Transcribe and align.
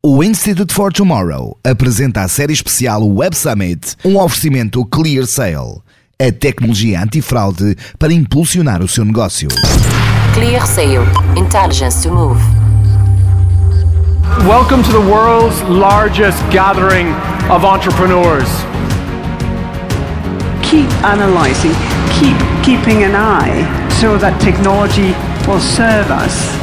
O 0.00 0.22
Institute 0.22 0.72
for 0.72 0.92
Tomorrow 0.92 1.58
apresenta 1.64 2.22
a 2.22 2.28
série 2.28 2.52
especial 2.52 3.02
Web 3.02 3.34
Summit, 3.34 3.96
um 4.04 4.16
oferecimento 4.16 4.84
Clear 4.84 5.26
Sale, 5.26 5.82
a 6.20 6.30
tecnologia 6.30 7.00
antifraude 7.00 7.76
para 7.98 8.12
impulsionar 8.12 8.80
o 8.80 8.86
seu 8.86 9.04
negócio. 9.04 9.48
Clear 10.34 10.64
Sale. 10.68 11.04
Intelligence 11.36 12.00
to 12.02 12.14
move. 12.14 12.40
Welcome 14.46 14.84
to 14.84 14.92
the 14.92 15.00
world's 15.00 15.60
largest 15.62 16.38
gathering 16.52 17.08
of 17.50 17.64
entrepreneurs. 17.64 18.48
keep 20.62 20.88
analyzing, 21.02 21.74
keep 22.20 22.36
keeping 22.62 23.02
an 23.02 23.16
eye 23.16 23.66
so 24.00 24.16
that 24.16 24.38
technology 24.40 25.12
will 25.48 25.58
serve 25.58 26.08
us 26.12 26.54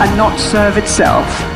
and 0.00 0.14
not 0.18 0.38
serve 0.38 0.76
itself. 0.76 1.53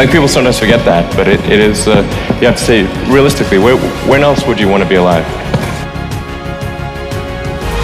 I 0.00 0.04
think 0.04 0.12
people 0.12 0.28
sometimes 0.28 0.58
forget 0.58 0.82
that, 0.86 1.14
but 1.14 1.28
it, 1.28 1.40
it 1.40 1.60
is, 1.60 1.86
uh, 1.86 2.00
you 2.40 2.46
have 2.46 2.56
to 2.56 2.64
say, 2.64 2.84
realistically, 3.12 3.58
where, 3.58 3.76
when 4.08 4.22
else 4.22 4.46
would 4.46 4.58
you 4.58 4.66
want 4.66 4.82
to 4.82 4.88
be 4.88 4.94
alive? 4.94 5.26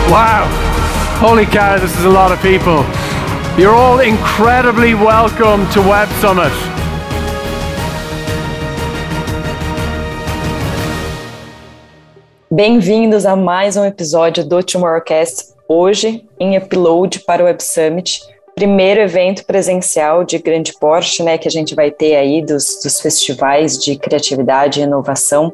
Wow. 0.09 0.49
Holy 1.21 1.45
cow, 1.45 1.77
this 1.77 1.95
is 1.99 2.07
a 2.07 2.09
lot 2.09 2.33
of 2.33 2.41
people. 2.41 2.87
You're 3.61 3.75
all 3.75 4.01
incredibly 4.01 4.95
welcome 4.95 5.69
to 5.73 5.83
Web 5.83 6.09
Summit. 6.23 6.55
Bem-vindos 12.51 13.27
a 13.27 13.37
mais 13.37 13.77
um 13.77 13.85
episódio 13.85 14.43
do 14.43 14.63
Tomorrowcast, 14.63 15.55
hoje 15.69 16.25
em 16.41 16.57
upload 16.57 17.21
para 17.27 17.43
o 17.43 17.45
Web 17.45 17.63
Summit, 17.63 18.23
primeiro 18.57 19.03
evento 19.03 19.45
presencial 19.45 20.25
de 20.25 20.39
grande 20.39 20.73
porte, 20.73 21.23
né, 21.23 21.37
que 21.37 21.47
a 21.47 21.51
gente 21.51 21.75
vai 21.75 21.91
ter 21.91 22.17
aí 22.17 22.41
dos, 22.41 22.81
dos 22.83 22.99
festivais 23.03 23.79
de 23.79 23.97
criatividade 23.97 24.81
e 24.81 24.85
inovação. 24.85 25.53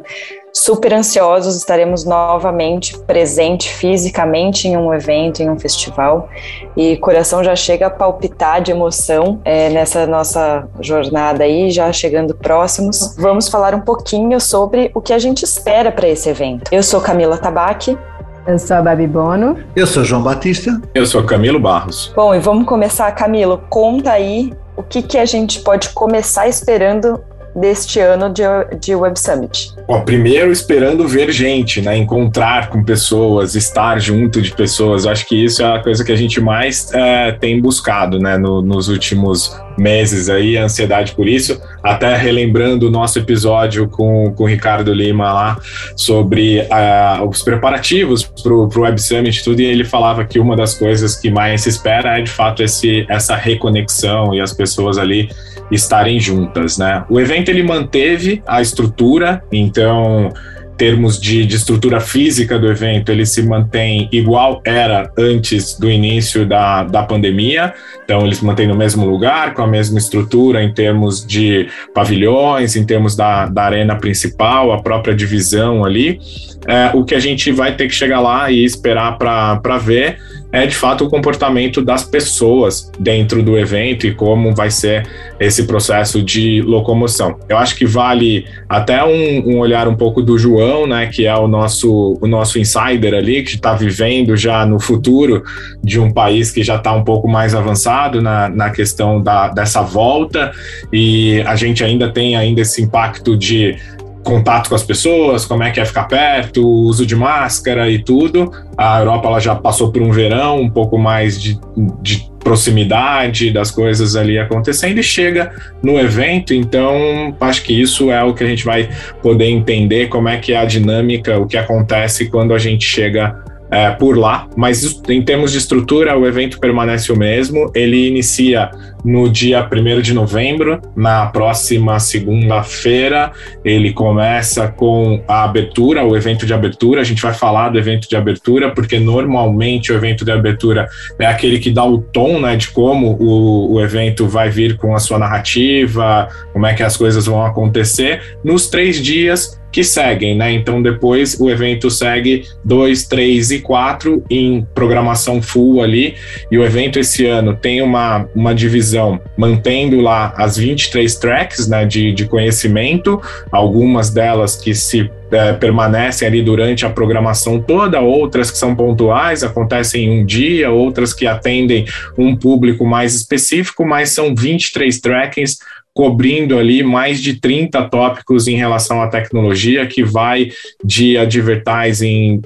Super 0.52 0.94
ansiosos, 0.94 1.56
estaremos 1.56 2.04
novamente 2.04 2.96
presente 3.00 3.68
fisicamente 3.68 4.68
em 4.68 4.76
um 4.76 4.94
evento, 4.94 5.42
em 5.42 5.50
um 5.50 5.58
festival, 5.58 6.28
e 6.76 6.96
coração 6.98 7.42
já 7.42 7.56
chega 7.56 7.88
a 7.88 7.90
palpitar 7.90 8.62
de 8.62 8.70
emoção 8.70 9.40
é, 9.44 9.68
nessa 9.70 10.06
nossa 10.06 10.68
jornada 10.78 11.42
aí, 11.42 11.70
já 11.70 11.92
chegando 11.92 12.36
próximos. 12.36 13.16
Vamos 13.16 13.48
falar 13.48 13.74
um 13.74 13.80
pouquinho 13.80 14.38
sobre 14.38 14.92
o 14.94 15.00
que 15.00 15.12
a 15.12 15.18
gente 15.18 15.42
espera 15.42 15.90
para 15.90 16.06
esse 16.06 16.28
evento. 16.28 16.70
Eu 16.70 16.84
sou 16.84 17.00
Camila 17.00 17.36
Tabaque, 17.36 17.98
Eu 18.44 18.58
sou 18.58 18.76
a 18.76 18.82
Babi 18.82 19.06
Bono. 19.06 19.56
Eu 19.76 19.86
sou 19.86 20.04
João 20.04 20.22
Batista. 20.22 20.80
Eu 20.92 21.06
sou 21.06 21.22
Camilo 21.22 21.60
Barros. 21.60 22.12
Bom, 22.14 22.34
e 22.34 22.40
vamos 22.40 22.66
começar, 22.66 23.10
Camilo. 23.12 23.62
Conta 23.68 24.10
aí 24.10 24.52
o 24.76 24.82
que, 24.82 25.00
que 25.00 25.16
a 25.16 25.24
gente 25.24 25.60
pode 25.60 25.90
começar 25.90 26.48
esperando 26.48 27.22
deste 27.54 28.00
ano 28.00 28.32
de, 28.32 28.42
de 28.80 28.94
Web 28.94 29.18
Summit. 29.18 29.72
Bom, 29.86 30.00
primeiro 30.02 30.50
esperando 30.50 31.06
ver 31.06 31.30
gente, 31.32 31.80
né? 31.80 31.96
Encontrar 31.96 32.70
com 32.70 32.82
pessoas, 32.82 33.54
estar 33.54 34.00
junto 34.00 34.40
de 34.40 34.52
pessoas. 34.54 35.04
Eu 35.04 35.10
acho 35.12 35.26
que 35.26 35.44
isso 35.44 35.62
é 35.62 35.76
a 35.76 35.82
coisa 35.82 36.04
que 36.04 36.12
a 36.12 36.16
gente 36.16 36.40
mais 36.40 36.92
é, 36.92 37.32
tem 37.32 37.60
buscado, 37.60 38.18
né? 38.18 38.38
No, 38.38 38.62
nos 38.62 38.88
últimos 38.88 39.54
meses 39.78 40.28
aí, 40.28 40.56
a 40.56 40.64
ansiedade 40.64 41.14
por 41.14 41.26
isso. 41.26 41.60
Até 41.82 42.16
relembrando 42.16 42.88
o 42.88 42.90
nosso 42.90 43.18
episódio 43.18 43.88
com, 43.88 44.32
com 44.32 44.44
o 44.44 44.46
Ricardo 44.46 44.92
Lima 44.92 45.32
lá 45.32 45.58
sobre 45.96 46.60
uh, 46.60 47.28
os 47.28 47.42
preparativos 47.42 48.22
para 48.22 48.52
o 48.52 48.68
Web 48.76 49.00
Summit 49.00 49.42
tudo, 49.42 49.60
e 49.60 49.64
ele 49.64 49.84
falava 49.84 50.24
que 50.24 50.38
uma 50.38 50.56
das 50.56 50.74
coisas 50.74 51.16
que 51.16 51.30
mais 51.30 51.62
se 51.62 51.68
espera 51.68 52.18
é 52.18 52.22
de 52.22 52.30
fato 52.30 52.62
esse, 52.62 53.06
essa 53.08 53.34
reconexão 53.34 54.34
e 54.34 54.40
as 54.40 54.52
pessoas 54.52 54.98
ali 54.98 55.28
estarem 55.72 56.20
juntas, 56.20 56.78
né? 56.78 57.04
O 57.08 57.18
evento 57.18 57.48
ele 57.48 57.62
manteve 57.62 58.42
a 58.46 58.60
estrutura, 58.60 59.42
então 59.50 60.30
termos 60.76 61.20
de, 61.20 61.46
de, 61.46 61.54
estrutura 61.54 62.00
física 62.00 62.58
do 62.58 62.66
evento, 62.66 63.12
ele 63.12 63.24
se 63.24 63.40
mantém 63.42 64.08
igual 64.10 64.60
era 64.64 65.12
antes 65.16 65.78
do 65.78 65.88
início 65.88 66.44
da, 66.44 66.82
da 66.82 67.04
pandemia. 67.04 67.72
Então, 68.04 68.26
ele 68.26 68.34
se 68.34 68.44
mantém 68.44 68.66
no 68.66 68.74
mesmo 68.74 69.06
lugar, 69.06 69.54
com 69.54 69.62
a 69.62 69.66
mesma 69.66 69.98
estrutura 69.98 70.60
em 70.60 70.72
termos 70.72 71.24
de 71.24 71.68
pavilhões, 71.94 72.74
em 72.74 72.84
termos 72.84 73.14
da, 73.14 73.46
da 73.46 73.62
arena 73.62 73.94
principal, 73.94 74.72
a 74.72 74.82
própria 74.82 75.14
divisão 75.14 75.84
ali. 75.84 76.18
É, 76.66 76.90
o 76.94 77.04
que 77.04 77.14
a 77.14 77.20
gente 77.20 77.52
vai 77.52 77.76
ter 77.76 77.86
que 77.86 77.94
chegar 77.94 78.20
lá 78.20 78.50
e 78.50 78.64
esperar 78.64 79.16
para 79.18 79.78
ver 79.78 80.18
é 80.52 80.66
de 80.66 80.76
fato 80.76 81.04
o 81.04 81.08
comportamento 81.08 81.80
das 81.80 82.04
pessoas 82.04 82.92
dentro 82.98 83.42
do 83.42 83.58
evento 83.58 84.06
e 84.06 84.14
como 84.14 84.54
vai 84.54 84.70
ser 84.70 85.08
esse 85.40 85.66
processo 85.66 86.22
de 86.22 86.60
locomoção. 86.60 87.38
Eu 87.48 87.56
acho 87.56 87.74
que 87.74 87.86
vale 87.86 88.44
até 88.68 89.02
um, 89.02 89.54
um 89.54 89.58
olhar 89.58 89.88
um 89.88 89.96
pouco 89.96 90.22
do 90.22 90.38
João, 90.38 90.86
né, 90.86 91.06
que 91.06 91.26
é 91.26 91.34
o 91.34 91.48
nosso, 91.48 92.18
o 92.20 92.26
nosso 92.26 92.58
insider 92.58 93.14
ali, 93.14 93.42
que 93.42 93.54
está 93.54 93.72
vivendo 93.72 94.36
já 94.36 94.66
no 94.66 94.78
futuro 94.78 95.42
de 95.82 95.98
um 95.98 96.12
país 96.12 96.50
que 96.50 96.62
já 96.62 96.76
está 96.76 96.92
um 96.92 97.02
pouco 97.02 97.26
mais 97.26 97.54
avançado 97.54 98.20
na, 98.20 98.50
na 98.50 98.70
questão 98.70 99.22
da, 99.22 99.48
dessa 99.48 99.80
volta 99.80 100.52
e 100.92 101.42
a 101.46 101.56
gente 101.56 101.82
ainda 101.82 102.10
tem 102.10 102.36
ainda 102.36 102.60
esse 102.60 102.82
impacto 102.82 103.36
de 103.36 103.76
contato 104.22 104.68
com 104.68 104.74
as 104.74 104.82
pessoas, 104.82 105.44
como 105.44 105.62
é 105.62 105.70
que 105.70 105.80
é 105.80 105.84
ficar 105.84 106.04
perto, 106.04 106.66
uso 106.66 107.04
de 107.04 107.16
máscara 107.16 107.90
e 107.90 108.02
tudo. 108.02 108.50
A 108.76 109.00
Europa 109.00 109.28
ela 109.28 109.40
já 109.40 109.54
passou 109.54 109.90
por 109.92 110.02
um 110.02 110.10
verão 110.10 110.60
um 110.60 110.70
pouco 110.70 110.98
mais 110.98 111.40
de, 111.40 111.58
de 112.00 112.30
proximidade 112.38 113.50
das 113.52 113.70
coisas 113.70 114.16
ali 114.16 114.38
acontecendo 114.38 114.98
e 114.98 115.02
chega 115.02 115.52
no 115.82 115.98
evento, 115.98 116.52
então 116.52 117.34
acho 117.40 117.62
que 117.62 117.72
isso 117.72 118.10
é 118.10 118.22
o 118.24 118.34
que 118.34 118.42
a 118.42 118.46
gente 118.46 118.64
vai 118.64 118.88
poder 119.22 119.46
entender 119.46 120.08
como 120.08 120.28
é 120.28 120.38
que 120.38 120.52
é 120.52 120.56
a 120.56 120.64
dinâmica, 120.64 121.38
o 121.38 121.46
que 121.46 121.56
acontece 121.56 122.28
quando 122.28 122.52
a 122.52 122.58
gente 122.58 122.84
chega 122.84 123.36
é, 123.72 123.88
por 123.90 124.18
lá, 124.18 124.46
mas 124.54 125.00
em 125.08 125.22
termos 125.22 125.50
de 125.50 125.56
estrutura, 125.56 126.14
o 126.14 126.26
evento 126.26 126.60
permanece 126.60 127.10
o 127.10 127.16
mesmo. 127.16 127.72
Ele 127.74 128.06
inicia 128.06 128.70
no 129.04 129.28
dia 129.28 129.66
1 129.70 130.00
de 130.00 130.14
novembro, 130.14 130.80
na 130.96 131.26
próxima 131.26 131.98
segunda-feira. 131.98 133.32
Ele 133.64 133.92
começa 133.92 134.68
com 134.68 135.22
a 135.26 135.44
abertura, 135.44 136.04
o 136.04 136.16
evento 136.16 136.46
de 136.46 136.54
abertura. 136.54 137.00
A 137.00 137.04
gente 137.04 137.22
vai 137.22 137.34
falar 137.34 137.70
do 137.70 137.78
evento 137.78 138.08
de 138.08 138.16
abertura, 138.16 138.70
porque 138.70 138.98
normalmente 138.98 139.92
o 139.92 139.94
evento 139.94 140.24
de 140.24 140.30
abertura 140.30 140.88
é 141.18 141.26
aquele 141.26 141.58
que 141.58 141.70
dá 141.70 141.84
o 141.84 141.98
tom 141.98 142.40
né, 142.40 142.56
de 142.56 142.68
como 142.68 143.16
o, 143.20 143.74
o 143.74 143.80
evento 143.80 144.26
vai 144.26 144.50
vir 144.50 144.76
com 144.76 144.94
a 144.94 144.98
sua 144.98 145.18
narrativa, 145.18 146.28
como 146.52 146.66
é 146.66 146.74
que 146.74 146.82
as 146.82 146.96
coisas 146.96 147.26
vão 147.26 147.44
acontecer. 147.44 148.36
Nos 148.44 148.68
três 148.68 149.02
dias, 149.02 149.60
que 149.72 149.82
seguem, 149.82 150.36
né? 150.36 150.52
Então 150.52 150.82
depois 150.82 151.40
o 151.40 151.48
evento 151.48 151.90
segue 151.90 152.44
2, 152.62 153.06
3 153.06 153.50
e 153.52 153.58
4 153.60 154.22
em 154.28 154.66
programação 154.74 155.40
full 155.40 155.82
ali. 155.82 156.14
E 156.50 156.58
o 156.58 156.62
evento 156.62 156.98
esse 156.98 157.24
ano 157.26 157.56
tem 157.56 157.80
uma, 157.80 158.28
uma 158.34 158.54
divisão 158.54 158.91
mantendo 159.36 160.00
lá 160.00 160.34
as 160.36 160.56
23 160.56 161.14
tracks 161.16 161.68
né, 161.68 161.84
de, 161.84 162.12
de 162.12 162.26
conhecimento, 162.26 163.20
algumas 163.50 164.10
delas 164.10 164.56
que 164.56 164.74
se 164.74 165.10
é, 165.30 165.52
permanecem 165.54 166.28
ali 166.28 166.42
durante 166.42 166.84
a 166.84 166.90
programação 166.90 167.60
toda, 167.60 168.00
outras 168.00 168.50
que 168.50 168.58
são 168.58 168.74
pontuais, 168.74 169.42
acontecem 169.42 170.04
em 170.04 170.20
um 170.20 170.24
dia, 170.24 170.70
outras 170.70 171.14
que 171.14 171.26
atendem 171.26 171.86
um 172.18 172.36
público 172.36 172.84
mais 172.84 173.14
específico, 173.14 173.84
mas 173.84 174.10
são 174.10 174.34
23 174.34 175.00
trackings 175.00 175.58
cobrindo 175.94 176.58
ali 176.58 176.82
mais 176.82 177.20
de 177.20 177.38
30 177.38 177.82
tópicos 177.88 178.48
em 178.48 178.56
relação 178.56 179.02
à 179.02 179.08
tecnologia, 179.08 179.86
que 179.86 180.02
vai 180.02 180.50
de 180.82 181.18
advertising, 181.18 182.40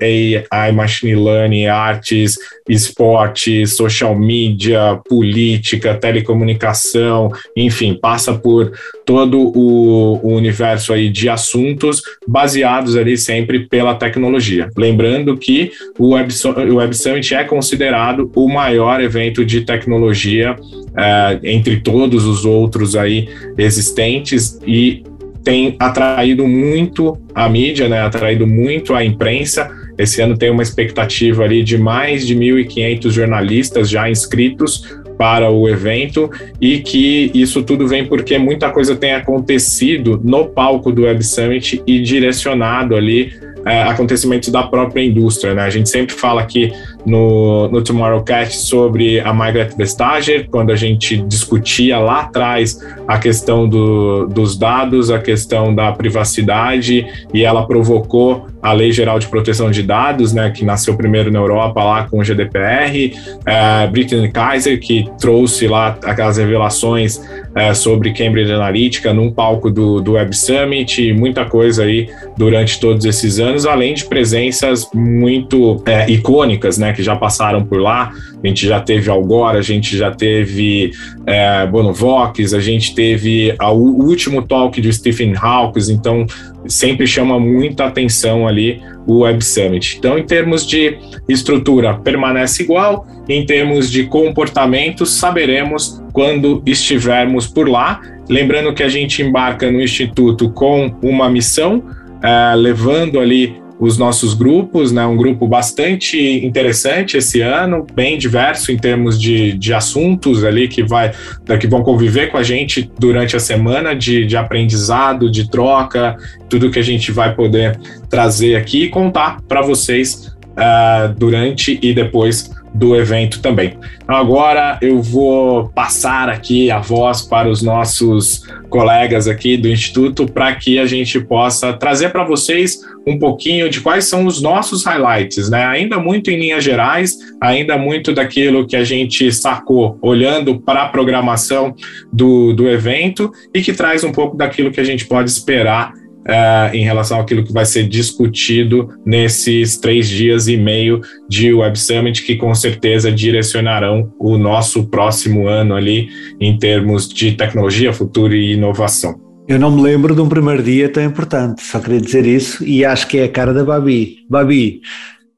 AI, 0.50 0.72
machine 0.72 1.14
learning, 1.14 1.66
artes, 1.66 2.36
esporte, 2.68 3.66
social 3.66 4.18
media, 4.18 5.00
política, 5.08 5.94
telecomunicação, 5.94 7.30
enfim, 7.56 7.94
passa 7.94 8.34
por 8.34 8.72
todo 9.04 9.38
o, 9.38 10.20
o 10.22 10.34
universo 10.34 10.92
aí 10.92 11.08
de 11.08 11.28
assuntos 11.28 12.02
baseados 12.26 12.96
ali 12.96 13.16
sempre 13.16 13.68
pela 13.68 13.94
tecnologia. 13.94 14.68
Lembrando 14.76 15.36
que 15.36 15.70
o 15.98 16.14
Web, 16.14 16.34
o 16.70 16.74
Web 16.76 16.96
Summit 16.96 17.34
é 17.34 17.44
considerado 17.44 18.30
o 18.34 18.48
maior 18.48 19.00
evento 19.00 19.44
de 19.44 19.60
tecnologia 19.60 20.56
uh, 20.96 21.40
entre 21.44 21.80
todos 21.80 22.24
os 22.24 22.44
outros 22.44 22.96
aí 22.96 23.28
existentes 23.56 24.58
e 24.66 25.02
tem 25.44 25.76
atraído 25.78 26.46
muito 26.46 27.16
a 27.34 27.48
mídia, 27.48 27.88
né, 27.88 28.00
atraído 28.00 28.46
muito 28.46 28.94
a 28.94 29.04
imprensa. 29.04 29.70
Esse 29.96 30.20
ano 30.20 30.36
tem 30.36 30.50
uma 30.50 30.62
expectativa 30.62 31.44
ali 31.44 31.62
de 31.62 31.78
mais 31.78 32.26
de 32.26 32.34
1.500 32.34 33.10
jornalistas 33.10 33.88
já 33.88 34.10
inscritos 34.10 34.98
para 35.16 35.48
o 35.50 35.68
evento 35.68 36.30
e 36.60 36.80
que 36.80 37.30
isso 37.32 37.62
tudo 37.62 37.86
vem 37.86 38.04
porque 38.06 38.36
muita 38.38 38.70
coisa 38.70 38.94
tem 38.94 39.14
acontecido 39.14 40.20
no 40.22 40.46
palco 40.46 40.92
do 40.92 41.02
Web 41.02 41.24
Summit 41.24 41.82
e 41.86 42.00
direcionado 42.00 42.94
ali 42.94 43.32
é, 43.66 43.82
acontecimentos 43.82 44.48
da 44.48 44.62
própria 44.62 45.02
indústria. 45.02 45.52
Né? 45.52 45.62
A 45.62 45.70
gente 45.70 45.88
sempre 45.88 46.14
fala 46.14 46.40
aqui 46.40 46.72
no, 47.04 47.68
no 47.68 47.82
Tomorrowcast 47.82 48.58
sobre 48.58 49.20
a 49.20 49.32
Margaret 49.32 49.70
Vestager, 49.76 50.48
quando 50.48 50.70
a 50.70 50.76
gente 50.76 51.16
discutia 51.16 51.98
lá 51.98 52.20
atrás 52.20 52.80
a 53.08 53.18
questão 53.18 53.68
do, 53.68 54.26
dos 54.28 54.56
dados, 54.56 55.10
a 55.10 55.18
questão 55.18 55.74
da 55.74 55.90
privacidade, 55.90 57.06
e 57.34 57.44
ela 57.44 57.66
provocou 57.66 58.46
a 58.66 58.72
Lei 58.72 58.90
Geral 58.90 59.20
de 59.20 59.28
Proteção 59.28 59.70
de 59.70 59.80
Dados, 59.80 60.32
né, 60.32 60.50
que 60.50 60.64
nasceu 60.64 60.96
primeiro 60.96 61.30
na 61.30 61.38
Europa 61.38 61.84
lá 61.84 62.02
com 62.02 62.18
o 62.18 62.24
GDPR, 62.24 63.14
é, 63.46 63.86
Brittany 63.86 64.28
Kaiser, 64.28 64.80
que 64.80 65.08
trouxe 65.20 65.68
lá 65.68 65.96
aquelas 66.02 66.36
revelações 66.36 67.20
é, 67.54 67.72
sobre 67.72 68.12
Cambridge 68.12 68.50
Analytica 68.50 69.14
num 69.14 69.30
palco 69.30 69.70
do, 69.70 70.00
do 70.00 70.12
Web 70.14 70.36
Summit, 70.36 71.12
muita 71.12 71.44
coisa 71.44 71.84
aí 71.84 72.08
durante 72.36 72.80
todos 72.80 73.04
esses 73.04 73.38
anos, 73.38 73.66
além 73.66 73.94
de 73.94 74.04
presenças 74.04 74.90
muito 74.92 75.80
é, 75.86 76.10
icônicas, 76.10 76.76
né, 76.76 76.92
que 76.92 77.04
já 77.04 77.14
passaram 77.14 77.64
por 77.64 77.80
lá. 77.80 78.12
A 78.42 78.46
gente 78.46 78.66
já 78.66 78.80
teve 78.80 79.10
Algora, 79.10 79.58
a 79.58 79.62
gente 79.62 79.96
já 79.96 80.10
teve 80.10 80.92
é, 81.24 81.66
Bonovox, 81.66 82.52
a 82.52 82.60
gente 82.60 82.94
teve 82.94 83.54
a, 83.58 83.70
o 83.70 84.04
último 84.04 84.42
talk 84.42 84.80
do 84.80 84.92
Stephen 84.92 85.34
Hawkes, 85.36 85.88
então 85.88 86.26
sempre 86.66 87.06
chama 87.06 87.40
muita 87.40 87.86
atenção 87.86 88.46
ali 88.46 88.80
o 89.06 89.20
Web 89.20 89.42
Summit. 89.44 89.96
Então, 89.98 90.18
em 90.18 90.24
termos 90.24 90.66
de 90.66 90.98
estrutura, 91.28 91.94
permanece 91.94 92.62
igual, 92.62 93.06
em 93.28 93.46
termos 93.46 93.90
de 93.90 94.04
comportamento, 94.04 95.06
saberemos 95.06 96.02
quando 96.12 96.62
estivermos 96.66 97.46
por 97.46 97.68
lá. 97.68 98.00
Lembrando 98.28 98.74
que 98.74 98.82
a 98.82 98.88
gente 98.88 99.22
embarca 99.22 99.70
no 99.70 99.80
Instituto 99.80 100.50
com 100.50 100.94
uma 101.02 101.30
missão, 101.30 101.78
uh, 101.78 102.56
levando 102.56 103.20
ali 103.20 103.56
os 103.78 103.98
nossos 103.98 104.32
grupos, 104.32 104.90
né? 104.90 105.04
Um 105.06 105.16
grupo 105.16 105.46
bastante 105.46 106.18
interessante 106.44 107.16
esse 107.16 107.40
ano, 107.40 107.86
bem 107.94 108.16
diverso 108.16 108.72
em 108.72 108.76
termos 108.76 109.20
de, 109.20 109.52
de 109.52 109.74
assuntos 109.74 110.44
ali 110.44 110.66
que 110.66 110.82
vai 110.82 111.12
que 111.60 111.66
vão 111.66 111.82
conviver 111.82 112.30
com 112.30 112.38
a 112.38 112.42
gente 112.42 112.90
durante 112.98 113.36
a 113.36 113.40
semana 113.40 113.94
de, 113.94 114.24
de 114.24 114.36
aprendizado, 114.36 115.30
de 115.30 115.50
troca, 115.50 116.16
tudo 116.48 116.70
que 116.70 116.78
a 116.78 116.82
gente 116.82 117.12
vai 117.12 117.34
poder 117.34 117.78
trazer 118.08 118.56
aqui 118.56 118.84
e 118.84 118.88
contar 118.88 119.40
para 119.42 119.62
vocês 119.62 120.34
uh, 120.52 121.12
durante 121.16 121.78
e 121.82 121.92
depois 121.92 122.50
do 122.76 122.94
evento 122.94 123.40
também. 123.40 123.78
Agora 124.06 124.78
eu 124.82 125.00
vou 125.00 125.68
passar 125.70 126.28
aqui 126.28 126.70
a 126.70 126.78
voz 126.78 127.22
para 127.22 127.48
os 127.48 127.62
nossos 127.62 128.46
colegas 128.68 129.26
aqui 129.26 129.56
do 129.56 129.68
Instituto 129.68 130.26
para 130.26 130.54
que 130.54 130.78
a 130.78 130.86
gente 130.86 131.18
possa 131.20 131.72
trazer 131.72 132.10
para 132.10 132.24
vocês 132.24 132.80
um 133.06 133.18
pouquinho 133.18 133.70
de 133.70 133.80
quais 133.80 134.06
são 134.06 134.26
os 134.26 134.42
nossos 134.42 134.84
highlights, 134.84 135.48
né? 135.48 135.64
Ainda 135.64 135.98
muito 135.98 136.30
em 136.30 136.38
linhas 136.38 136.62
gerais, 136.62 137.16
ainda 137.40 137.78
muito 137.78 138.12
daquilo 138.12 138.66
que 138.66 138.76
a 138.76 138.84
gente 138.84 139.32
sacou 139.32 139.98
olhando 140.02 140.60
para 140.60 140.82
a 140.82 140.88
programação 140.88 141.74
do, 142.12 142.52
do 142.52 142.68
evento 142.68 143.32
e 143.54 143.62
que 143.62 143.72
traz 143.72 144.04
um 144.04 144.12
pouco 144.12 144.36
daquilo 144.36 144.70
que 144.70 144.80
a 144.80 144.84
gente 144.84 145.06
pode 145.06 145.30
esperar 145.30 145.92
uh, 146.26 146.74
em 146.74 146.84
relação 146.84 147.20
àquilo 147.20 147.44
que 147.44 147.52
vai 147.52 147.64
ser 147.64 147.88
discutido 147.88 148.88
nesses 149.04 149.78
três 149.78 150.08
dias 150.08 150.48
e 150.48 150.56
meio 150.56 151.00
de 151.28 151.52
Web 151.52 151.78
Summit, 151.78 152.22
que 152.22 152.36
com 152.36 152.54
certeza 152.54 153.10
direcionarão 153.10 154.12
o 154.18 154.36
nosso 154.36 154.84
próximo 154.88 155.46
ano 155.46 155.74
ali 155.74 156.08
em 156.40 156.58
termos 156.58 157.08
de 157.08 157.32
tecnologia, 157.32 157.92
futuro 157.92 158.34
e 158.34 158.52
inovação. 158.52 159.26
Eu 159.48 159.60
não 159.60 159.70
me 159.70 159.80
lembro 159.80 160.12
de 160.12 160.20
um 160.20 160.28
primeiro 160.28 160.60
dia 160.60 160.88
tão 160.88 161.04
importante, 161.04 161.62
só 161.62 161.78
queria 161.78 162.00
dizer 162.00 162.26
isso 162.26 162.64
e 162.64 162.84
acho 162.84 163.06
que 163.06 163.18
é 163.18 163.24
a 163.24 163.28
cara 163.28 163.54
da 163.54 163.64
Babi. 163.64 164.18
Babi, 164.28 164.80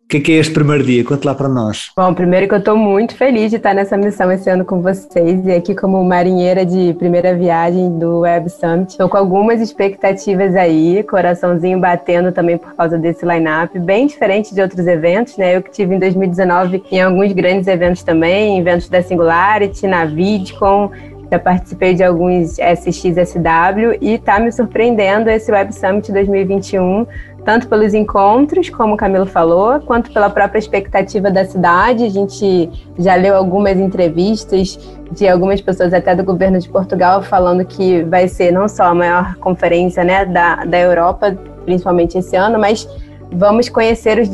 o 0.09 0.11
que 0.11 0.17
é, 0.17 0.21
que 0.21 0.33
é 0.33 0.37
este 0.37 0.55
primeiro 0.55 0.83
dia? 0.83 1.05
Conte 1.05 1.27
lá 1.27 1.35
para 1.35 1.51
nós. 1.51 1.91
Bom, 1.95 2.15
primeiro 2.15 2.49
que 2.49 2.55
eu 2.55 2.61
estou 2.61 2.75
muito 2.75 3.15
feliz 3.15 3.51
de 3.51 3.57
estar 3.57 3.75
nessa 3.75 3.95
missão 3.95 4.33
esse 4.33 4.49
ano 4.49 4.65
com 4.65 4.81
vocês 4.81 5.45
e 5.45 5.53
aqui 5.53 5.75
como 5.75 6.03
marinheira 6.03 6.65
de 6.65 6.95
primeira 6.95 7.37
viagem 7.37 7.99
do 7.99 8.21
Web 8.21 8.49
Summit. 8.49 8.93
Estou 8.93 9.07
com 9.07 9.19
algumas 9.19 9.61
expectativas 9.61 10.57
aí, 10.57 11.03
coraçãozinho 11.03 11.79
batendo 11.79 12.33
também 12.33 12.57
por 12.57 12.75
causa 12.75 12.97
desse 12.97 13.27
line-up, 13.27 13.79
bem 13.79 14.07
diferente 14.07 14.55
de 14.55 14.63
outros 14.63 14.87
eventos, 14.87 15.37
né? 15.37 15.55
Eu 15.55 15.63
que 15.63 15.71
tive 15.71 15.95
em 15.95 15.99
2019 15.99 16.85
em 16.91 17.03
alguns 17.03 17.31
grandes 17.33 17.69
eventos 17.69 18.03
também, 18.03 18.59
eventos 18.59 18.89
da 18.89 19.03
Singularity, 19.03 19.87
na 19.87 20.07
VidCon, 20.07 20.91
já 21.31 21.39
participei 21.39 21.93
de 21.93 22.03
alguns 22.03 22.59
SXSW 22.59 23.99
e 24.01 24.15
está 24.15 24.41
me 24.41 24.51
surpreendendo 24.51 25.29
esse 25.29 25.53
Web 25.53 25.75
Summit 25.75 26.11
2021 26.11 27.07
tanto 27.45 27.69
pelos 27.69 27.95
encontros, 27.95 28.69
como 28.69 28.95
o 28.95 28.97
Camilo 28.97 29.27
falou, 29.27 29.81
quanto 29.81 30.13
pela 30.13 30.29
própria 30.29 30.59
expectativa 30.59 31.31
da 31.31 31.45
cidade. 31.45 32.05
A 32.05 32.11
gente 32.11 32.71
já 32.99 33.15
leu 33.15 33.37
algumas 33.37 33.79
entrevistas 33.79 34.79
de 35.11 35.27
algumas 35.27 35.61
pessoas 35.61 35.93
até 35.95 36.15
do 36.15 36.23
governo 36.23 36.59
de 36.59 36.69
Portugal 36.69 37.23
falando 37.23 37.65
que 37.65 38.03
vai 38.05 38.29
ser 38.29 38.53
não 38.53 38.69
só 38.69 38.85
a 38.85 38.95
maior 38.95 39.35
conferência 39.37 40.05
né, 40.05 40.25
da, 40.25 40.65
da 40.65 40.79
Europa, 40.79 41.37
principalmente 41.65 42.19
esse 42.19 42.37
ano, 42.37 42.59
mas 42.59 42.87
vamos 43.33 43.69
conhecer 43.69 44.19
os 44.19 44.29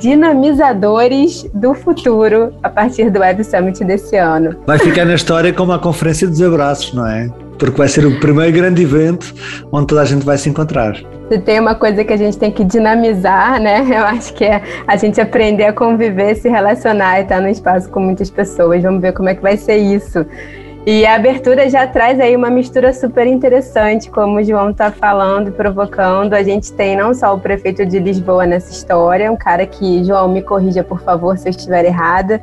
dinamizadores 0.00 1.48
do 1.52 1.74
futuro 1.74 2.52
a 2.62 2.68
partir 2.68 3.10
do 3.10 3.20
Web 3.20 3.44
Summit 3.44 3.84
desse 3.84 4.16
ano. 4.16 4.56
Vai 4.66 4.78
ficar 4.78 5.04
na 5.04 5.14
história 5.14 5.52
como 5.52 5.72
a 5.72 5.78
Conferência 5.78 6.26
dos 6.26 6.40
Abraços, 6.40 6.92
não 6.92 7.06
é? 7.06 7.28
Porque 7.58 7.76
vai 7.76 7.88
ser 7.88 8.06
o 8.06 8.20
primeiro 8.20 8.52
grande 8.52 8.82
evento 8.82 9.34
onde 9.72 9.86
toda 9.86 10.02
a 10.02 10.04
gente 10.04 10.24
vai 10.24 10.36
se 10.38 10.48
encontrar. 10.48 10.96
Se 11.28 11.38
tem 11.38 11.58
uma 11.58 11.74
coisa 11.74 12.04
que 12.04 12.12
a 12.12 12.16
gente 12.16 12.38
tem 12.38 12.50
que 12.50 12.64
dinamizar, 12.64 13.60
né? 13.60 13.84
Eu 13.88 14.04
acho 14.04 14.32
que 14.34 14.44
é 14.44 14.62
a 14.86 14.96
gente 14.96 15.20
aprender 15.20 15.64
a 15.64 15.72
conviver, 15.72 16.34
se 16.36 16.48
relacionar 16.48 17.18
e 17.18 17.22
estar 17.22 17.40
no 17.40 17.48
espaço 17.48 17.88
com 17.90 18.00
muitas 18.00 18.30
pessoas. 18.30 18.82
Vamos 18.82 19.00
ver 19.00 19.12
como 19.12 19.28
é 19.28 19.34
que 19.34 19.42
vai 19.42 19.56
ser 19.56 19.76
isso. 19.76 20.24
E 20.88 21.04
a 21.04 21.16
abertura 21.16 21.68
já 21.68 21.84
traz 21.84 22.20
aí 22.20 22.36
uma 22.36 22.48
mistura 22.48 22.92
super 22.92 23.26
interessante, 23.26 24.08
como 24.08 24.38
o 24.38 24.44
João 24.44 24.70
está 24.70 24.92
falando 24.92 25.48
e 25.48 25.50
provocando. 25.50 26.32
A 26.32 26.44
gente 26.44 26.72
tem 26.72 26.96
não 26.96 27.12
só 27.12 27.34
o 27.34 27.40
prefeito 27.40 27.84
de 27.84 27.98
Lisboa 27.98 28.46
nessa 28.46 28.70
história, 28.70 29.32
um 29.32 29.36
cara 29.36 29.66
que, 29.66 30.04
João, 30.04 30.28
me 30.28 30.42
corrija 30.42 30.84
por 30.84 31.00
favor 31.00 31.36
se 31.36 31.48
eu 31.48 31.50
estiver 31.50 31.84
errada, 31.84 32.40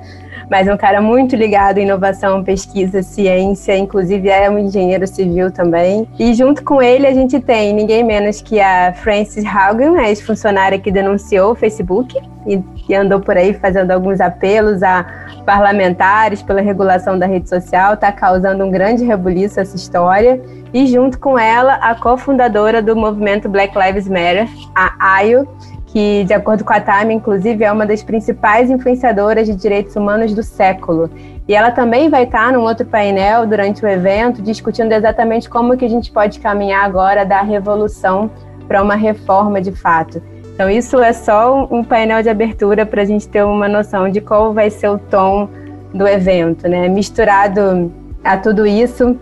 mas 0.51 0.67
um 0.67 0.75
cara 0.75 1.01
muito 1.01 1.37
ligado 1.37 1.77
em 1.77 1.83
inovação, 1.83 2.43
pesquisa, 2.43 3.01
ciência, 3.01 3.77
inclusive 3.77 4.27
é 4.27 4.49
um 4.49 4.59
engenheiro 4.59 5.07
civil 5.07 5.49
também. 5.49 6.05
E 6.19 6.33
junto 6.33 6.65
com 6.65 6.81
ele 6.81 7.07
a 7.07 7.13
gente 7.13 7.39
tem 7.39 7.73
ninguém 7.73 8.03
menos 8.03 8.41
que 8.41 8.59
a 8.59 8.91
Frances 8.93 9.45
Haugen, 9.45 9.97
a 9.97 10.09
ex-funcionária 10.09 10.77
que 10.77 10.91
denunciou 10.91 11.53
o 11.53 11.55
Facebook 11.55 12.19
e, 12.45 12.61
e 12.89 12.93
andou 12.93 13.19
por 13.19 13.37
aí 13.37 13.53
fazendo 13.53 13.91
alguns 13.91 14.19
apelos 14.19 14.83
a 14.83 15.05
parlamentares 15.45 16.41
pela 16.41 16.61
regulação 16.61 17.17
da 17.17 17.25
rede 17.25 17.49
social, 17.49 17.93
está 17.93 18.11
causando 18.33 18.65
um 18.65 18.71
grande 18.71 19.03
rebuliço 19.03 19.59
essa 19.59 19.75
história. 19.75 20.41
E 20.73 20.87
junto 20.87 21.19
com 21.19 21.37
ela, 21.37 21.75
a 21.75 21.93
cofundadora 21.93 22.81
do 22.81 22.95
movimento 22.95 23.47
Black 23.47 23.77
Lives 23.77 24.07
Matter, 24.07 24.49
a 24.73 25.17
Ayo, 25.17 25.47
que, 25.85 26.23
de 26.23 26.33
acordo 26.33 26.63
com 26.63 26.73
a 26.73 26.81
Time, 26.81 27.13
inclusive, 27.13 27.63
é 27.63 27.71
uma 27.71 27.85
das 27.85 28.01
principais 28.01 28.71
influenciadoras 28.71 29.45
de 29.45 29.55
direitos 29.55 29.95
humanos 29.95 30.33
do 30.33 30.41
século. 30.41 31.11
E 31.47 31.53
ela 31.53 31.69
também 31.69 32.09
vai 32.09 32.23
estar 32.23 32.51
num 32.51 32.61
outro 32.61 32.87
painel 32.87 33.45
durante 33.45 33.85
o 33.85 33.87
evento, 33.87 34.41
discutindo 34.41 34.91
exatamente 34.91 35.47
como 35.47 35.77
que 35.77 35.85
a 35.85 35.89
gente 35.89 36.11
pode 36.11 36.39
caminhar 36.39 36.83
agora 36.83 37.23
da 37.23 37.41
revolução 37.41 38.31
para 38.67 38.81
uma 38.81 38.95
reforma 38.95 39.61
de 39.61 39.71
fato. 39.71 40.19
Então, 40.55 40.67
isso 40.69 40.99
é 40.99 41.13
só 41.13 41.67
um 41.69 41.83
painel 41.83 42.23
de 42.23 42.29
abertura 42.29 42.85
para 42.85 43.03
a 43.03 43.05
gente 43.05 43.27
ter 43.27 43.43
uma 43.43 43.67
noção 43.67 44.09
de 44.09 44.21
qual 44.21 44.53
vai 44.53 44.71
ser 44.71 44.87
o 44.87 44.97
tom 44.97 45.47
do 45.93 46.07
evento, 46.07 46.67
né? 46.67 46.89
Misturado 46.89 47.91
a 48.23 48.37
tudo 48.37 48.65
isso, 48.65 49.17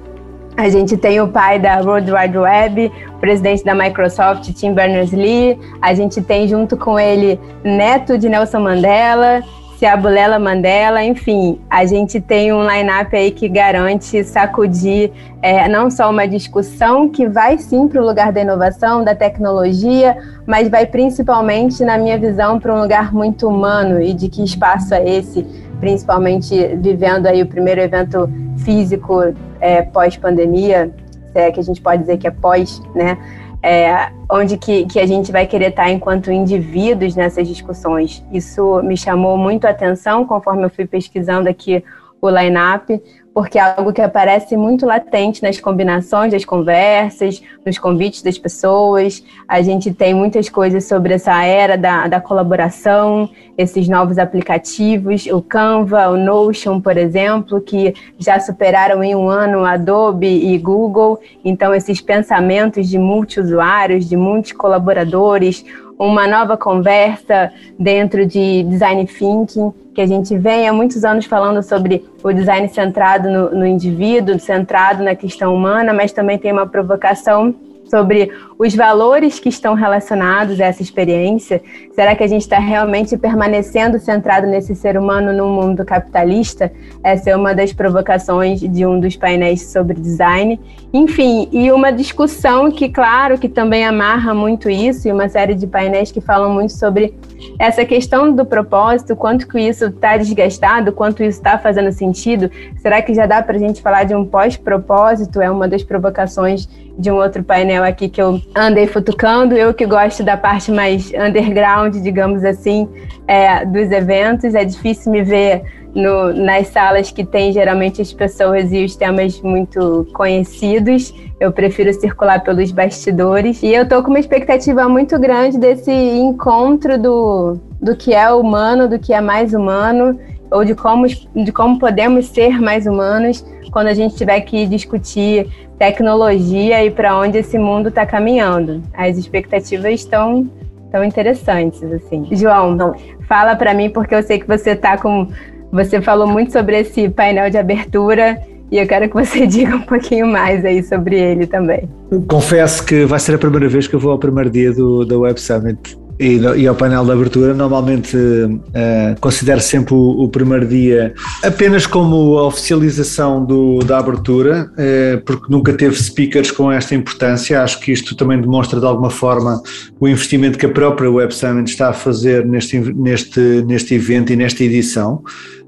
a 0.57 0.69
gente 0.69 0.97
tem 0.97 1.21
o 1.21 1.27
pai 1.27 1.57
da 1.59 1.79
World 1.79 2.11
Wide 2.11 2.37
Web, 2.37 2.91
o 3.15 3.19
presidente 3.19 3.63
da 3.63 3.73
Microsoft, 3.73 4.51
Tim 4.53 4.73
Berners-Lee. 4.73 5.57
A 5.81 5.93
gente 5.93 6.21
tem 6.21 6.47
junto 6.47 6.77
com 6.77 6.99
ele 6.99 7.39
neto 7.63 8.17
de 8.17 8.27
Nelson 8.27 8.59
Mandela, 8.59 9.41
Ciabulela 9.81 10.37
Mandela, 10.37 11.03
enfim, 11.03 11.59
a 11.67 11.83
gente 11.87 12.21
tem 12.21 12.53
um 12.53 12.61
line-up 12.61 13.15
aí 13.15 13.31
que 13.31 13.49
garante 13.49 14.23
sacudir 14.23 15.11
é, 15.41 15.67
não 15.67 15.89
só 15.89 16.11
uma 16.11 16.27
discussão 16.27 17.09
que 17.09 17.27
vai 17.27 17.57
sim 17.57 17.87
para 17.87 17.99
o 17.99 18.05
lugar 18.05 18.31
da 18.31 18.41
inovação, 18.41 19.03
da 19.03 19.15
tecnologia, 19.15 20.15
mas 20.45 20.69
vai 20.69 20.85
principalmente, 20.85 21.83
na 21.83 21.97
minha 21.97 22.15
visão, 22.19 22.59
para 22.59 22.75
um 22.75 22.79
lugar 22.79 23.11
muito 23.11 23.47
humano 23.47 23.99
e 23.99 24.13
de 24.13 24.29
que 24.29 24.43
espaço 24.43 24.93
é 24.93 25.03
esse, 25.03 25.43
principalmente 25.81 26.55
vivendo 26.77 27.25
aí 27.25 27.41
o 27.41 27.45
primeiro 27.45 27.81
evento 27.81 28.29
físico 28.59 29.33
é, 29.59 29.81
pós-pandemia, 29.81 30.93
é 31.33 31.51
que 31.51 31.59
a 31.59 31.63
gente 31.63 31.81
pode 31.81 32.03
dizer 32.03 32.17
que 32.17 32.27
é 32.27 32.31
pós, 32.31 32.81
né? 32.95 33.17
É, 33.63 34.11
onde 34.29 34.57
que, 34.57 34.85
que 34.85 34.99
a 34.99 35.05
gente 35.05 35.31
vai 35.31 35.45
querer 35.45 35.69
estar 35.69 35.89
enquanto 35.91 36.31
indivíduos 36.31 37.15
nessas 37.15 37.47
discussões. 37.47 38.23
Isso 38.31 38.81
me 38.81 38.97
chamou 38.97 39.37
muito 39.37 39.65
a 39.65 39.69
atenção 39.69 40.25
conforme 40.25 40.63
eu 40.65 40.69
fui 40.69 40.85
pesquisando 40.85 41.47
aqui 41.47 41.83
o 42.19 42.29
line-up, 42.29 43.01
porque 43.33 43.57
é 43.57 43.61
algo 43.61 43.93
que 43.93 44.01
aparece 44.01 44.57
muito 44.57 44.85
latente 44.85 45.41
nas 45.41 45.59
combinações 45.59 46.31
das 46.31 46.43
conversas, 46.43 47.41
nos 47.65 47.77
convites 47.77 48.21
das 48.21 48.37
pessoas. 48.37 49.23
A 49.47 49.61
gente 49.61 49.93
tem 49.93 50.13
muitas 50.13 50.49
coisas 50.49 50.85
sobre 50.85 51.13
essa 51.13 51.43
era 51.43 51.77
da, 51.77 52.07
da 52.07 52.19
colaboração, 52.19 53.29
esses 53.57 53.87
novos 53.87 54.17
aplicativos, 54.17 55.25
o 55.27 55.41
Canva, 55.41 56.09
o 56.09 56.17
Notion, 56.17 56.81
por 56.81 56.97
exemplo, 56.97 57.61
que 57.61 57.93
já 58.19 58.39
superaram 58.39 59.01
em 59.01 59.15
um 59.15 59.29
ano 59.29 59.63
Adobe 59.63 60.27
e 60.27 60.57
Google. 60.57 61.19
Então, 61.43 61.73
esses 61.73 62.01
pensamentos 62.01 62.89
de 62.89 62.97
multiusuários, 62.97 64.09
de 64.09 64.17
muitos 64.17 64.51
colaboradores, 64.51 65.63
uma 66.07 66.27
nova 66.27 66.57
conversa 66.57 67.53
dentro 67.77 68.25
de 68.25 68.63
design 68.63 69.05
thinking, 69.05 69.71
que 69.93 70.01
a 70.01 70.07
gente 70.07 70.35
vem 70.37 70.67
há 70.67 70.73
muitos 70.73 71.03
anos 71.03 71.25
falando 71.25 71.61
sobre 71.61 72.03
o 72.23 72.31
design 72.33 72.67
centrado 72.69 73.29
no, 73.29 73.51
no 73.51 73.65
indivíduo, 73.67 74.39
centrado 74.39 75.03
na 75.03 75.15
questão 75.15 75.53
humana, 75.53 75.93
mas 75.93 76.11
também 76.11 76.39
tem 76.39 76.51
uma 76.51 76.65
provocação 76.65 77.53
sobre 77.91 78.31
os 78.57 78.73
valores 78.73 79.37
que 79.37 79.49
estão 79.49 79.73
relacionados 79.73 80.61
a 80.61 80.65
essa 80.65 80.81
experiência. 80.81 81.61
Será 81.93 82.15
que 82.15 82.23
a 82.23 82.27
gente 82.27 82.43
está 82.43 82.57
realmente 82.57 83.17
permanecendo 83.17 83.99
centrado 83.99 84.47
nesse 84.47 84.73
ser 84.73 84.97
humano 84.97 85.33
num 85.33 85.49
mundo 85.49 85.83
capitalista? 85.83 86.71
Essa 87.03 87.31
é 87.31 87.35
uma 87.35 87.53
das 87.53 87.73
provocações 87.73 88.61
de 88.61 88.85
um 88.85 88.97
dos 88.97 89.17
painéis 89.17 89.63
sobre 89.63 89.99
design. 89.99 90.57
Enfim, 90.93 91.49
e 91.51 91.71
uma 91.71 91.91
discussão 91.91 92.71
que, 92.71 92.87
claro, 92.87 93.37
que 93.37 93.49
também 93.49 93.85
amarra 93.85 94.33
muito 94.33 94.69
isso, 94.69 95.07
e 95.07 95.11
uma 95.11 95.27
série 95.27 95.55
de 95.55 95.67
painéis 95.67 96.11
que 96.11 96.21
falam 96.21 96.53
muito 96.53 96.73
sobre 96.73 97.13
essa 97.57 97.83
questão 97.83 98.31
do 98.33 98.45
propósito, 98.45 99.15
quanto 99.15 99.47
que 99.47 99.59
isso 99.59 99.85
está 99.85 100.15
desgastado, 100.17 100.91
quanto 100.91 101.23
isso 101.23 101.39
está 101.39 101.57
fazendo 101.57 101.91
sentido. 101.91 102.49
Será 102.77 103.01
que 103.01 103.13
já 103.13 103.25
dá 103.25 103.41
para 103.41 103.55
a 103.55 103.59
gente 103.59 103.81
falar 103.81 104.03
de 104.03 104.13
um 104.13 104.25
pós-propósito? 104.25 105.41
É 105.41 105.49
uma 105.49 105.67
das 105.67 105.83
provocações 105.83 106.67
de 106.97 107.11
um 107.11 107.15
outro 107.15 107.43
painel 107.43 107.83
aqui 107.83 108.09
que 108.09 108.21
eu 108.21 108.41
andei 108.55 108.87
futucando. 108.87 109.55
Eu 109.55 109.73
que 109.73 109.85
gosto 109.85 110.23
da 110.23 110.37
parte 110.37 110.71
mais 110.71 111.11
underground, 111.13 111.95
digamos 111.95 112.43
assim, 112.43 112.87
é, 113.27 113.65
dos 113.65 113.91
eventos. 113.91 114.55
É 114.55 114.63
difícil 114.63 115.11
me 115.11 115.23
ver 115.23 115.63
no, 115.93 116.33
nas 116.33 116.67
salas 116.67 117.11
que 117.11 117.23
tem 117.25 117.51
geralmente 117.51 118.01
as 118.01 118.13
pessoas 118.13 118.71
e 118.71 118.83
os 118.83 118.95
temas 118.95 119.41
muito 119.41 120.07
conhecidos. 120.13 121.13
Eu 121.39 121.51
prefiro 121.51 121.93
circular 121.93 122.43
pelos 122.43 122.71
bastidores. 122.71 123.61
E 123.63 123.73
eu 123.73 123.87
tô 123.87 124.01
com 124.03 124.09
uma 124.09 124.19
expectativa 124.19 124.87
muito 124.87 125.19
grande 125.19 125.57
desse 125.57 125.91
encontro 125.91 126.97
do, 126.97 127.57
do 127.81 127.95
que 127.95 128.13
é 128.13 128.31
humano, 128.31 128.87
do 128.87 128.99
que 128.99 129.13
é 129.13 129.21
mais 129.21 129.53
humano, 129.53 130.19
ou 130.51 130.65
de 130.65 130.75
como, 130.75 131.07
de 131.07 131.51
como 131.51 131.79
podemos 131.79 132.27
ser 132.27 132.59
mais 132.59 132.85
humanos 132.85 133.43
quando 133.71 133.87
a 133.87 133.93
gente 133.93 134.15
tiver 134.15 134.41
que 134.41 134.67
discutir 134.67 135.47
tecnologia 135.81 136.85
e 136.85 136.91
para 136.91 137.17
onde 137.17 137.39
esse 137.39 137.57
mundo 137.57 137.89
está 137.89 138.05
caminhando. 138.05 138.83
As 138.93 139.17
expectativas 139.17 139.91
estão 139.95 140.47
tão 140.91 141.03
interessantes 141.03 141.81
assim. 141.91 142.27
João, 142.33 142.75
Não. 142.75 142.93
fala 143.27 143.55
para 143.55 143.73
mim 143.73 143.89
porque 143.89 144.13
eu 144.13 144.21
sei 144.21 144.37
que 144.37 144.47
você 144.47 144.75
tá 144.75 144.95
com 144.95 145.27
você 145.71 145.99
falou 145.99 146.27
muito 146.27 146.51
sobre 146.51 146.81
esse 146.81 147.09
painel 147.09 147.49
de 147.49 147.57
abertura 147.57 148.39
e 148.69 148.77
eu 148.77 148.85
quero 148.85 149.09
que 149.09 149.15
você 149.15 149.47
diga 149.47 149.75
um 149.75 149.81
pouquinho 149.81 150.27
mais 150.27 150.63
aí 150.63 150.83
sobre 150.83 151.19
ele 151.19 151.47
também. 151.47 151.89
Confesso 152.27 152.85
que 152.85 153.03
vai 153.05 153.17
ser 153.17 153.33
a 153.33 153.39
primeira 153.39 153.67
vez 153.67 153.87
que 153.87 153.95
eu 153.95 153.99
vou 153.99 154.11
ao 154.11 154.19
primeiro 154.19 154.51
dia 154.51 154.71
do, 154.71 155.03
da 155.03 155.17
Web 155.17 155.41
Summit 155.41 155.97
e, 156.21 156.37
e 156.61 156.67
ao 156.67 156.75
painel 156.75 157.03
de 157.03 157.11
abertura, 157.11 157.51
normalmente 157.51 158.15
uh, 158.15 159.19
considero 159.19 159.59
sempre 159.59 159.95
o, 159.95 160.23
o, 160.23 160.29
primeiro 160.29 160.67
dia 160.67 161.15
apenas 161.43 161.87
como 161.87 162.37
a 162.37 162.45
oficialização 162.45 163.43
do, 163.43 163.79
da 163.79 163.97
abertura, 163.97 164.71
uh, 164.73 165.21
porque 165.25 165.47
nunca 165.49 165.73
teve 165.73 165.95
speakers 165.95 166.51
com 166.51 166.71
esta 166.71 166.93
importância. 166.93 167.63
Acho 167.63 167.79
que 167.79 167.91
isto 167.91 168.15
também 168.15 168.39
demonstra 168.39 168.79
de 168.79 168.85
alguma 168.85 169.09
forma 169.09 169.61
o 169.99 170.07
investimento 170.07 170.59
que 170.59 170.67
a 170.67 170.69
própria 170.69 171.09
Web 171.09 171.33
Summit 171.33 171.71
está 171.71 171.89
a 171.89 171.93
fazer 171.93 172.45
neste, 172.45 172.79
neste, 172.79 173.39
neste 173.65 173.95
evento 173.95 174.31
e 174.31 174.35
nesta 174.35 174.63
edição. 174.63 175.23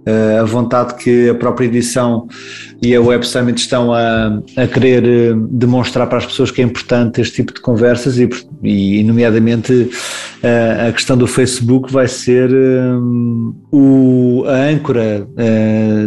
Uh, 0.05 0.41
a 0.41 0.43
vontade 0.43 0.95
que 0.95 1.29
a 1.29 1.35
própria 1.35 1.65
edição 1.65 2.27
e 2.81 2.93
a 2.93 3.01
Web 3.01 3.25
Summit 3.25 3.57
estão 3.57 3.93
a, 3.93 4.37
a 4.57 4.67
querer 4.67 5.33
uh, 5.33 5.47
demonstrar 5.49 6.07
para 6.07 6.17
as 6.17 6.25
pessoas 6.25 6.51
que 6.51 6.61
é 6.61 6.65
importante 6.65 7.21
este 7.21 7.35
tipo 7.35 7.53
de 7.53 7.61
conversas 7.61 8.17
e, 8.17 8.27
e 8.61 9.01
nomeadamente, 9.03 9.71
uh, 9.71 10.89
a 10.89 10.91
questão 10.91 11.15
do 11.15 11.25
Facebook 11.25 11.89
vai 11.89 12.09
ser 12.09 12.51
o, 13.71 14.43
a 14.45 14.69
âncora, 14.69 15.25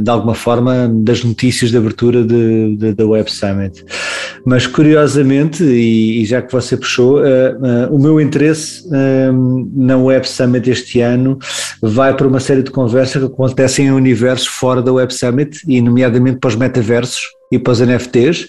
de 0.02 0.10
alguma 0.10 0.34
forma, 0.34 0.90
das 0.92 1.24
notícias 1.24 1.70
de 1.70 1.78
abertura 1.78 2.22
de, 2.22 2.76
de, 2.76 2.92
da 2.92 3.06
Web 3.06 3.32
Summit. 3.32 3.82
Mas, 4.44 4.66
curiosamente, 4.66 5.64
e, 5.64 6.22
e 6.22 6.26
já 6.26 6.42
que 6.42 6.52
você 6.52 6.76
puxou, 6.76 7.20
o 7.90 7.98
meu 7.98 8.20
interesse 8.20 8.86
na 9.74 9.96
Web 9.96 10.28
Summit 10.28 10.70
este 10.70 11.00
ano 11.00 11.38
vai 11.80 12.14
para 12.14 12.28
uma 12.28 12.40
série 12.40 12.62
de 12.62 12.70
conversas 12.70 13.22
que 13.22 13.26
acontecem 13.26 13.85
em 13.86 13.92
universos 13.92 14.46
fora 14.46 14.82
da 14.82 14.92
Web 14.92 15.12
Summit 15.14 15.60
e 15.66 15.80
nomeadamente 15.80 16.38
para 16.38 16.48
os 16.48 16.56
metaversos 16.56 17.22
e 17.50 17.58
para 17.58 17.72
os 17.72 17.80
NFTs. 17.80 18.46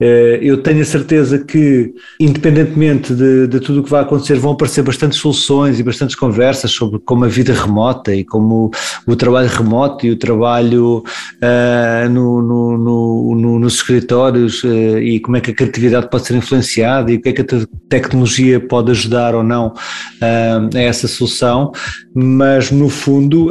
Eh, 0.00 0.38
eu 0.42 0.58
tenho 0.58 0.82
a 0.82 0.84
certeza 0.84 1.38
que, 1.38 1.92
independentemente 2.20 3.14
de, 3.14 3.46
de 3.48 3.60
tudo 3.60 3.80
o 3.80 3.82
que 3.82 3.90
vai 3.90 4.02
acontecer, 4.02 4.36
vão 4.36 4.52
aparecer 4.52 4.82
bastantes 4.82 5.18
soluções 5.18 5.80
e 5.80 5.82
bastantes 5.82 6.14
conversas 6.14 6.70
sobre 6.70 7.00
como 7.00 7.24
a 7.24 7.28
vida 7.28 7.52
remota 7.52 8.14
e 8.14 8.24
como 8.24 8.70
o 9.06 9.16
trabalho 9.16 9.48
remoto 9.48 10.06
e 10.06 10.10
o 10.10 10.16
trabalho 10.16 10.98
uh, 10.98 12.08
no, 12.10 12.42
no, 12.42 13.34
no, 13.34 13.58
nos 13.58 13.74
escritórios 13.74 14.62
uh, 14.62 14.98
e 14.98 15.18
como 15.20 15.36
é 15.36 15.40
que 15.40 15.50
a 15.50 15.54
criatividade 15.54 16.08
pode 16.10 16.26
ser 16.26 16.36
influenciada 16.36 17.10
e 17.10 17.16
o 17.16 17.20
que 17.20 17.30
é 17.30 17.32
que 17.32 17.42
a 17.42 17.66
tecnologia 17.88 18.60
pode 18.60 18.92
ajudar 18.92 19.34
ou 19.34 19.42
não 19.42 19.68
uh, 19.68 20.76
a 20.76 20.80
essa 20.80 21.08
solução. 21.08 21.72
Mas, 22.14 22.70
no 22.70 22.88
fundo, 22.88 23.50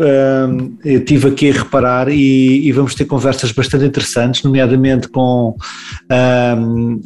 eu 0.84 1.06
tive 1.06 1.28
aqui 1.28 1.52
a 1.52 1.54
reparar 1.54 2.10
e, 2.10 2.68
e 2.68 2.72
vamos 2.72 2.96
ter 2.96 3.06
conversas 3.06 3.52
bastante 3.52 3.86
interessantes, 3.86 4.42
nomeadamente 4.42 4.85
com. 5.10 5.56
Um, 6.58 7.02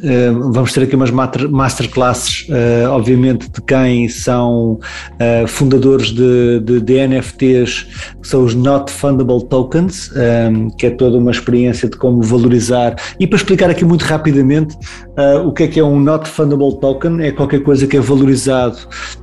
vamos 0.52 0.72
ter 0.72 0.82
aqui 0.82 0.96
umas 0.96 1.10
masterclasses, 1.10 2.46
uh, 2.48 2.90
obviamente, 2.90 3.50
de 3.50 3.60
quem 3.62 4.08
são 4.08 4.72
uh, 4.74 5.46
fundadores 5.46 6.08
de, 6.08 6.60
de, 6.60 6.80
de, 6.80 7.06
NFTs, 7.06 7.86
que 8.20 8.28
são 8.28 8.44
os 8.44 8.54
Not 8.54 8.90
Fundable 8.92 9.44
Tokens, 9.48 10.10
um, 10.12 10.70
que 10.70 10.86
é 10.86 10.90
toda 10.90 11.16
uma 11.16 11.30
experiência 11.30 11.88
de 11.88 11.96
como 11.96 12.22
valorizar. 12.22 12.96
E 13.18 13.26
para 13.26 13.36
explicar 13.36 13.70
aqui 13.70 13.84
muito 13.84 14.02
rapidamente 14.02 14.74
uh, 15.18 15.46
o 15.46 15.52
que 15.52 15.64
é 15.64 15.68
que 15.68 15.80
é 15.80 15.84
um 15.84 15.98
Not 15.98 16.28
Fundable 16.28 16.78
Token, 16.80 17.20
é 17.22 17.32
qualquer 17.32 17.62
coisa 17.62 17.86
que 17.86 17.96
é 17.96 18.00
valorizado 18.00 18.78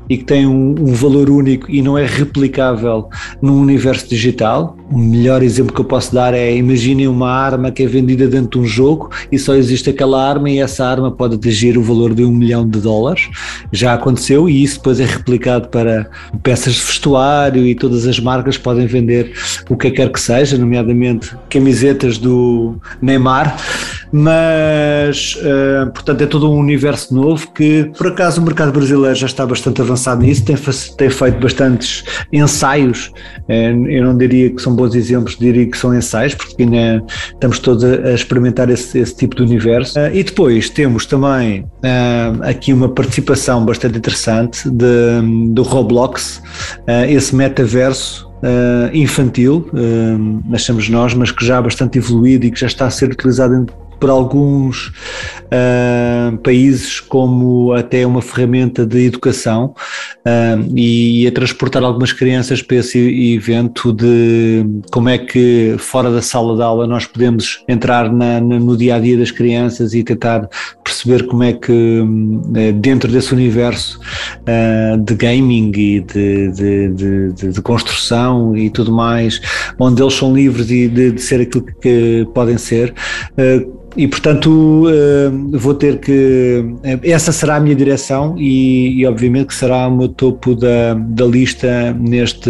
e 0.09 0.17
que 0.17 0.23
tem 0.23 0.45
um, 0.45 0.75
um 0.79 0.93
valor 0.93 1.29
único 1.29 1.69
e 1.69 1.81
não 1.81 1.97
é 1.97 2.05
replicável 2.05 3.09
num 3.41 3.59
universo 3.61 4.07
digital. 4.07 4.77
O 4.89 4.97
melhor 4.97 5.43
exemplo 5.43 5.73
que 5.73 5.81
eu 5.81 5.85
posso 5.85 6.13
dar 6.13 6.33
é 6.33 6.55
imaginem 6.55 7.07
uma 7.07 7.29
arma 7.29 7.71
que 7.71 7.83
é 7.83 7.87
vendida 7.87 8.27
dentro 8.27 8.51
de 8.51 8.59
um 8.59 8.65
jogo 8.65 9.09
e 9.31 9.37
só 9.37 9.53
existe 9.53 9.89
aquela 9.89 10.25
arma 10.25 10.49
e 10.49 10.59
essa 10.59 10.85
arma 10.85 11.11
pode 11.11 11.35
atingir 11.35 11.77
o 11.77 11.83
valor 11.83 12.13
de 12.13 12.23
um 12.23 12.31
milhão 12.31 12.67
de 12.67 12.79
dólares. 12.79 13.29
Já 13.71 13.93
aconteceu 13.93 14.47
e 14.49 14.63
isso 14.63 14.77
depois 14.77 14.99
é 14.99 15.05
replicado 15.05 15.67
para 15.67 16.09
peças 16.41 16.75
de 16.75 16.81
vestuário 16.81 17.65
e 17.65 17.75
todas 17.75 18.07
as 18.07 18.19
marcas 18.19 18.57
podem 18.57 18.87
vender 18.87 19.33
o 19.69 19.75
que 19.75 19.91
quer 19.91 20.09
que 20.09 20.21
seja, 20.21 20.57
nomeadamente 20.57 21.35
camisetas 21.49 22.17
do 22.17 22.77
Neymar 23.01 23.57
mas 24.09 25.35
uh, 25.35 25.91
portanto 25.91 26.21
é 26.21 26.25
todo 26.25 26.49
um 26.49 26.57
universo 26.57 27.13
novo 27.13 27.51
que 27.51 27.91
por 27.97 28.07
acaso 28.07 28.39
o 28.39 28.43
mercado 28.45 28.71
brasileiro 28.71 29.13
já 29.13 29.25
está 29.25 29.45
bastante 29.45 29.81
avançado 29.81 29.96
nisso, 30.19 30.45
tem, 30.45 30.55
tem 30.97 31.09
feito 31.09 31.39
bastantes 31.39 32.03
ensaios, 32.31 33.11
uh, 33.49 33.87
eu 33.87 34.03
não 34.03 34.17
diria 34.17 34.49
que 34.49 34.61
são 34.61 34.75
bons 34.75 34.95
exemplos, 34.95 35.37
diria 35.37 35.65
que 35.65 35.77
são 35.77 35.95
ensaios, 35.95 36.35
porque 36.35 36.63
ainda 36.63 37.03
estamos 37.33 37.59
todos 37.59 37.83
a, 37.83 38.13
experimentar 38.13 38.69
esse, 38.69 38.97
esse, 38.99 39.15
tipo 39.15 39.35
de 39.35 39.43
universo. 39.43 39.99
Uh, 39.99 40.13
e 40.13 40.23
depois 40.23 40.69
temos 40.69 41.05
também 41.05 41.65
aqui 42.41 42.73
uma 42.73 42.89
participação 42.89 43.65
bastante 43.65 43.97
interessante 43.97 44.69
de, 44.69 45.51
do 45.51 45.63
Roblox, 45.63 46.41
esse 47.09 47.35
metaverso 47.35 48.29
infantil, 48.93 49.69
achamos 50.53 50.89
nós, 50.89 51.13
mas 51.13 51.31
que 51.31 51.45
já 51.45 51.57
é 51.57 51.61
bastante 51.61 51.97
evoluído 51.97 52.45
e 52.45 52.51
que 52.51 52.59
já 52.59 52.67
está 52.67 52.85
a 52.85 52.89
ser 52.89 53.09
utilizado 53.09 53.65
por 53.99 54.09
alguns 54.09 54.87
uh, 55.45 56.37
países 56.39 56.99
como 56.99 57.73
até 57.73 58.05
uma 58.05 58.21
ferramenta 58.21 58.85
de 58.85 59.05
educação 59.05 59.73
uh, 60.25 60.77
e 60.77 61.27
a 61.27 61.31
transportar 61.31 61.83
algumas 61.83 62.13
crianças 62.13 62.61
para 62.61 62.77
esse 62.77 62.97
evento 63.33 63.91
de 63.93 64.65
como 64.91 65.09
é 65.09 65.17
que 65.17 65.75
fora 65.79 66.11
da 66.11 66.21
sala 66.21 66.55
de 66.55 66.61
aula 66.61 66.87
nós 66.87 67.05
podemos 67.05 67.63
entrar 67.67 68.11
na, 68.11 68.39
no 68.39 68.77
dia 68.77 68.95
a 68.95 68.99
dia 68.99 69.17
das 69.17 69.31
crianças 69.31 69.93
e 69.93 70.03
tentar 70.03 70.47
perceber 70.83 71.27
como 71.27 71.43
é 71.43 71.53
que 71.53 72.03
eh, 72.55 72.71
dentro 72.71 73.11
desse 73.11 73.33
universo 73.33 73.99
uh, 74.41 74.97
de 74.97 75.15
gaming 75.15 75.71
e 75.75 75.99
de, 75.99 76.51
de, 76.51 76.89
de, 77.33 77.51
de, 77.51 77.61
construção 77.61 78.55
e 78.55 78.69
tudo 78.69 78.91
mais, 78.91 79.41
onde 79.79 80.01
eles 80.01 80.13
são 80.13 80.33
livres 80.33 80.67
de, 80.67 81.17
ser 81.19 81.41
aquilo 81.41 81.65
que 81.81 82.27
podem 82.33 82.57
ser, 82.57 82.93
uh, 83.33 83.86
e 83.95 84.07
portanto 84.07 84.47
uh, 84.85 85.57
vou 85.57 85.73
ter 85.73 85.99
que. 85.99 86.63
Essa 87.03 87.31
será 87.31 87.55
a 87.55 87.59
minha 87.59 87.75
direção 87.75 88.35
e, 88.37 88.99
e, 88.99 89.05
obviamente 89.05 89.47
que 89.47 89.55
será 89.55 89.87
o 89.87 89.95
meu 89.95 90.09
topo 90.09 90.55
da, 90.55 90.93
da 90.93 91.25
lista 91.25 91.93
neste, 91.93 92.49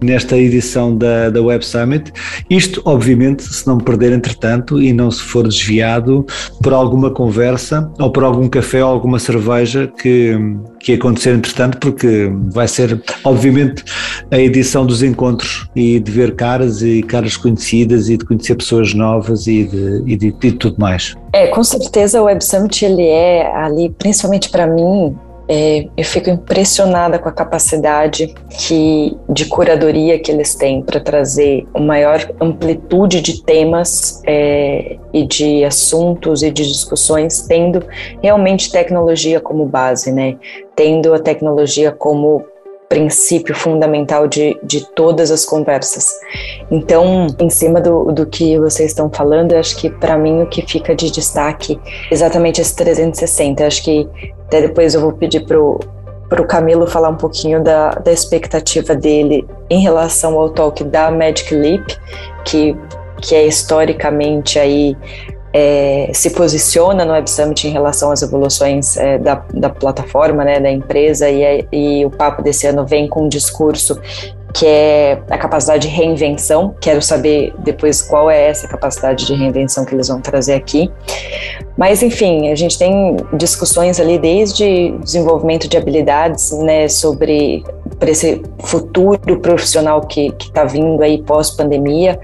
nesta 0.00 0.36
edição 0.36 0.96
da, 0.96 1.30
da 1.30 1.42
Web 1.42 1.64
Summit. 1.64 2.12
Isto, 2.50 2.82
obviamente, 2.84 3.42
se 3.42 3.66
não 3.66 3.76
me 3.76 3.82
perder 3.82 4.12
entretanto 4.12 4.80
e 4.80 4.92
não 4.92 5.10
se 5.10 5.22
for 5.22 5.48
desviado 5.48 6.24
por 6.62 6.72
alguma 6.72 7.10
conversa 7.10 7.90
ou 7.98 8.10
por 8.10 8.22
algum 8.22 8.48
café 8.48 8.84
ou 8.84 8.90
alguma 8.90 9.18
cerveja 9.18 9.90
que, 10.00 10.38
que 10.82 10.94
acontecer 10.94 11.34
entretanto, 11.34 11.78
porque 11.78 12.30
vai 12.50 12.66
ser, 12.66 13.00
obviamente, 13.24 13.84
a 14.30 14.38
edição 14.38 14.84
dos 14.84 15.02
encontros 15.02 15.68
e 15.74 16.00
de 16.00 16.10
ver 16.10 16.34
caras 16.34 16.82
e 16.82 17.02
caras 17.02 17.36
conhecidas 17.36 18.08
e 18.08 18.16
de 18.16 18.24
conhecer 18.24 18.56
pessoas 18.56 18.92
novas 18.92 19.46
e 19.46 19.64
de, 19.64 20.02
e 20.06 20.16
de, 20.16 20.32
de 20.32 20.52
tudo 20.52 20.76
mais. 20.78 21.14
É, 21.32 21.46
com 21.46 21.62
certeza 21.62 22.20
o 22.20 22.24
Web 22.24 22.44
Summit 22.44 22.84
ele 22.84 23.06
é 23.06 23.46
ali, 23.54 23.90
principalmente 23.90 24.50
para 24.50 24.66
mim, 24.66 25.16
é, 25.54 25.86
eu 25.98 26.04
fico 26.04 26.30
impressionada 26.30 27.18
com 27.18 27.28
a 27.28 27.32
capacidade 27.32 28.34
que, 28.48 29.14
de 29.28 29.44
curadoria 29.44 30.18
que 30.18 30.32
eles 30.32 30.54
têm 30.54 30.80
para 30.80 30.98
trazer 30.98 31.66
uma 31.74 31.92
maior 31.92 32.26
amplitude 32.40 33.20
de 33.20 33.42
temas 33.42 34.22
é, 34.26 34.96
e 35.12 35.26
de 35.26 35.62
assuntos 35.62 36.42
e 36.42 36.50
de 36.50 36.66
discussões, 36.66 37.42
tendo 37.42 37.84
realmente 38.22 38.72
tecnologia 38.72 39.40
como 39.40 39.66
base, 39.66 40.10
né? 40.10 40.38
Tendo 40.74 41.12
a 41.12 41.18
tecnologia 41.18 41.92
como 41.92 42.46
princípio 42.92 43.54
fundamental 43.54 44.28
de, 44.28 44.54
de 44.62 44.86
todas 44.94 45.30
as 45.30 45.46
conversas. 45.46 46.12
Então, 46.70 47.26
em 47.38 47.48
cima 47.48 47.80
do, 47.80 48.12
do 48.12 48.26
que 48.26 48.58
vocês 48.58 48.90
estão 48.90 49.10
falando, 49.10 49.54
acho 49.54 49.78
que 49.78 49.88
para 49.88 50.18
mim 50.18 50.42
o 50.42 50.46
que 50.46 50.60
fica 50.60 50.94
de 50.94 51.10
destaque 51.10 51.80
exatamente 52.10 52.60
esse 52.60 52.76
360. 52.76 53.62
Eu 53.62 53.66
acho 53.66 53.82
que 53.82 54.06
até 54.46 54.60
depois 54.60 54.94
eu 54.94 55.00
vou 55.00 55.12
pedir 55.12 55.46
pro 55.46 55.80
para 56.28 56.40
o 56.40 56.46
Camilo 56.46 56.86
falar 56.86 57.10
um 57.10 57.16
pouquinho 57.16 57.62
da, 57.62 57.90
da 57.90 58.10
expectativa 58.10 58.94
dele 58.94 59.46
em 59.68 59.82
relação 59.82 60.38
ao 60.38 60.48
talk 60.48 60.82
da 60.82 61.10
Magic 61.10 61.54
Leap, 61.54 61.90
que, 62.42 62.74
que 63.20 63.34
é 63.34 63.46
historicamente 63.46 64.58
aí 64.58 64.96
é, 65.52 66.10
se 66.14 66.30
posiciona 66.30 67.04
no 67.04 67.12
Web 67.12 67.30
Summit 67.30 67.68
em 67.68 67.70
relação 67.70 68.10
às 68.10 68.22
evoluções 68.22 68.96
é, 68.96 69.18
da, 69.18 69.44
da 69.52 69.68
plataforma, 69.68 70.44
né, 70.44 70.58
da 70.58 70.70
empresa, 70.70 71.28
e, 71.28 71.42
é, 71.42 71.64
e 71.70 72.04
o 72.06 72.10
papo 72.10 72.42
desse 72.42 72.66
ano 72.66 72.86
vem 72.86 73.08
com 73.08 73.24
um 73.24 73.28
discurso 73.28 74.00
que 74.52 74.66
é 74.66 75.22
a 75.30 75.38
capacidade 75.38 75.88
de 75.88 75.94
reinvenção. 75.94 76.74
Quero 76.80 77.00
saber 77.00 77.54
depois 77.58 78.02
qual 78.02 78.30
é 78.30 78.48
essa 78.48 78.68
capacidade 78.68 79.26
de 79.26 79.34
reinvenção 79.34 79.84
que 79.84 79.94
eles 79.94 80.08
vão 80.08 80.20
trazer 80.20 80.54
aqui. 80.54 80.90
Mas, 81.76 82.02
enfim, 82.02 82.50
a 82.50 82.54
gente 82.54 82.78
tem 82.78 83.16
discussões 83.32 83.98
ali 83.98 84.18
desde 84.18 84.92
desenvolvimento 84.98 85.66
de 85.66 85.76
habilidades, 85.76 86.52
né, 86.52 86.86
sobre 86.88 87.64
esse 88.02 88.42
futuro 88.64 89.40
profissional 89.40 90.00
que 90.02 90.34
está 90.40 90.64
vindo 90.64 91.02
aí 91.02 91.22
pós-pandemia, 91.22 92.18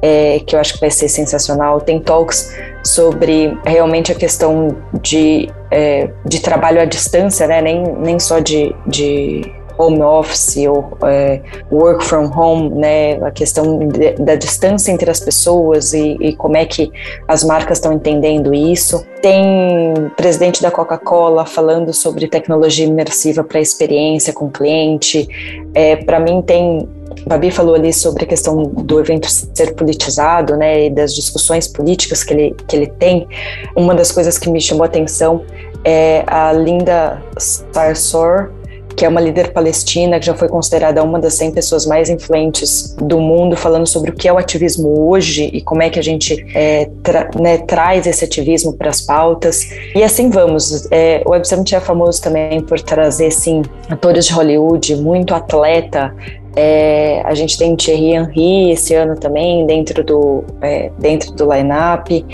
é, 0.00 0.40
que 0.46 0.54
eu 0.54 0.60
acho 0.60 0.74
que 0.74 0.80
vai 0.80 0.90
ser 0.90 1.08
sensacional. 1.08 1.80
Tem 1.80 1.98
talks 2.00 2.54
sobre 2.84 3.56
realmente 3.64 4.12
a 4.12 4.14
questão 4.14 4.76
de, 5.00 5.48
é, 5.70 6.10
de 6.24 6.40
trabalho 6.40 6.80
à 6.80 6.84
distância, 6.84 7.46
né, 7.46 7.60
nem, 7.60 7.82
nem 7.82 8.18
só 8.20 8.38
de, 8.38 8.74
de 8.86 9.42
home 9.82 10.02
office 10.02 10.56
ou 10.66 10.96
é, 11.02 11.40
work 11.70 12.04
from 12.04 12.30
home, 12.34 12.70
né, 12.70 13.14
a 13.24 13.30
questão 13.30 13.88
de, 13.88 14.12
da 14.12 14.34
distância 14.34 14.92
entre 14.92 15.10
as 15.10 15.20
pessoas 15.20 15.92
e, 15.92 16.16
e 16.20 16.36
como 16.36 16.56
é 16.56 16.64
que 16.64 16.90
as 17.26 17.44
marcas 17.44 17.78
estão 17.78 17.92
entendendo 17.92 18.54
isso. 18.54 19.04
Tem 19.20 19.94
presidente 20.16 20.62
da 20.62 20.70
Coca-Cola 20.70 21.46
falando 21.46 21.92
sobre 21.92 22.26
tecnologia 22.28 22.86
imersiva 22.86 23.44
para 23.44 23.60
experiência 23.60 24.32
com 24.32 24.50
cliente. 24.50 25.28
É, 25.74 25.96
para 25.96 26.18
mim 26.18 26.42
tem 26.42 26.88
Babi 27.26 27.50
falou 27.50 27.74
ali 27.74 27.92
sobre 27.92 28.24
a 28.24 28.26
questão 28.26 28.64
do 28.64 28.98
evento 28.98 29.28
ser 29.28 29.74
politizado, 29.74 30.56
né, 30.56 30.86
e 30.86 30.90
das 30.90 31.14
discussões 31.14 31.68
políticas 31.68 32.24
que 32.24 32.32
ele, 32.32 32.56
que 32.66 32.76
ele 32.76 32.86
tem. 32.86 33.28
Uma 33.76 33.94
das 33.94 34.10
coisas 34.10 34.38
que 34.38 34.50
me 34.50 34.60
chamou 34.60 34.82
a 34.82 34.86
atenção 34.86 35.44
é 35.84 36.24
a 36.26 36.52
Linda 36.52 37.22
Starsor, 37.38 38.50
que 38.96 39.04
é 39.04 39.08
uma 39.08 39.20
líder 39.20 39.52
palestina 39.52 40.18
que 40.18 40.26
já 40.26 40.34
foi 40.34 40.48
considerada 40.48 41.02
uma 41.02 41.18
das 41.18 41.34
100 41.34 41.52
pessoas 41.52 41.86
mais 41.86 42.08
influentes 42.08 42.94
do 42.98 43.20
mundo, 43.20 43.56
falando 43.56 43.86
sobre 43.86 44.10
o 44.10 44.14
que 44.14 44.28
é 44.28 44.32
o 44.32 44.38
ativismo 44.38 45.08
hoje 45.08 45.50
e 45.52 45.60
como 45.60 45.82
é 45.82 45.90
que 45.90 45.98
a 45.98 46.02
gente 46.02 46.44
é, 46.54 46.88
tra 47.02 47.30
né, 47.38 47.58
traz 47.58 48.06
esse 48.06 48.24
ativismo 48.24 48.72
para 48.72 48.90
as 48.90 49.00
pautas. 49.00 49.68
E 49.94 50.02
assim 50.02 50.30
vamos. 50.30 50.86
É, 50.90 51.22
o 51.26 51.30
Web 51.30 51.46
Summit 51.46 51.74
é 51.74 51.80
famoso 51.80 52.22
também 52.22 52.60
por 52.62 52.80
trazer, 52.80 53.30
sim, 53.30 53.62
atores 53.88 54.26
de 54.26 54.32
Hollywood, 54.32 54.96
muito 54.96 55.34
atleta, 55.34 56.14
é, 56.54 57.22
a 57.24 57.34
gente 57.34 57.56
tem 57.56 57.74
Thierry 57.74 58.12
Henry 58.12 58.70
esse 58.72 58.94
ano 58.94 59.16
também 59.18 59.66
dentro 59.66 60.04
do, 60.04 60.44
é, 60.60 60.90
dentro 60.98 61.32
do 61.32 61.50
line-up. 61.52 62.24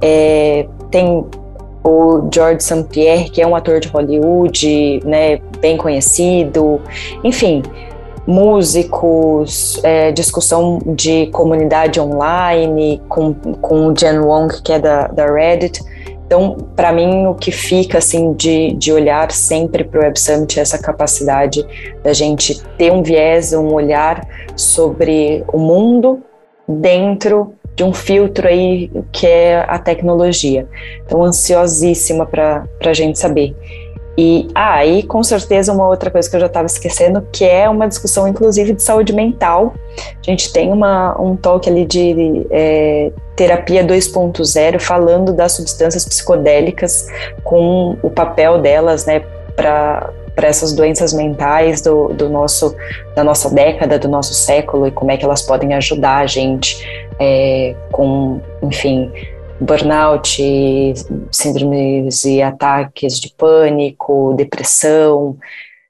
É, 0.00 0.66
tem 0.90 1.24
o 1.84 2.28
George 2.32 2.62
St. 2.62 2.84
Pierre, 2.84 3.30
que 3.30 3.40
é 3.40 3.46
um 3.46 3.54
ator 3.54 3.80
de 3.80 3.88
Hollywood, 3.88 5.00
né, 5.04 5.40
bem 5.60 5.76
conhecido, 5.76 6.80
enfim, 7.24 7.62
músicos, 8.26 9.80
é, 9.82 10.12
discussão 10.12 10.80
de 10.84 11.28
comunidade 11.28 11.98
online 11.98 13.00
com, 13.08 13.32
com 13.32 13.86
o 13.86 13.96
Jen 13.96 14.18
Wong, 14.18 14.60
que 14.62 14.72
é 14.72 14.78
da, 14.78 15.06
da 15.08 15.26
Reddit. 15.26 15.80
Então, 16.26 16.58
para 16.76 16.92
mim, 16.92 17.24
o 17.26 17.34
que 17.34 17.50
fica 17.50 17.96
assim 17.96 18.34
de, 18.34 18.74
de 18.74 18.92
olhar 18.92 19.32
sempre 19.32 19.82
para 19.82 19.98
o 19.98 20.02
Web 20.02 20.20
Summit 20.20 20.58
é 20.58 20.62
essa 20.62 20.78
capacidade 20.78 21.66
da 22.04 22.12
gente 22.12 22.62
ter 22.76 22.92
um 22.92 23.02
viés, 23.02 23.54
um 23.54 23.72
olhar 23.72 24.28
sobre 24.54 25.42
o 25.50 25.58
mundo 25.58 26.20
dentro 26.68 27.54
de 27.78 27.84
um 27.84 27.92
filtro 27.92 28.48
aí 28.48 28.90
que 29.12 29.24
é 29.24 29.64
a 29.68 29.78
tecnologia. 29.78 30.66
Então, 31.06 31.22
ansiosíssima 31.22 32.26
para 32.26 32.66
a 32.84 32.92
gente 32.92 33.16
saber. 33.20 33.54
E 34.20 34.48
aí, 34.52 35.04
ah, 35.04 35.06
com 35.06 35.22
certeza, 35.22 35.72
uma 35.72 35.86
outra 35.86 36.10
coisa 36.10 36.28
que 36.28 36.34
eu 36.34 36.40
já 36.40 36.46
estava 36.46 36.66
esquecendo, 36.66 37.24
que 37.30 37.44
é 37.44 37.70
uma 37.70 37.86
discussão, 37.86 38.26
inclusive, 38.26 38.72
de 38.72 38.82
saúde 38.82 39.12
mental. 39.12 39.74
A 39.96 40.28
gente 40.28 40.52
tem 40.52 40.72
uma, 40.72 41.16
um 41.22 41.36
talk 41.36 41.70
ali 41.70 41.86
de 41.86 42.44
é, 42.50 43.12
terapia 43.36 43.84
2.0, 43.84 44.80
falando 44.80 45.32
das 45.32 45.52
substâncias 45.52 46.04
psicodélicas, 46.04 47.06
com 47.44 47.96
o 48.02 48.10
papel 48.10 48.60
delas, 48.60 49.06
né, 49.06 49.22
para 49.54 50.10
para 50.34 50.46
essas 50.46 50.72
doenças 50.72 51.12
mentais 51.12 51.80
do, 51.80 52.10
do 52.14 52.28
nosso 52.28 52.72
da 53.16 53.24
nossa 53.24 53.52
década, 53.52 53.98
do 53.98 54.06
nosso 54.06 54.32
século 54.32 54.86
e 54.86 54.92
como 54.92 55.10
é 55.10 55.16
que 55.16 55.24
elas 55.24 55.42
podem 55.42 55.74
ajudar 55.74 56.18
a 56.18 56.26
gente 56.26 57.07
é, 57.18 57.74
com, 57.92 58.40
enfim, 58.62 59.10
burnout, 59.60 60.40
síndromes 61.30 62.24
e 62.24 62.40
ataques 62.42 63.18
de 63.20 63.30
pânico, 63.36 64.34
depressão, 64.36 65.36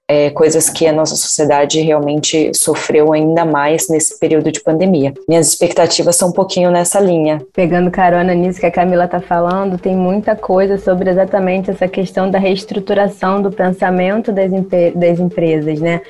é, 0.08 0.30
coisas 0.30 0.70
que 0.70 0.86
a 0.86 0.92
nossa 0.92 1.14
sociedade 1.14 1.80
realmente 1.82 2.50
sofreu 2.54 3.12
ainda 3.12 3.44
mais 3.44 3.88
nesse 3.90 4.18
período 4.18 4.50
de 4.50 4.60
pandemia. 4.60 5.12
Minhas 5.28 5.48
expectativas 5.48 6.16
são 6.16 6.30
um 6.30 6.32
pouquinho 6.32 6.70
nessa 6.70 6.98
linha. 6.98 7.42
Pegando 7.52 7.90
carona 7.90 8.34
nisso 8.34 8.58
que 8.58 8.64
a 8.64 8.70
Camila 8.70 9.04
está 9.04 9.20
falando, 9.20 9.76
tem 9.76 9.94
muita 9.94 10.34
coisa 10.34 10.78
sobre 10.78 11.10
exatamente 11.10 11.70
essa 11.70 11.86
questão 11.86 12.30
da 12.30 12.38
reestruturação 12.38 13.42
do 13.42 13.52
pensamento 13.52 14.32
das, 14.32 14.50
das 14.94 15.20
empresas, 15.20 15.78
né? 15.78 16.00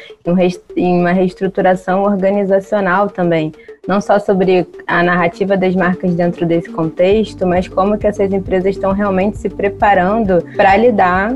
Em 0.76 1.00
uma 1.00 1.12
reestruturação 1.12 2.04
organizacional 2.04 3.10
também 3.10 3.52
não 3.88 4.02
só 4.02 4.18
sobre 4.18 4.66
a 4.86 5.02
narrativa 5.02 5.56
das 5.56 5.74
marcas 5.74 6.14
dentro 6.14 6.44
desse 6.44 6.68
contexto, 6.68 7.46
mas 7.46 7.66
como 7.66 7.96
que 7.96 8.06
essas 8.06 8.30
empresas 8.30 8.74
estão 8.74 8.92
realmente 8.92 9.38
se 9.38 9.48
preparando 9.48 10.44
para 10.54 10.76
lidar 10.76 11.34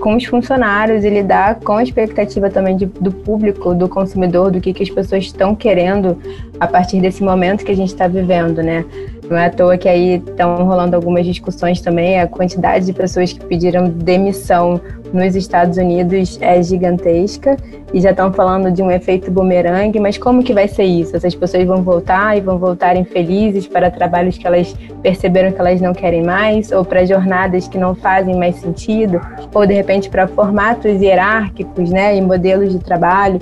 com 0.00 0.16
os 0.16 0.24
funcionários 0.24 1.04
e 1.04 1.10
lidar 1.10 1.56
com 1.56 1.72
a 1.72 1.82
expectativa 1.82 2.50
também 2.50 2.76
de, 2.76 2.86
do 2.86 3.10
público, 3.10 3.74
do 3.74 3.88
consumidor, 3.88 4.50
do 4.50 4.60
que, 4.60 4.72
que 4.72 4.82
as 4.82 4.90
pessoas 4.90 5.24
estão 5.24 5.54
querendo 5.54 6.18
a 6.58 6.66
partir 6.66 7.00
desse 7.00 7.22
momento 7.22 7.64
que 7.64 7.72
a 7.72 7.76
gente 7.76 7.88
está 7.88 8.08
vivendo, 8.08 8.62
né? 8.62 8.84
Não 9.28 9.36
é 9.36 9.46
à 9.46 9.50
toa 9.50 9.76
que 9.76 9.88
aí 9.88 10.22
estão 10.24 10.64
rolando 10.64 10.94
algumas 10.94 11.26
discussões 11.26 11.80
também. 11.80 12.20
A 12.20 12.26
quantidade 12.26 12.86
de 12.86 12.92
pessoas 12.92 13.32
que 13.32 13.44
pediram 13.44 13.88
demissão 13.88 14.80
nos 15.12 15.34
Estados 15.34 15.76
Unidos 15.78 16.38
é 16.40 16.62
gigantesca 16.62 17.56
e 17.92 18.00
já 18.00 18.10
estão 18.10 18.32
falando 18.32 18.70
de 18.70 18.82
um 18.82 18.90
efeito 18.90 19.30
bumerangue. 19.30 19.98
Mas 19.98 20.16
como 20.16 20.42
que 20.44 20.54
vai 20.54 20.68
ser 20.68 20.84
isso? 20.84 21.16
Essas 21.16 21.34
pessoas 21.34 21.64
vão 21.64 21.82
voltar 21.82 22.36
e 22.36 22.40
vão 22.40 22.58
voltar 22.58 22.96
infelizes 22.96 23.66
para 23.66 23.90
trabalhos 23.90 24.38
que 24.38 24.46
elas 24.46 24.74
perceberam 25.02 25.50
que 25.50 25.60
elas 25.60 25.80
não 25.80 25.92
querem 25.92 26.22
mais, 26.22 26.70
ou 26.70 26.84
para 26.84 27.04
jornadas 27.04 27.66
que 27.66 27.78
não 27.78 27.94
fazem 27.94 28.36
mais 28.36 28.56
sentido, 28.56 29.20
ou 29.52 29.66
de 29.66 29.74
repente 29.74 30.08
para 30.08 30.26
formatos 30.26 31.00
hierárquicos, 31.00 31.90
né, 31.90 32.16
e 32.16 32.20
modelos 32.20 32.72
de 32.72 32.78
trabalho 32.78 33.40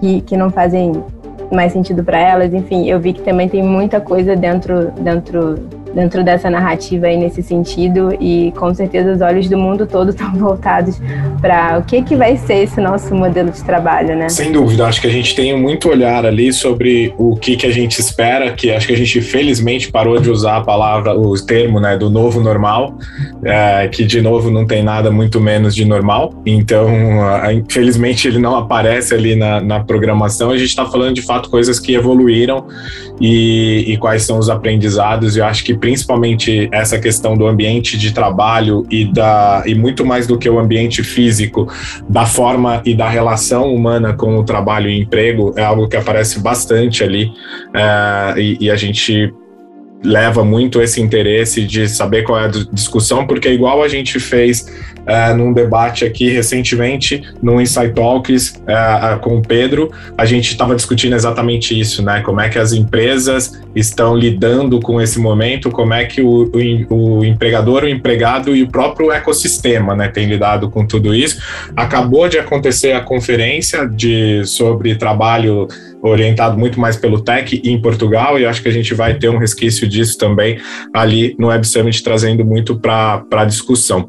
que, 0.00 0.20
que 0.22 0.36
não 0.36 0.50
fazem 0.50 0.92
mais 1.50 1.72
sentido 1.72 2.02
para 2.04 2.18
elas. 2.18 2.52
Enfim, 2.52 2.88
eu 2.88 2.98
vi 2.98 3.12
que 3.12 3.22
também 3.22 3.48
tem 3.48 3.62
muita 3.62 4.00
coisa 4.00 4.36
dentro, 4.36 4.90
dentro 4.92 5.56
dentro 5.94 6.24
dessa 6.24 6.48
narrativa 6.48 7.06
aí 7.06 7.16
nesse 7.16 7.42
sentido 7.42 8.14
e 8.20 8.52
com 8.56 8.72
certeza 8.74 9.12
os 9.12 9.20
olhos 9.20 9.48
do 9.48 9.58
mundo 9.58 9.86
todo 9.86 10.10
estão 10.10 10.32
voltados 10.34 11.00
para 11.40 11.78
o 11.78 11.84
que 11.84 12.02
que 12.02 12.16
vai 12.16 12.36
ser 12.36 12.64
esse 12.64 12.80
nosso 12.80 13.14
modelo 13.14 13.50
de 13.50 13.62
trabalho, 13.64 14.16
né? 14.16 14.28
Sem 14.28 14.52
dúvida, 14.52 14.86
acho 14.86 15.00
que 15.00 15.06
a 15.06 15.10
gente 15.10 15.34
tem 15.34 15.58
muito 15.58 15.88
olhar 15.88 16.24
ali 16.24 16.52
sobre 16.52 17.14
o 17.18 17.36
que 17.36 17.56
que 17.56 17.66
a 17.66 17.70
gente 17.70 17.98
espera, 17.98 18.52
que 18.52 18.70
acho 18.70 18.86
que 18.86 18.92
a 18.92 18.96
gente 18.96 19.20
felizmente 19.20 19.90
parou 19.90 20.18
de 20.18 20.30
usar 20.30 20.58
a 20.58 20.60
palavra, 20.60 21.18
o 21.18 21.34
termo, 21.34 21.80
né, 21.80 21.96
do 21.96 22.10
novo 22.10 22.40
normal, 22.40 22.98
é, 23.44 23.88
que 23.88 24.04
de 24.04 24.20
novo 24.20 24.50
não 24.50 24.66
tem 24.66 24.82
nada 24.82 25.10
muito 25.10 25.40
menos 25.40 25.74
de 25.74 25.84
normal, 25.84 26.34
então 26.44 26.88
infelizmente 27.52 28.28
ele 28.28 28.38
não 28.38 28.56
aparece 28.56 29.14
ali 29.14 29.34
na, 29.34 29.60
na 29.60 29.80
programação, 29.80 30.50
a 30.50 30.56
gente 30.56 30.68
está 30.68 30.84
falando 30.86 31.14
de 31.14 31.22
fato 31.22 31.50
coisas 31.50 31.78
que 31.78 31.94
evoluíram 31.94 32.66
e, 33.20 33.84
e 33.88 33.96
quais 33.98 34.24
são 34.24 34.38
os 34.38 34.48
aprendizados, 34.48 35.36
e 35.36 35.40
eu 35.40 35.44
acho 35.44 35.64
que 35.64 35.74
principalmente 35.80 36.68
essa 36.70 36.98
questão 36.98 37.36
do 37.36 37.46
ambiente 37.46 37.98
de 37.98 38.12
trabalho 38.12 38.86
e, 38.90 39.04
da, 39.04 39.62
e 39.66 39.74
muito 39.74 40.04
mais 40.04 40.26
do 40.26 40.38
que 40.38 40.48
o 40.48 40.58
ambiente 40.58 41.02
físico, 41.02 41.66
da 42.08 42.26
forma 42.26 42.82
e 42.84 42.94
da 42.94 43.08
relação 43.08 43.74
humana 43.74 44.12
com 44.12 44.38
o 44.38 44.44
trabalho 44.44 44.88
e 44.88 45.00
emprego, 45.00 45.54
é 45.56 45.64
algo 45.64 45.88
que 45.88 45.96
aparece 45.96 46.40
bastante 46.40 47.02
ali. 47.02 47.32
É, 47.74 48.40
e, 48.40 48.58
e 48.60 48.70
a 48.70 48.76
gente 48.76 49.32
leva 50.02 50.44
muito 50.44 50.80
esse 50.80 51.00
interesse 51.00 51.64
de 51.64 51.88
saber 51.88 52.22
qual 52.22 52.40
é 52.40 52.44
a 52.44 52.50
discussão, 52.72 53.26
porque 53.26 53.48
é 53.48 53.52
igual 53.52 53.82
a 53.82 53.88
gente 53.88 54.18
fez 54.18 54.66
uh, 55.00 55.36
num 55.36 55.52
debate 55.52 56.04
aqui 56.04 56.30
recentemente, 56.30 57.22
no 57.42 57.60
Insight 57.60 57.92
Talks 57.94 58.54
uh, 58.60 59.18
com 59.20 59.38
o 59.38 59.42
Pedro, 59.42 59.90
a 60.16 60.24
gente 60.24 60.50
estava 60.50 60.74
discutindo 60.74 61.14
exatamente 61.14 61.78
isso, 61.78 62.02
né? 62.02 62.22
Como 62.22 62.40
é 62.40 62.48
que 62.48 62.58
as 62.58 62.72
empresas 62.72 63.60
estão 63.74 64.16
lidando 64.16 64.80
com 64.80 65.00
esse 65.00 65.18
momento, 65.18 65.70
como 65.70 65.92
é 65.92 66.04
que 66.04 66.22
o, 66.22 66.50
o, 66.88 67.18
o 67.18 67.24
empregador, 67.24 67.84
o 67.84 67.88
empregado 67.88 68.56
e 68.56 68.62
o 68.62 68.68
próprio 68.68 69.12
ecossistema, 69.12 69.94
né, 69.94 70.08
tem 70.08 70.26
lidado 70.26 70.70
com 70.70 70.86
tudo 70.86 71.14
isso. 71.14 71.40
Acabou 71.76 72.28
de 72.28 72.38
acontecer 72.38 72.92
a 72.92 73.00
conferência 73.00 73.86
de, 73.86 74.44
sobre 74.44 74.94
trabalho 74.94 75.68
orientado 76.02 76.58
muito 76.58 76.80
mais 76.80 76.96
pelo 76.96 77.20
tech 77.20 77.60
em 77.64 77.80
Portugal, 77.80 78.38
e 78.38 78.46
acho 78.46 78.62
que 78.62 78.68
a 78.68 78.72
gente 78.72 78.94
vai 78.94 79.14
ter 79.14 79.28
um 79.28 79.38
resquício 79.38 79.86
disso 79.88 80.18
também 80.18 80.58
ali 80.94 81.34
no 81.38 81.48
Web 81.48 81.66
Summit, 81.66 82.02
trazendo 82.02 82.44
muito 82.44 82.78
para 82.78 83.24
a 83.30 83.44
discussão. 83.44 84.08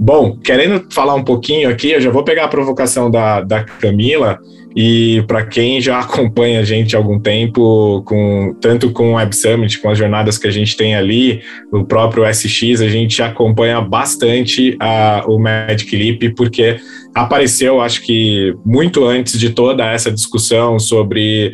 Bom, 0.00 0.36
querendo 0.36 0.86
falar 0.92 1.14
um 1.14 1.24
pouquinho 1.24 1.68
aqui, 1.68 1.90
eu 1.90 2.00
já 2.00 2.10
vou 2.10 2.22
pegar 2.22 2.44
a 2.44 2.48
provocação 2.48 3.10
da, 3.10 3.40
da 3.40 3.64
Camila, 3.64 4.38
e 4.76 5.24
para 5.26 5.44
quem 5.44 5.80
já 5.80 5.98
acompanha 6.00 6.60
a 6.60 6.64
gente 6.64 6.94
há 6.94 6.98
algum 7.00 7.18
tempo, 7.18 8.02
com, 8.06 8.54
tanto 8.60 8.92
com 8.92 9.10
o 9.10 9.14
Web 9.14 9.34
Summit, 9.34 9.80
com 9.80 9.90
as 9.90 9.98
jornadas 9.98 10.38
que 10.38 10.46
a 10.46 10.52
gente 10.52 10.76
tem 10.76 10.94
ali, 10.94 11.42
o 11.72 11.84
próprio 11.84 12.24
SX, 12.32 12.80
a 12.80 12.88
gente 12.88 13.20
acompanha 13.20 13.80
bastante 13.80 14.76
a, 14.78 15.24
o 15.26 15.36
Magic 15.36 15.96
Leap, 15.96 16.34
porque 16.36 16.78
apareceu, 17.14 17.80
acho 17.80 18.02
que 18.02 18.54
muito 18.64 19.04
antes 19.04 19.38
de 19.38 19.50
toda 19.50 19.90
essa 19.90 20.10
discussão 20.10 20.78
sobre 20.78 21.52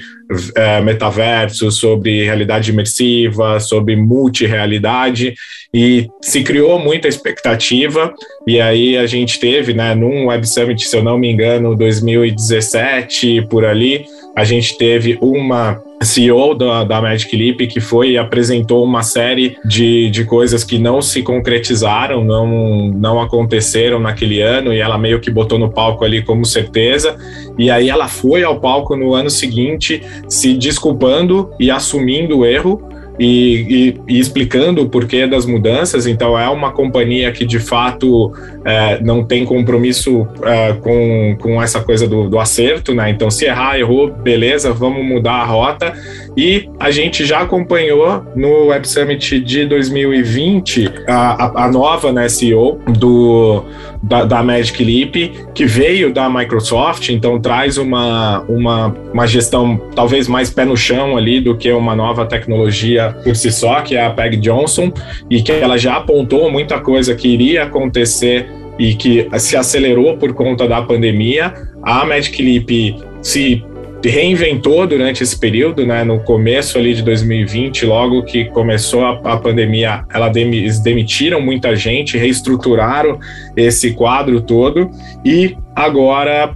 é, 0.56 0.80
metaverso, 0.80 1.70
sobre 1.70 2.24
realidade 2.24 2.70
imersiva, 2.70 3.60
sobre 3.60 3.96
multirealidade, 3.96 5.34
e 5.72 6.08
se 6.22 6.42
criou 6.42 6.78
muita 6.78 7.08
expectativa, 7.08 8.14
e 8.46 8.60
aí 8.60 8.96
a 8.96 9.06
gente 9.06 9.40
teve, 9.40 9.74
né, 9.74 9.94
num 9.94 10.26
Web 10.26 10.48
Summit, 10.48 10.86
se 10.86 10.96
eu 10.96 11.02
não 11.02 11.18
me 11.18 11.30
engano, 11.30 11.76
2017, 11.76 13.46
por 13.48 13.64
ali, 13.64 14.04
a 14.36 14.44
gente 14.44 14.76
teve 14.78 15.18
uma 15.20 15.80
CEO 16.04 16.54
da, 16.54 16.84
da 16.84 17.00
Magic 17.00 17.34
Leap, 17.36 17.66
que 17.68 17.80
foi 17.80 18.12
e 18.12 18.18
apresentou 18.18 18.84
uma 18.84 19.02
série 19.02 19.56
de, 19.64 20.10
de 20.10 20.24
coisas 20.24 20.64
que 20.64 20.78
não 20.78 21.00
se 21.00 21.22
concretizaram, 21.22 22.24
não, 22.24 22.88
não 22.88 23.20
aconteceram 23.20 23.98
naquele 23.98 24.40
ano, 24.40 24.72
e 24.72 24.80
ela 24.80 24.98
meio 24.98 25.20
que 25.20 25.30
botou 25.30 25.58
no 25.58 25.70
palco 25.70 26.04
ali 26.04 26.22
como 26.22 26.44
certeza. 26.44 27.16
E 27.58 27.70
aí 27.70 27.88
ela 27.88 28.08
foi 28.08 28.42
ao 28.42 28.60
palco 28.60 28.96
no 28.96 29.14
ano 29.14 29.30
seguinte 29.30 30.02
se 30.28 30.54
desculpando 30.54 31.50
e 31.58 31.70
assumindo 31.70 32.38
o 32.38 32.46
erro 32.46 32.93
e, 33.18 33.94
e, 34.09 34.14
e, 34.14 34.20
explicando 34.20 34.83
o 34.83 34.88
porquê 34.88 35.27
das 35.27 35.46
mudanças. 35.46 36.07
Então, 36.07 36.38
é 36.38 36.48
uma 36.48 36.72
companhia 36.72 37.31
que 37.33 37.44
de 37.44 37.59
fato 37.59 38.33
é, 38.64 39.00
não 39.00 39.24
tem 39.24 39.44
compromisso 39.44 40.27
é, 40.42 40.72
com, 40.74 41.37
com 41.40 41.62
essa 41.62 41.81
coisa 41.81 42.09
do, 42.09 42.29
do 42.29 42.38
acerto, 42.38 42.94
né? 42.94 43.11
Então, 43.11 43.31
se 43.31 43.44
errar, 43.44 43.79
errou, 43.79 44.11
beleza, 44.11 44.72
vamos 44.72 45.05
mudar 45.05 45.35
a 45.35 45.44
rota. 45.44 45.92
E 46.37 46.68
a 46.81 46.90
gente 46.90 47.24
já 47.24 47.40
acompanhou 47.40 48.24
no 48.35 48.66
Web 48.66 48.88
Summit 48.88 49.40
de 49.40 49.66
2020 49.66 50.90
a, 51.07 51.44
a, 51.44 51.64
a 51.66 51.72
nova 51.72 52.12
né, 52.12 52.29
CEO 52.29 52.81
do, 52.98 53.64
da, 54.04 54.24
da, 54.24 54.42
Magic 54.42 54.82
Leap, 54.82 55.32
que 55.54 55.64
veio 55.64 56.12
da 56.12 56.28
Microsoft, 56.28 57.08
então 57.08 57.40
traz 57.40 57.78
uma, 57.78 58.40
uma, 58.42 58.94
uma 59.12 59.26
gestão 59.26 59.80
talvez 59.94 60.28
mais 60.28 60.50
pé 60.50 60.64
no 60.64 60.76
chão 60.76 61.16
ali 61.16 61.40
do 61.40 61.56
que 61.56 61.70
uma 61.72 61.96
nova 61.96 62.26
tecnologia 62.26 63.16
por 63.24 63.34
si 63.34 63.50
só, 63.50 63.80
que 63.80 63.96
é 63.96 64.04
a 64.04 64.10
Peg 64.10 64.36
Johnson, 64.36 64.92
e 65.30 65.42
que 65.42 65.52
ela 65.52 65.78
já 65.78 65.96
apontou 65.96 66.50
muita 66.50 66.78
coisa 66.80 67.14
que 67.14 67.28
iria 67.28 67.64
acontecer 67.64 68.46
e 68.78 68.94
que 68.94 69.28
se 69.38 69.56
acelerou 69.56 70.16
por 70.16 70.34
conta 70.34 70.68
da 70.68 70.82
pandemia. 70.82 71.54
A 71.82 72.04
Magic 72.04 72.42
Leap 72.42 73.00
se 73.22 73.64
reinventou 74.08 74.86
durante 74.86 75.22
esse 75.22 75.38
período, 75.38 75.86
né? 75.86 76.04
No 76.04 76.20
começo 76.20 76.78
ali 76.78 76.94
de 76.94 77.02
2020, 77.02 77.86
logo 77.86 78.22
que 78.22 78.46
começou 78.46 79.04
a, 79.04 79.20
a 79.24 79.36
pandemia, 79.36 80.04
ela 80.12 80.28
dem, 80.28 80.52
eles 80.54 80.80
demitiram 80.80 81.40
muita 81.40 81.74
gente, 81.74 82.18
reestruturaram 82.18 83.18
esse 83.56 83.92
quadro 83.92 84.40
todo 84.40 84.90
e 85.24 85.56
agora 85.74 86.54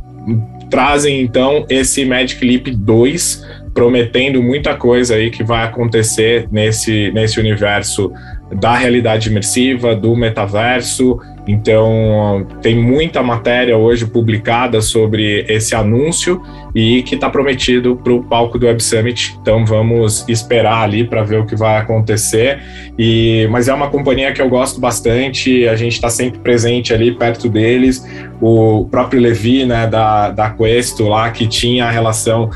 trazem 0.69 1.21
então 1.23 1.65
esse 1.69 2.05
Magic 2.05 2.45
Leap 2.45 2.69
2, 2.71 3.47
prometendo 3.79 4.43
muita 4.43 4.75
coisa 4.75 5.15
aí 5.15 5.31
que 5.31 5.45
vai 5.45 5.65
acontecer 5.65 6.49
nesse, 6.51 7.13
nesse 7.13 7.39
universo 7.39 8.13
da 8.53 8.75
realidade 8.75 9.29
imersiva, 9.29 9.95
do 9.95 10.17
metaverso 10.17 11.21
então, 11.49 12.47
tem 12.61 12.77
muita 12.77 13.23
matéria 13.23 13.75
hoje 13.75 14.05
publicada 14.05 14.83
sobre 14.83 15.47
esse 15.49 15.75
anúncio 15.75 16.43
e 16.75 17.03
que 17.03 17.15
está 17.15 17.31
prometido 17.31 17.97
para 17.97 18.13
o 18.13 18.23
palco 18.23 18.59
do 18.59 18.67
Web 18.67 18.83
Summit. 18.83 19.35
Então, 19.41 19.65
vamos 19.65 20.29
esperar 20.29 20.83
ali 20.83 21.05
para 21.05 21.23
ver 21.23 21.39
o 21.39 21.47
que 21.47 21.57
vai 21.57 21.79
acontecer. 21.79 22.61
E, 22.99 23.49
mas 23.51 23.67
é 23.67 23.73
uma 23.73 23.89
companhia 23.89 24.31
que 24.31 24.43
eu 24.43 24.49
gosto 24.51 24.79
bastante, 24.79 25.67
a 25.67 25.75
gente 25.75 25.95
está 25.95 26.11
sempre 26.11 26.39
presente 26.39 26.93
ali 26.93 27.13
perto 27.13 27.49
deles. 27.49 28.07
O 28.43 28.87
próprio 28.91 29.19
Levi, 29.19 29.65
né, 29.65 29.87
da, 29.87 30.31
da 30.31 30.51
Questo 30.51 31.09
lá, 31.09 31.31
que 31.31 31.47
tinha 31.47 31.87
a 31.87 31.91
relação 31.91 32.51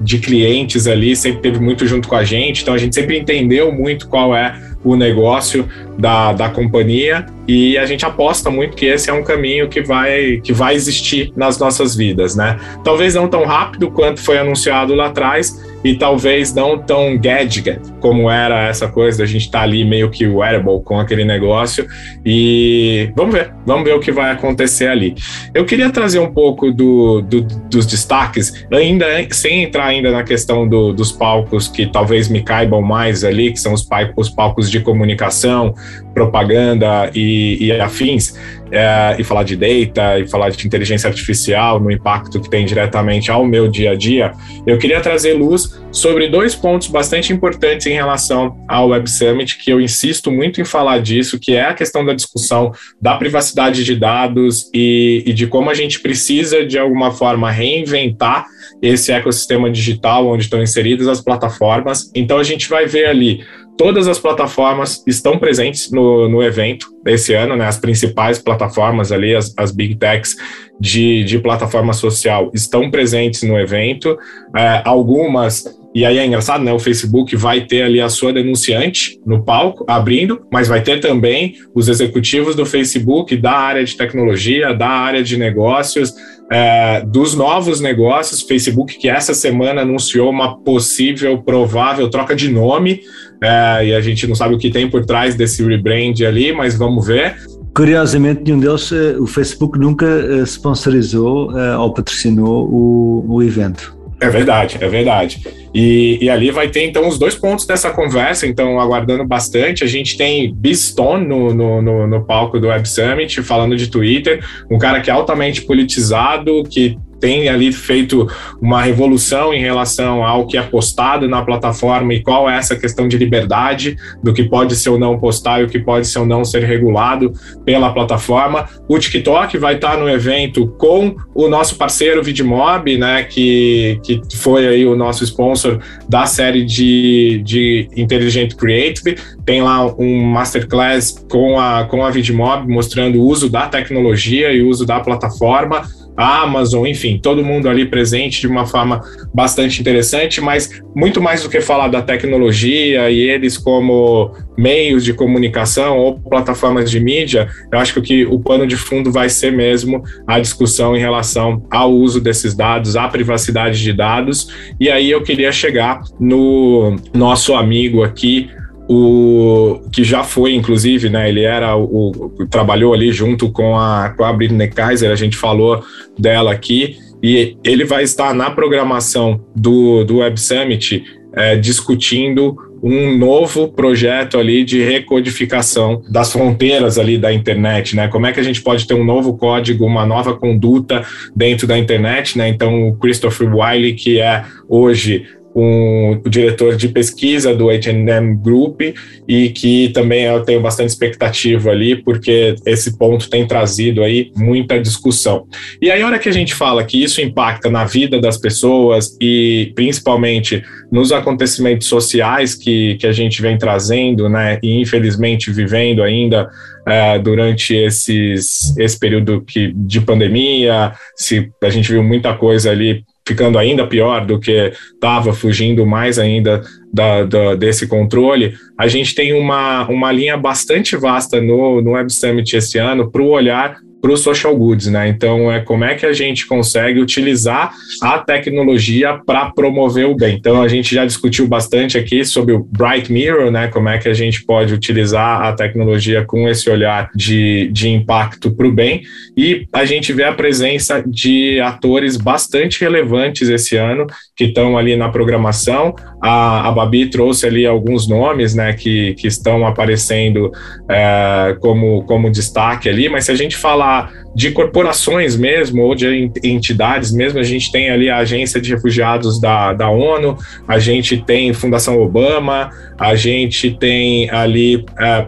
de 0.00 0.18
clientes 0.18 0.86
ali, 0.86 1.16
sempre 1.16 1.40
teve 1.40 1.58
muito 1.58 1.86
junto 1.86 2.08
com 2.08 2.16
a 2.16 2.24
gente. 2.24 2.62
Então, 2.62 2.74
a 2.74 2.78
gente 2.78 2.94
sempre 2.94 3.18
entendeu 3.18 3.72
muito 3.72 4.08
qual 4.08 4.34
é 4.34 4.54
o 4.82 4.96
negócio 4.96 5.68
da, 5.98 6.32
da 6.32 6.48
companhia 6.48 7.26
e 7.46 7.76
a 7.76 7.84
gente 7.84 8.06
aposta 8.06 8.50
muito 8.50 8.76
que 8.76 8.86
esse 8.86 9.10
é 9.10 9.12
um 9.12 9.22
caminho 9.22 9.68
que 9.68 9.82
vai, 9.82 10.40
que 10.42 10.52
vai 10.52 10.74
existir 10.74 11.32
nas 11.36 11.58
nossas 11.58 11.94
vidas, 11.94 12.34
né? 12.34 12.58
Talvez 12.82 13.14
não 13.14 13.28
tão 13.28 13.44
rápido 13.44 13.90
quanto 13.90 14.20
foi 14.20 14.38
anunciado 14.38 14.94
lá 14.94 15.06
atrás, 15.06 15.60
e 15.82 15.94
talvez 15.94 16.54
não 16.54 16.78
tão 16.78 17.16
gadget 17.16 17.80
como 18.00 18.30
era 18.30 18.68
essa 18.68 18.88
coisa 18.88 19.18
da 19.18 19.26
gente 19.26 19.46
estar 19.46 19.60
tá 19.60 19.64
ali 19.64 19.84
meio 19.84 20.10
que 20.10 20.26
wearable 20.26 20.82
com 20.84 20.98
aquele 20.98 21.24
negócio 21.24 21.86
e 22.24 23.10
vamos 23.16 23.34
ver, 23.34 23.52
vamos 23.64 23.84
ver 23.84 23.94
o 23.94 24.00
que 24.00 24.12
vai 24.12 24.30
acontecer 24.32 24.88
ali. 24.88 25.14
Eu 25.54 25.64
queria 25.64 25.90
trazer 25.90 26.18
um 26.18 26.32
pouco 26.32 26.70
do, 26.70 27.22
do, 27.22 27.42
dos 27.42 27.86
destaques, 27.86 28.66
ainda 28.72 29.06
sem 29.30 29.64
entrar 29.64 29.86
ainda 29.86 30.10
na 30.10 30.22
questão 30.22 30.68
do, 30.68 30.92
dos 30.92 31.12
palcos 31.12 31.68
que 31.68 31.86
talvez 31.86 32.28
me 32.28 32.42
caibam 32.42 32.82
mais 32.82 33.24
ali, 33.24 33.52
que 33.52 33.60
são 33.60 33.72
os, 33.72 33.86
os 34.16 34.28
palcos 34.28 34.70
de 34.70 34.80
comunicação, 34.80 35.74
propaganda 36.14 37.10
e, 37.14 37.58
e 37.60 37.72
afins, 37.72 38.34
é, 38.72 39.16
e 39.18 39.24
falar 39.24 39.42
de 39.42 39.56
data, 39.56 40.18
e 40.18 40.28
falar 40.28 40.50
de 40.50 40.66
inteligência 40.66 41.08
artificial, 41.08 41.80
no 41.80 41.90
impacto 41.90 42.40
que 42.40 42.48
tem 42.48 42.64
diretamente 42.64 43.30
ao 43.30 43.44
meu 43.44 43.68
dia 43.68 43.92
a 43.92 43.94
dia, 43.94 44.32
eu 44.66 44.78
queria 44.78 45.00
trazer 45.00 45.34
luz 45.34 45.80
sobre 45.90 46.28
dois 46.28 46.54
pontos 46.54 46.88
bastante 46.88 47.32
importantes 47.32 47.86
em 47.86 47.94
relação 47.94 48.56
ao 48.68 48.88
Web 48.88 49.10
Summit, 49.10 49.58
que 49.58 49.72
eu 49.72 49.80
insisto 49.80 50.30
muito 50.30 50.60
em 50.60 50.64
falar 50.64 50.98
disso, 50.98 51.38
que 51.38 51.54
é 51.54 51.64
a 51.64 51.74
questão 51.74 52.04
da 52.04 52.14
discussão 52.14 52.72
da 53.00 53.16
privacidade 53.16 53.84
de 53.84 53.96
dados 53.96 54.70
e, 54.72 55.24
e 55.26 55.32
de 55.32 55.46
como 55.46 55.68
a 55.68 55.74
gente 55.74 56.00
precisa, 56.00 56.64
de 56.64 56.78
alguma 56.78 57.10
forma, 57.10 57.50
reinventar 57.50 58.46
esse 58.80 59.12
ecossistema 59.12 59.70
digital 59.70 60.26
onde 60.26 60.44
estão 60.44 60.62
inseridas 60.62 61.08
as 61.08 61.20
plataformas. 61.20 62.10
Então, 62.14 62.38
a 62.38 62.44
gente 62.44 62.68
vai 62.68 62.86
ver 62.86 63.06
ali 63.06 63.44
todas 63.80 64.06
as 64.06 64.18
plataformas 64.18 65.02
estão 65.06 65.38
presentes 65.38 65.90
no, 65.90 66.28
no 66.28 66.42
evento 66.42 66.86
desse 67.02 67.32
ano, 67.32 67.56
né? 67.56 67.66
As 67.66 67.78
principais 67.78 68.38
plataformas 68.38 69.10
ali, 69.10 69.34
as, 69.34 69.54
as 69.56 69.72
big 69.72 69.94
techs 69.94 70.36
de, 70.78 71.24
de 71.24 71.38
plataforma 71.38 71.94
social 71.94 72.50
estão 72.52 72.90
presentes 72.90 73.42
no 73.42 73.58
evento. 73.58 74.18
É, 74.54 74.82
algumas 74.84 75.64
e 75.92 76.04
aí 76.04 76.18
é 76.18 76.26
engraçado, 76.26 76.62
né? 76.62 76.72
O 76.72 76.78
Facebook 76.78 77.34
vai 77.34 77.62
ter 77.62 77.82
ali 77.82 78.00
a 78.00 78.08
sua 78.10 78.32
denunciante 78.34 79.18
no 79.26 79.42
palco, 79.42 79.84
abrindo, 79.88 80.46
mas 80.52 80.68
vai 80.68 80.82
ter 80.82 81.00
também 81.00 81.54
os 81.74 81.88
executivos 81.88 82.54
do 82.54 82.66
Facebook, 82.66 83.34
da 83.36 83.52
área 83.52 83.82
de 83.82 83.96
tecnologia, 83.96 84.72
da 84.72 84.88
área 84.88 85.22
de 85.22 85.36
negócios, 85.36 86.14
é, 86.52 87.00
dos 87.00 87.34
novos 87.34 87.80
negócios. 87.80 88.42
Facebook, 88.42 88.98
que 88.98 89.08
essa 89.08 89.34
semana 89.34 89.82
anunciou 89.82 90.30
uma 90.30 90.62
possível, 90.62 91.42
provável 91.42 92.08
troca 92.08 92.36
de 92.36 92.48
nome, 92.48 93.00
é, 93.42 93.86
e 93.86 93.94
a 93.94 94.00
gente 94.00 94.26
não 94.26 94.34
sabe 94.34 94.54
o 94.54 94.58
que 94.58 94.70
tem 94.70 94.88
por 94.88 95.04
trás 95.04 95.34
desse 95.34 95.64
rebrand 95.64 96.14
ali, 96.26 96.52
mas 96.52 96.76
vamos 96.76 97.06
ver. 97.06 97.36
Curiosamente, 97.74 98.42
nenhum 98.44 98.58
deles, 98.58 98.90
eh, 98.90 99.16
o 99.18 99.26
Facebook 99.26 99.78
nunca 99.78 100.04
eh, 100.04 100.42
sponsorizou 100.44 101.56
eh, 101.56 101.76
ou 101.76 101.94
patrocinou 101.94 102.68
o, 102.68 103.24
o 103.28 103.42
evento. 103.42 103.96
É 104.20 104.28
verdade, 104.28 104.76
é 104.80 104.88
verdade. 104.88 105.40
E, 105.72 106.18
e, 106.20 106.28
ali 106.28 106.50
vai 106.50 106.68
ter 106.68 106.84
então 106.84 107.08
os 107.08 107.18
dois 107.18 107.34
pontos 107.34 107.64
dessa 107.64 107.90
conversa, 107.90 108.46
então 108.46 108.78
aguardando 108.78 109.24
bastante. 109.24 109.82
A 109.82 109.86
gente 109.86 110.18
tem 110.18 110.52
Bistone 110.52 111.26
no, 111.26 111.54
no, 111.54 111.80
no, 111.80 112.06
no 112.06 112.24
palco 112.24 112.58
do 112.58 112.66
Web 112.66 112.86
Summit, 112.86 113.40
falando 113.42 113.76
de 113.76 113.86
Twitter, 113.86 114.44
um 114.70 114.76
cara 114.76 115.00
que 115.00 115.08
é 115.08 115.12
altamente 115.12 115.62
politizado, 115.62 116.64
que 116.64 116.98
tem 117.20 117.48
ali 117.48 117.72
feito 117.72 118.26
uma 118.60 118.82
revolução 118.82 119.52
em 119.52 119.60
relação 119.60 120.24
ao 120.24 120.46
que 120.46 120.56
é 120.56 120.62
postado 120.62 121.28
na 121.28 121.42
plataforma 121.42 122.14
e 122.14 122.22
qual 122.22 122.48
é 122.48 122.56
essa 122.56 122.74
questão 122.74 123.06
de 123.06 123.18
liberdade 123.18 123.96
do 124.22 124.32
que 124.32 124.44
pode 124.44 124.74
ser 124.74 124.90
ou 124.90 124.98
não 124.98 125.18
postar 125.18 125.60
e 125.60 125.64
o 125.64 125.68
que 125.68 125.78
pode 125.78 126.06
ser 126.06 126.20
ou 126.20 126.26
não 126.26 126.44
ser 126.44 126.64
regulado 126.64 127.32
pela 127.64 127.92
plataforma. 127.92 128.68
O 128.88 128.98
TikTok 128.98 129.58
vai 129.58 129.74
estar 129.74 129.98
no 129.98 130.08
evento 130.08 130.66
com 130.78 131.14
o 131.34 131.48
nosso 131.48 131.76
parceiro 131.76 132.22
Vidmob, 132.22 132.96
né, 132.96 133.24
que, 133.24 134.00
que 134.02 134.20
foi 134.36 134.66
aí 134.66 134.86
o 134.86 134.96
nosso 134.96 135.22
sponsor 135.24 135.78
da 136.08 136.26
série 136.26 136.64
de, 136.64 137.42
de 137.44 137.88
Intelligent 137.96 138.54
Creative. 138.54 139.16
Tem 139.44 139.62
lá 139.62 139.84
um 139.98 140.24
masterclass 140.24 141.24
com 141.30 141.60
a, 141.60 141.84
com 141.84 142.04
a 142.04 142.10
Vidmob 142.10 142.66
mostrando 142.66 143.20
o 143.20 143.26
uso 143.26 143.50
da 143.50 143.66
tecnologia 143.66 144.52
e 144.52 144.62
o 144.62 144.68
uso 144.68 144.86
da 144.86 145.00
plataforma 145.00 145.82
Amazon, 146.20 146.86
enfim, 146.86 147.18
todo 147.18 147.44
mundo 147.44 147.68
ali 147.68 147.86
presente 147.86 148.40
de 148.40 148.46
uma 148.46 148.66
forma 148.66 149.00
bastante 149.32 149.80
interessante, 149.80 150.40
mas 150.40 150.82
muito 150.94 151.20
mais 151.20 151.42
do 151.42 151.48
que 151.48 151.60
falar 151.60 151.88
da 151.88 152.02
tecnologia 152.02 153.10
e 153.10 153.18
eles 153.18 153.56
como 153.56 154.34
meios 154.56 155.04
de 155.04 155.14
comunicação 155.14 155.96
ou 155.96 156.20
plataformas 156.20 156.90
de 156.90 157.00
mídia, 157.00 157.48
eu 157.72 157.78
acho 157.78 158.00
que 158.02 158.26
o 158.26 158.38
pano 158.38 158.66
de 158.66 158.76
fundo 158.76 159.10
vai 159.10 159.28
ser 159.28 159.50
mesmo 159.50 160.02
a 160.26 160.38
discussão 160.38 160.94
em 160.94 161.00
relação 161.00 161.66
ao 161.70 161.90
uso 161.90 162.20
desses 162.20 162.54
dados, 162.54 162.96
à 162.96 163.08
privacidade 163.08 163.80
de 163.80 163.92
dados, 163.92 164.48
e 164.78 164.90
aí 164.90 165.10
eu 165.10 165.22
queria 165.22 165.50
chegar 165.50 166.02
no 166.18 166.96
nosso 167.14 167.54
amigo 167.54 168.02
aqui, 168.02 168.50
o 168.92 169.88
que 169.92 170.02
já 170.02 170.24
foi, 170.24 170.52
inclusive, 170.52 171.08
né? 171.08 171.28
Ele 171.28 171.42
era 171.42 171.76
o, 171.76 172.10
o 172.10 172.46
trabalhou 172.48 172.92
ali 172.92 173.12
junto 173.12 173.48
com 173.48 173.78
a, 173.78 174.12
com 174.16 174.24
a 174.24 174.32
Britney 174.32 174.66
Kaiser, 174.66 175.12
a 175.12 175.14
gente 175.14 175.36
falou 175.36 175.80
dela 176.18 176.50
aqui, 176.50 176.96
e 177.22 177.56
ele 177.62 177.84
vai 177.84 178.02
estar 178.02 178.34
na 178.34 178.50
programação 178.50 179.44
do, 179.54 180.02
do 180.02 180.16
Web 180.16 180.40
Summit 180.40 181.04
é, 181.32 181.54
discutindo 181.54 182.56
um 182.82 183.16
novo 183.16 183.68
projeto 183.68 184.38
ali 184.38 184.64
de 184.64 184.82
recodificação 184.82 186.02
das 186.10 186.32
fronteiras 186.32 186.98
ali 186.98 187.16
da 187.16 187.32
internet, 187.32 187.94
né? 187.94 188.08
Como 188.08 188.26
é 188.26 188.32
que 188.32 188.40
a 188.40 188.42
gente 188.42 188.60
pode 188.60 188.88
ter 188.88 188.94
um 188.94 189.04
novo 189.04 189.36
código, 189.36 189.86
uma 189.86 190.04
nova 190.04 190.34
conduta 190.34 191.04
dentro 191.36 191.64
da 191.64 191.78
internet, 191.78 192.36
né? 192.36 192.48
Então, 192.48 192.88
o 192.88 192.96
Christopher 192.96 193.54
Wiley, 193.54 193.94
que 193.94 194.18
é 194.18 194.44
hoje 194.68 195.26
um, 195.54 196.20
o 196.24 196.28
diretor 196.28 196.76
de 196.76 196.88
pesquisa 196.88 197.54
do 197.54 197.70
H&M 197.70 198.36
Group 198.36 198.80
e 199.26 199.50
que 199.50 199.88
também 199.90 200.24
eu 200.24 200.42
tenho 200.44 200.60
bastante 200.60 200.90
expectativa 200.90 201.70
ali, 201.70 201.96
porque 201.96 202.54
esse 202.66 202.96
ponto 202.96 203.28
tem 203.28 203.46
trazido 203.46 204.02
aí 204.02 204.30
muita 204.36 204.80
discussão. 204.80 205.46
E 205.80 205.90
aí, 205.90 206.02
a 206.02 206.06
hora 206.06 206.18
que 206.18 206.28
a 206.28 206.32
gente 206.32 206.54
fala 206.54 206.84
que 206.84 207.02
isso 207.02 207.20
impacta 207.20 207.70
na 207.70 207.84
vida 207.84 208.20
das 208.20 208.36
pessoas 208.36 209.16
e 209.20 209.72
principalmente 209.74 210.62
nos 210.90 211.12
acontecimentos 211.12 211.86
sociais 211.86 212.54
que, 212.54 212.96
que 212.96 213.06
a 213.06 213.12
gente 213.12 213.40
vem 213.40 213.56
trazendo, 213.56 214.28
né, 214.28 214.58
e 214.62 214.80
infelizmente 214.80 215.50
vivendo 215.50 216.02
ainda 216.02 216.48
é, 216.86 217.18
durante 217.18 217.74
esses, 217.74 218.76
esse 218.76 218.98
período 218.98 219.42
que, 219.42 219.72
de 219.72 220.00
pandemia, 220.00 220.92
se 221.14 221.50
a 221.62 221.70
gente 221.70 221.90
viu 221.90 222.02
muita 222.02 222.34
coisa 222.34 222.70
ali 222.70 223.04
ficando 223.30 223.58
ainda 223.58 223.86
pior 223.86 224.26
do 224.26 224.40
que 224.40 224.72
estava, 224.92 225.32
fugindo 225.32 225.86
mais 225.86 226.18
ainda 226.18 226.62
da, 226.92 227.22
da, 227.22 227.54
desse 227.54 227.86
controle, 227.86 228.54
a 228.76 228.88
gente 228.88 229.14
tem 229.14 229.32
uma, 229.32 229.86
uma 229.88 230.10
linha 230.10 230.36
bastante 230.36 230.96
vasta 230.96 231.40
no, 231.40 231.80
no 231.80 231.92
Web 231.92 232.12
Summit 232.12 232.56
esse 232.56 232.76
ano 232.76 233.08
para 233.08 233.22
o 233.22 233.28
olhar 233.28 233.76
para 234.00 234.12
os 234.12 234.20
social 234.20 234.56
goods, 234.56 234.86
né? 234.86 235.08
Então, 235.08 235.52
é 235.52 235.60
como 235.60 235.84
é 235.84 235.94
que 235.94 236.06
a 236.06 236.12
gente 236.12 236.46
consegue 236.46 237.00
utilizar 237.00 237.72
a 238.02 238.18
tecnologia 238.18 239.20
para 239.26 239.50
promover 239.50 240.06
o 240.06 240.16
bem. 240.16 240.36
Então, 240.36 240.62
a 240.62 240.68
gente 240.68 240.94
já 240.94 241.04
discutiu 241.04 241.46
bastante 241.46 241.98
aqui 241.98 242.24
sobre 242.24 242.54
o 242.54 242.66
Bright 242.70 243.12
Mirror, 243.12 243.50
né? 243.50 243.68
Como 243.68 243.88
é 243.88 243.98
que 243.98 244.08
a 244.08 244.14
gente 244.14 244.44
pode 244.44 244.72
utilizar 244.72 245.42
a 245.42 245.52
tecnologia 245.52 246.24
com 246.24 246.48
esse 246.48 246.70
olhar 246.70 247.10
de, 247.14 247.68
de 247.72 247.88
impacto 247.90 248.50
para 248.50 248.66
o 248.66 248.72
bem. 248.72 249.02
E 249.36 249.66
a 249.72 249.84
gente 249.84 250.12
vê 250.12 250.24
a 250.24 250.32
presença 250.32 251.02
de 251.06 251.60
atores 251.60 252.16
bastante 252.16 252.80
relevantes 252.80 253.48
esse 253.48 253.76
ano 253.76 254.06
que 254.34 254.44
estão 254.44 254.78
ali 254.78 254.96
na 254.96 255.08
programação. 255.10 255.94
A, 256.22 256.68
a 256.68 256.72
Babi 256.72 257.10
trouxe 257.10 257.46
ali 257.46 257.66
alguns 257.66 258.08
nomes, 258.08 258.54
né? 258.54 258.72
Que, 258.72 259.14
que 259.14 259.26
estão 259.26 259.66
aparecendo 259.66 260.50
é, 260.88 261.56
como, 261.60 262.02
como 262.04 262.30
destaque 262.30 262.88
ali, 262.88 263.08
mas 263.08 263.26
se 263.26 263.32
a 263.32 263.34
gente 263.34 263.56
falar 263.56 263.89
a 263.90 264.12
de 264.34 264.52
corporações 264.52 265.36
mesmo, 265.36 265.82
ou 265.82 265.94
de 265.94 266.30
entidades 266.44 267.12
mesmo, 267.12 267.38
a 267.38 267.42
gente 267.42 267.72
tem 267.72 267.90
ali 267.90 268.08
a 268.08 268.18
Agência 268.18 268.60
de 268.60 268.72
Refugiados 268.72 269.40
da, 269.40 269.72
da 269.72 269.90
ONU, 269.90 270.36
a 270.68 270.78
gente 270.78 271.18
tem 271.18 271.52
Fundação 271.52 272.00
Obama, 272.00 272.70
a 272.98 273.14
gente 273.14 273.72
tem 273.72 274.30
ali 274.30 274.84
é, 274.98 275.26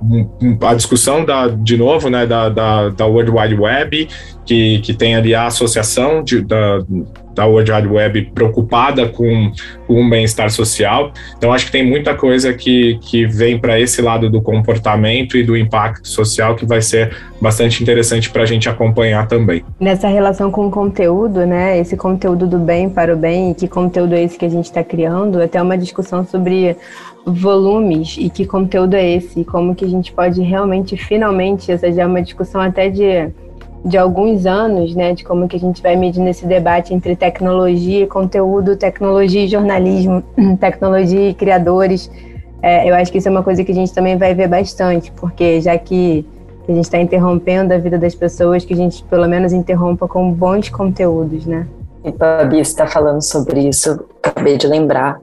a 0.61 0.75
discussão 0.75 1.25
da, 1.25 1.49
de 1.49 1.77
novo, 1.77 2.09
né, 2.09 2.27
da, 2.27 2.49
da, 2.49 2.89
da 2.91 3.07
World 3.07 3.31
Wide 3.31 3.55
Web, 3.55 4.09
que, 4.45 4.79
que 4.81 4.95
tem 4.95 5.15
ali 5.15 5.35
a 5.35 5.47
associação 5.47 6.23
de, 6.23 6.43
da, 6.43 6.81
da 7.35 7.47
World 7.47 7.73
Wide 7.73 7.89
Web 7.89 8.31
preocupada 8.35 9.09
com, 9.09 9.53
com 9.87 10.05
o 10.05 10.11
bem-estar 10.11 10.51
social. 10.51 11.13
Então, 11.37 11.53
acho 11.53 11.67
que 11.67 11.73
tem 11.73 11.85
muita 11.85 12.15
coisa 12.15 12.53
que, 12.53 12.99
que 13.01 13.27
vem 13.27 13.59
para 13.59 13.81
esse 13.81 14.03
lado 14.03 14.29
do 14.29 14.43
comportamento 14.43 15.37
e 15.37 15.43
do 15.43 15.57
impacto 15.57 16.07
social 16.07 16.55
que 16.55 16.67
vai 16.67 16.83
ser 16.83 17.17
bastante 17.41 17.83
interessante 17.83 18.31
para 18.31 18.43
a 18.43 18.47
gente 18.47 18.69
acompanhar 18.69 18.92
também. 19.27 19.65
Nessa 19.79 20.09
relação 20.09 20.51
com 20.51 20.67
o 20.67 20.71
conteúdo, 20.71 21.47
né? 21.47 21.79
Esse 21.79 21.97
conteúdo 21.97 22.47
do 22.47 22.59
bem 22.59 22.89
para 22.89 23.13
o 23.13 23.17
bem, 23.17 23.51
e 23.51 23.55
que 23.55 23.69
conteúdo 23.69 24.15
é 24.15 24.23
esse 24.23 24.39
que 24.39 24.45
a 24.45 24.51
gente 24.51 24.67
está 24.67 24.83
criando, 24.83 25.41
até 25.41 25.61
uma 25.61 25.77
discussão 25.77 26.25
sobre 26.25 26.77
volumes 27.25 28.17
e 28.19 28.29
que 28.29 28.45
conteúdo 28.45 28.95
é 28.95 29.11
esse, 29.17 29.41
e 29.41 29.45
como 29.45 29.75
que 29.75 29.85
a 29.85 29.89
gente 29.89 30.13
pode 30.13 30.43
realmente, 30.43 30.97
finalmente, 30.97 31.71
essa 31.71 31.91
já 31.93 32.03
é 32.03 32.07
uma 32.07 32.23
discussão 32.23 32.61
até 32.61 32.89
de 32.89 33.31
de 33.85 33.99
alguns 33.99 34.47
anos, 34.47 34.95
né, 34.95 35.13
de 35.13 35.25
como 35.25 35.49
que 35.49 35.57
a 35.57 35.59
gente 35.59 35.83
vai 35.83 35.97
medir 35.97 36.21
nesse 36.21 36.47
debate 36.47 36.95
entre 36.95 37.17
tecnologia 37.17 38.05
e 38.05 38.07
conteúdo, 38.07 38.77
tecnologia 38.77 39.45
e 39.45 39.49
jornalismo, 39.49 40.23
tecnologia 40.61 41.31
e 41.31 41.35
criadores. 41.35 42.11
É, 42.63 42.89
eu 42.89 42.95
acho 42.95 43.11
que 43.11 43.19
isso 43.19 43.27
é 43.27 43.31
uma 43.31 43.43
coisa 43.43 43.65
que 43.65 43.73
a 43.73 43.75
gente 43.75 43.93
também 43.93 44.17
vai 44.17 44.35
ver 44.35 44.47
bastante, 44.47 45.11
porque 45.13 45.61
já 45.61 45.77
que 45.77 46.25
a 46.69 46.73
gente 46.73 46.85
está 46.85 46.99
interrompendo 46.99 47.75
a 47.75 47.79
vida 47.79 47.99
das 47.99 48.15
pessoas, 48.15 48.65
que 48.65 48.73
a 48.73 48.77
gente 48.77 49.03
pelo 49.05 49.29
menos 49.29 49.53
interrompa 49.53 50.07
com 50.07 50.33
bons 50.33 50.69
conteúdos, 50.69 51.47
né? 51.47 51.67
E 52.05 52.11
Babi 52.11 52.61
está 52.61 52.87
falando 52.87 53.23
sobre 53.23 53.69
isso, 53.69 54.05
acabei 54.23 54.57
de 54.57 54.67
lembrar 54.67 55.21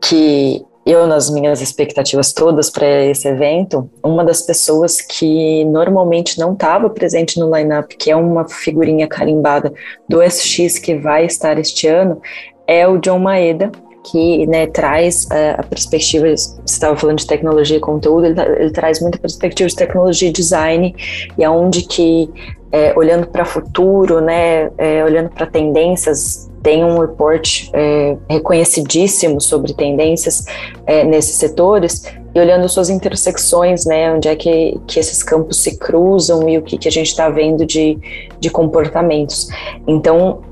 que 0.00 0.64
eu, 0.86 1.06
nas 1.06 1.30
minhas 1.30 1.62
expectativas 1.62 2.32
todas 2.32 2.68
para 2.68 2.86
esse 3.06 3.26
evento, 3.26 3.88
uma 4.02 4.22
das 4.22 4.42
pessoas 4.42 5.00
que 5.00 5.64
normalmente 5.64 6.38
não 6.38 6.52
estava 6.52 6.90
presente 6.90 7.40
no 7.40 7.54
lineup, 7.54 7.88
que 7.98 8.10
é 8.10 8.16
uma 8.16 8.46
figurinha 8.46 9.08
carimbada 9.08 9.72
do 10.06 10.22
SX 10.22 10.78
que 10.78 10.94
vai 10.94 11.24
estar 11.24 11.58
este 11.58 11.88
ano, 11.88 12.20
é 12.66 12.86
o 12.86 12.98
John 12.98 13.18
Maeda, 13.18 13.72
que 14.04 14.46
né, 14.46 14.66
traz 14.66 15.24
uh, 15.24 15.58
a 15.58 15.62
perspectiva, 15.62 16.26
você 16.26 16.54
estava 16.66 16.94
falando 16.94 17.18
de 17.18 17.26
tecnologia 17.26 17.78
e 17.78 17.80
conteúdo, 17.80 18.26
ele, 18.26 18.40
ele, 18.58 18.70
traz 18.70 19.00
muita 19.00 19.18
perspectiva 19.18 19.68
de 19.68 19.74
tecnologia 19.74 20.28
e 20.28 20.32
design, 20.32 20.94
e 21.38 21.42
aonde 21.42 21.82
que, 21.82 22.30
é, 22.70 22.92
olhando 22.96 23.26
para 23.26 23.42
o 23.42 23.46
futuro, 23.46 24.20
né, 24.20 24.70
é, 24.76 25.02
olhando 25.02 25.30
para 25.30 25.46
tendências, 25.46 26.50
tem 26.62 26.84
um 26.84 26.98
report 26.98 27.68
é, 27.72 28.16
reconhecidíssimo 28.28 29.40
sobre 29.40 29.72
tendências 29.74 30.44
é, 30.86 31.04
nesses 31.04 31.36
setores 31.36 32.04
e 32.34 32.40
olhando 32.40 32.68
suas 32.68 32.90
intersecções, 32.90 33.84
né, 33.86 34.12
onde 34.12 34.28
é 34.28 34.36
que, 34.36 34.78
que 34.86 34.98
esses 34.98 35.22
campos 35.22 35.62
se 35.62 35.78
cruzam 35.78 36.48
e 36.48 36.58
o 36.58 36.62
que, 36.62 36.76
que 36.76 36.88
a 36.88 36.90
gente 36.90 37.08
está 37.08 37.28
vendo 37.28 37.64
de, 37.64 37.98
de 38.40 38.50
comportamentos. 38.50 39.48
Então, 39.86 40.42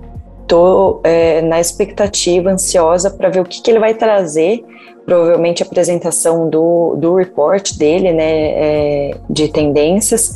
estou 0.53 1.01
é, 1.03 1.41
na 1.41 1.59
expectativa, 1.59 2.51
ansiosa 2.51 3.11
para 3.11 3.31
ver 3.31 3.41
o 3.41 3.45
que, 3.45 3.63
que 3.63 3.71
ele 3.71 3.81
vai 3.81 3.95
trazer 3.95 4.63
provavelmente 5.07 5.63
a 5.63 5.67
apresentação 5.67 6.49
do, 6.49 6.95
do 6.97 7.15
report 7.17 7.77
dele, 7.77 8.13
né, 8.13 8.25
é, 8.25 9.17
de 9.29 9.49
tendências, 9.49 10.35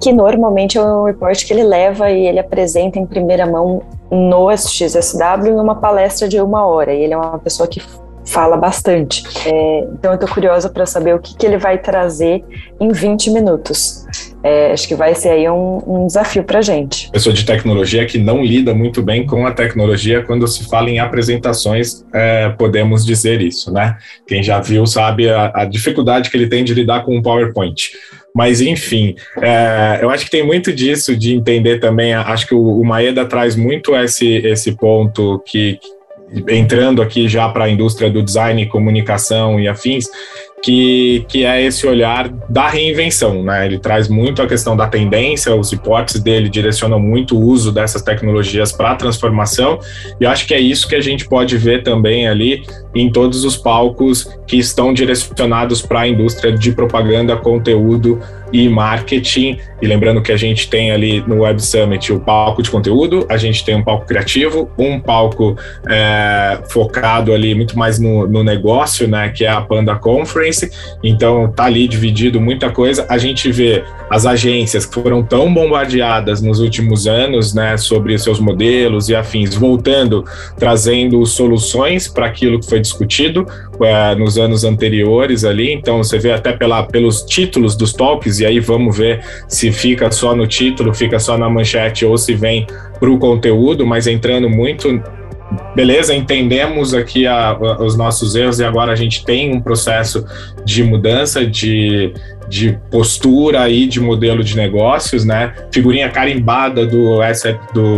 que 0.00 0.12
normalmente 0.12 0.78
é 0.78 0.82
um 0.82 1.04
report 1.04 1.44
que 1.44 1.52
ele 1.52 1.64
leva 1.64 2.10
e 2.10 2.26
ele 2.26 2.38
apresenta 2.38 2.98
em 2.98 3.04
primeira 3.04 3.44
mão 3.44 3.82
no 4.10 4.50
SXSW 4.50 5.54
numa 5.54 5.74
palestra 5.74 6.28
de 6.28 6.40
uma 6.40 6.64
hora. 6.64 6.94
E 6.94 7.02
ele 7.02 7.12
é 7.12 7.16
uma 7.16 7.38
pessoa 7.38 7.68
que 7.68 7.82
fala 8.24 8.56
bastante. 8.56 9.22
É, 9.46 9.80
então 9.92 10.12
eu 10.12 10.14
estou 10.14 10.28
curiosa 10.28 10.70
para 10.70 10.86
saber 10.86 11.14
o 11.14 11.18
que, 11.18 11.36
que, 11.36 11.44
ele 11.44 11.58
vai 11.58 11.76
trazer 11.76 12.44
em 12.80 12.88
20 12.88 13.30
minutos. 13.32 14.06
É, 14.42 14.72
acho 14.72 14.86
que 14.86 14.94
vai 14.94 15.14
ser 15.14 15.30
aí 15.30 15.48
um, 15.48 15.78
um 15.86 16.06
desafio 16.06 16.44
para 16.44 16.60
a 16.60 16.62
gente. 16.62 17.10
Pessoa 17.10 17.32
de 17.32 17.44
tecnologia 17.44 18.06
que 18.06 18.18
não 18.18 18.42
lida 18.42 18.72
muito 18.72 19.02
bem 19.02 19.26
com 19.26 19.46
a 19.46 19.52
tecnologia 19.52 20.22
quando 20.22 20.46
se 20.46 20.68
fala 20.68 20.88
em 20.88 20.98
apresentações, 20.98 22.04
é, 22.12 22.48
podemos 22.50 23.04
dizer 23.04 23.40
isso, 23.40 23.72
né? 23.72 23.96
Quem 24.26 24.42
já 24.42 24.60
viu 24.60 24.86
sabe 24.86 25.28
a, 25.28 25.50
a 25.54 25.64
dificuldade 25.64 26.30
que 26.30 26.36
ele 26.36 26.48
tem 26.48 26.62
de 26.62 26.72
lidar 26.72 27.04
com 27.04 27.16
um 27.16 27.22
PowerPoint. 27.22 27.90
Mas, 28.34 28.60
enfim, 28.60 29.16
é, 29.42 29.98
eu 30.00 30.10
acho 30.10 30.24
que 30.24 30.30
tem 30.30 30.46
muito 30.46 30.72
disso 30.72 31.16
de 31.16 31.34
entender 31.34 31.80
também. 31.80 32.14
Acho 32.14 32.46
que 32.46 32.54
o, 32.54 32.80
o 32.80 32.84
Maeda 32.84 33.24
traz 33.24 33.56
muito 33.56 33.96
esse, 33.96 34.36
esse 34.46 34.76
ponto 34.76 35.42
que, 35.44 35.78
entrando 36.48 37.02
aqui 37.02 37.28
já 37.28 37.48
para 37.48 37.64
a 37.64 37.70
indústria 37.70 38.10
do 38.10 38.22
design, 38.22 38.64
comunicação 38.66 39.58
e 39.58 39.66
afins, 39.66 40.06
que, 40.62 41.24
que 41.28 41.44
é 41.44 41.62
esse 41.62 41.86
olhar 41.86 42.28
da 42.48 42.68
reinvenção, 42.68 43.42
né? 43.42 43.66
Ele 43.66 43.78
traz 43.78 44.08
muito 44.08 44.42
a 44.42 44.46
questão 44.46 44.76
da 44.76 44.86
tendência, 44.86 45.54
os 45.54 45.70
reportes 45.70 46.20
dele 46.20 46.48
direcionam 46.48 46.98
muito 46.98 47.36
o 47.36 47.40
uso 47.40 47.72
dessas 47.72 48.02
tecnologias 48.02 48.72
para 48.72 48.92
a 48.92 48.94
transformação, 48.94 49.78
e 50.20 50.26
acho 50.26 50.46
que 50.46 50.54
é 50.54 50.60
isso 50.60 50.88
que 50.88 50.94
a 50.94 51.00
gente 51.00 51.28
pode 51.28 51.56
ver 51.56 51.82
também 51.82 52.28
ali 52.28 52.62
em 52.94 53.10
todos 53.10 53.44
os 53.44 53.56
palcos 53.56 54.28
que 54.46 54.56
estão 54.56 54.92
direcionados 54.92 55.82
para 55.82 56.00
a 56.00 56.08
indústria 56.08 56.52
de 56.52 56.72
propaganda, 56.72 57.36
conteúdo 57.36 58.20
e 58.52 58.68
marketing. 58.68 59.58
E 59.80 59.86
lembrando 59.86 60.20
que 60.20 60.32
a 60.32 60.36
gente 60.36 60.68
tem 60.68 60.90
ali 60.90 61.22
no 61.26 61.42
Web 61.42 61.62
Summit 61.62 62.12
o 62.12 62.20
palco 62.20 62.62
de 62.62 62.70
conteúdo, 62.70 63.26
a 63.28 63.36
gente 63.36 63.64
tem 63.64 63.76
um 63.76 63.84
palco 63.84 64.06
criativo, 64.06 64.70
um 64.76 64.98
palco 64.98 65.56
é, 65.88 66.58
focado 66.68 67.32
ali 67.32 67.54
muito 67.54 67.78
mais 67.78 67.98
no, 67.98 68.26
no 68.26 68.42
negócio, 68.42 69.06
né, 69.06 69.28
que 69.28 69.44
é 69.44 69.48
a 69.48 69.60
Panda 69.60 69.94
Conference. 69.94 70.70
Então 71.02 71.50
tá 71.52 71.64
ali 71.64 71.86
dividido 71.86 72.40
muita 72.40 72.70
coisa. 72.70 73.06
A 73.08 73.18
gente 73.18 73.50
vê 73.52 73.84
as 74.10 74.26
agências 74.26 74.84
que 74.84 74.94
foram 74.94 75.22
tão 75.22 75.52
bombardeadas 75.52 76.40
nos 76.40 76.60
últimos 76.60 77.06
anos, 77.06 77.54
né, 77.54 77.76
sobre 77.76 78.18
seus 78.18 78.40
modelos 78.40 79.08
e 79.08 79.14
afins, 79.14 79.54
voltando, 79.54 80.24
trazendo 80.58 81.24
soluções 81.26 82.08
para 82.08 82.26
aquilo 82.26 82.58
que 82.58 82.68
foi 82.68 82.80
discutido 82.80 83.46
é, 83.80 84.14
nos 84.14 84.38
anos 84.38 84.64
anteriores 84.64 85.44
ali. 85.44 85.72
Então 85.72 85.98
você 85.98 86.18
vê 86.18 86.32
até 86.32 86.52
pela, 86.52 86.82
pelos 86.82 87.22
títulos 87.22 87.76
dos 87.76 87.92
talks 87.92 88.37
e 88.40 88.46
aí 88.46 88.60
vamos 88.60 88.96
ver 88.96 89.20
se 89.46 89.72
fica 89.72 90.10
só 90.10 90.34
no 90.34 90.46
título, 90.46 90.94
fica 90.94 91.18
só 91.18 91.36
na 91.36 91.48
manchete 91.48 92.04
ou 92.04 92.16
se 92.16 92.34
vem 92.34 92.66
para 92.98 93.10
o 93.10 93.18
conteúdo, 93.18 93.86
mas 93.86 94.06
entrando 94.06 94.48
muito 94.48 95.02
beleza, 95.74 96.14
entendemos 96.14 96.92
aqui 96.92 97.26
a, 97.26 97.50
a, 97.50 97.82
os 97.82 97.96
nossos 97.96 98.34
erros 98.34 98.58
e 98.60 98.64
agora 98.64 98.92
a 98.92 98.96
gente 98.96 99.24
tem 99.24 99.54
um 99.54 99.60
processo 99.60 100.24
de 100.64 100.82
mudança 100.82 101.46
de, 101.46 102.12
de 102.48 102.78
postura 102.90 103.62
aí 103.62 103.86
de 103.86 104.00
modelo 104.00 104.42
de 104.42 104.56
negócios, 104.56 105.24
né? 105.24 105.54
Figurinha 105.72 106.10
carimbada 106.10 106.86
do, 106.86 107.18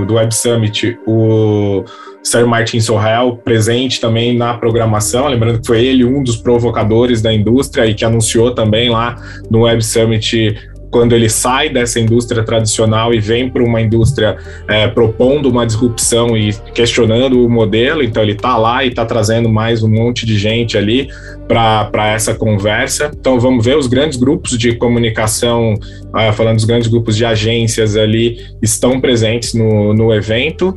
do 0.04 0.14
Web 0.14 0.34
Summit, 0.34 0.98
o 1.06 1.84
Sir 2.22 2.46
Martin 2.46 2.80
Sorrell 2.80 3.36
presente 3.44 4.00
também 4.00 4.36
na 4.36 4.54
programação, 4.54 5.28
lembrando 5.28 5.60
que 5.60 5.66
foi 5.66 5.84
ele 5.84 6.04
um 6.04 6.22
dos 6.22 6.36
provocadores 6.36 7.22
da 7.22 7.32
indústria 7.32 7.86
e 7.86 7.94
que 7.94 8.04
anunciou 8.04 8.54
também 8.54 8.90
lá 8.90 9.16
no 9.50 9.62
Web 9.62 9.82
Summit 9.84 10.56
quando 10.90 11.14
ele 11.14 11.28
sai 11.28 11.68
dessa 11.68 12.00
indústria 12.00 12.42
tradicional 12.42 13.14
e 13.14 13.20
vem 13.20 13.48
para 13.48 13.62
uma 13.62 13.80
indústria 13.80 14.36
é, 14.68 14.88
propondo 14.88 15.48
uma 15.48 15.64
disrupção 15.64 16.36
e 16.36 16.52
questionando 16.74 17.44
o 17.44 17.48
modelo, 17.48 18.02
então 18.02 18.22
ele 18.22 18.32
está 18.32 18.56
lá 18.56 18.84
e 18.84 18.88
está 18.88 19.06
trazendo 19.06 19.48
mais 19.48 19.82
um 19.82 19.88
monte 19.88 20.26
de 20.26 20.36
gente 20.36 20.76
ali 20.76 21.08
para 21.50 22.12
essa 22.12 22.32
conversa. 22.32 23.10
Então 23.12 23.40
vamos 23.40 23.64
ver 23.64 23.76
os 23.76 23.88
grandes 23.88 24.16
grupos 24.16 24.56
de 24.56 24.76
comunicação, 24.76 25.74
ah, 26.12 26.32
falando 26.32 26.56
dos 26.56 26.64
grandes 26.64 26.86
grupos 26.86 27.16
de 27.16 27.24
agências 27.24 27.96
ali, 27.96 28.38
estão 28.62 29.00
presentes 29.00 29.52
no, 29.52 29.92
no 29.92 30.14
evento, 30.14 30.72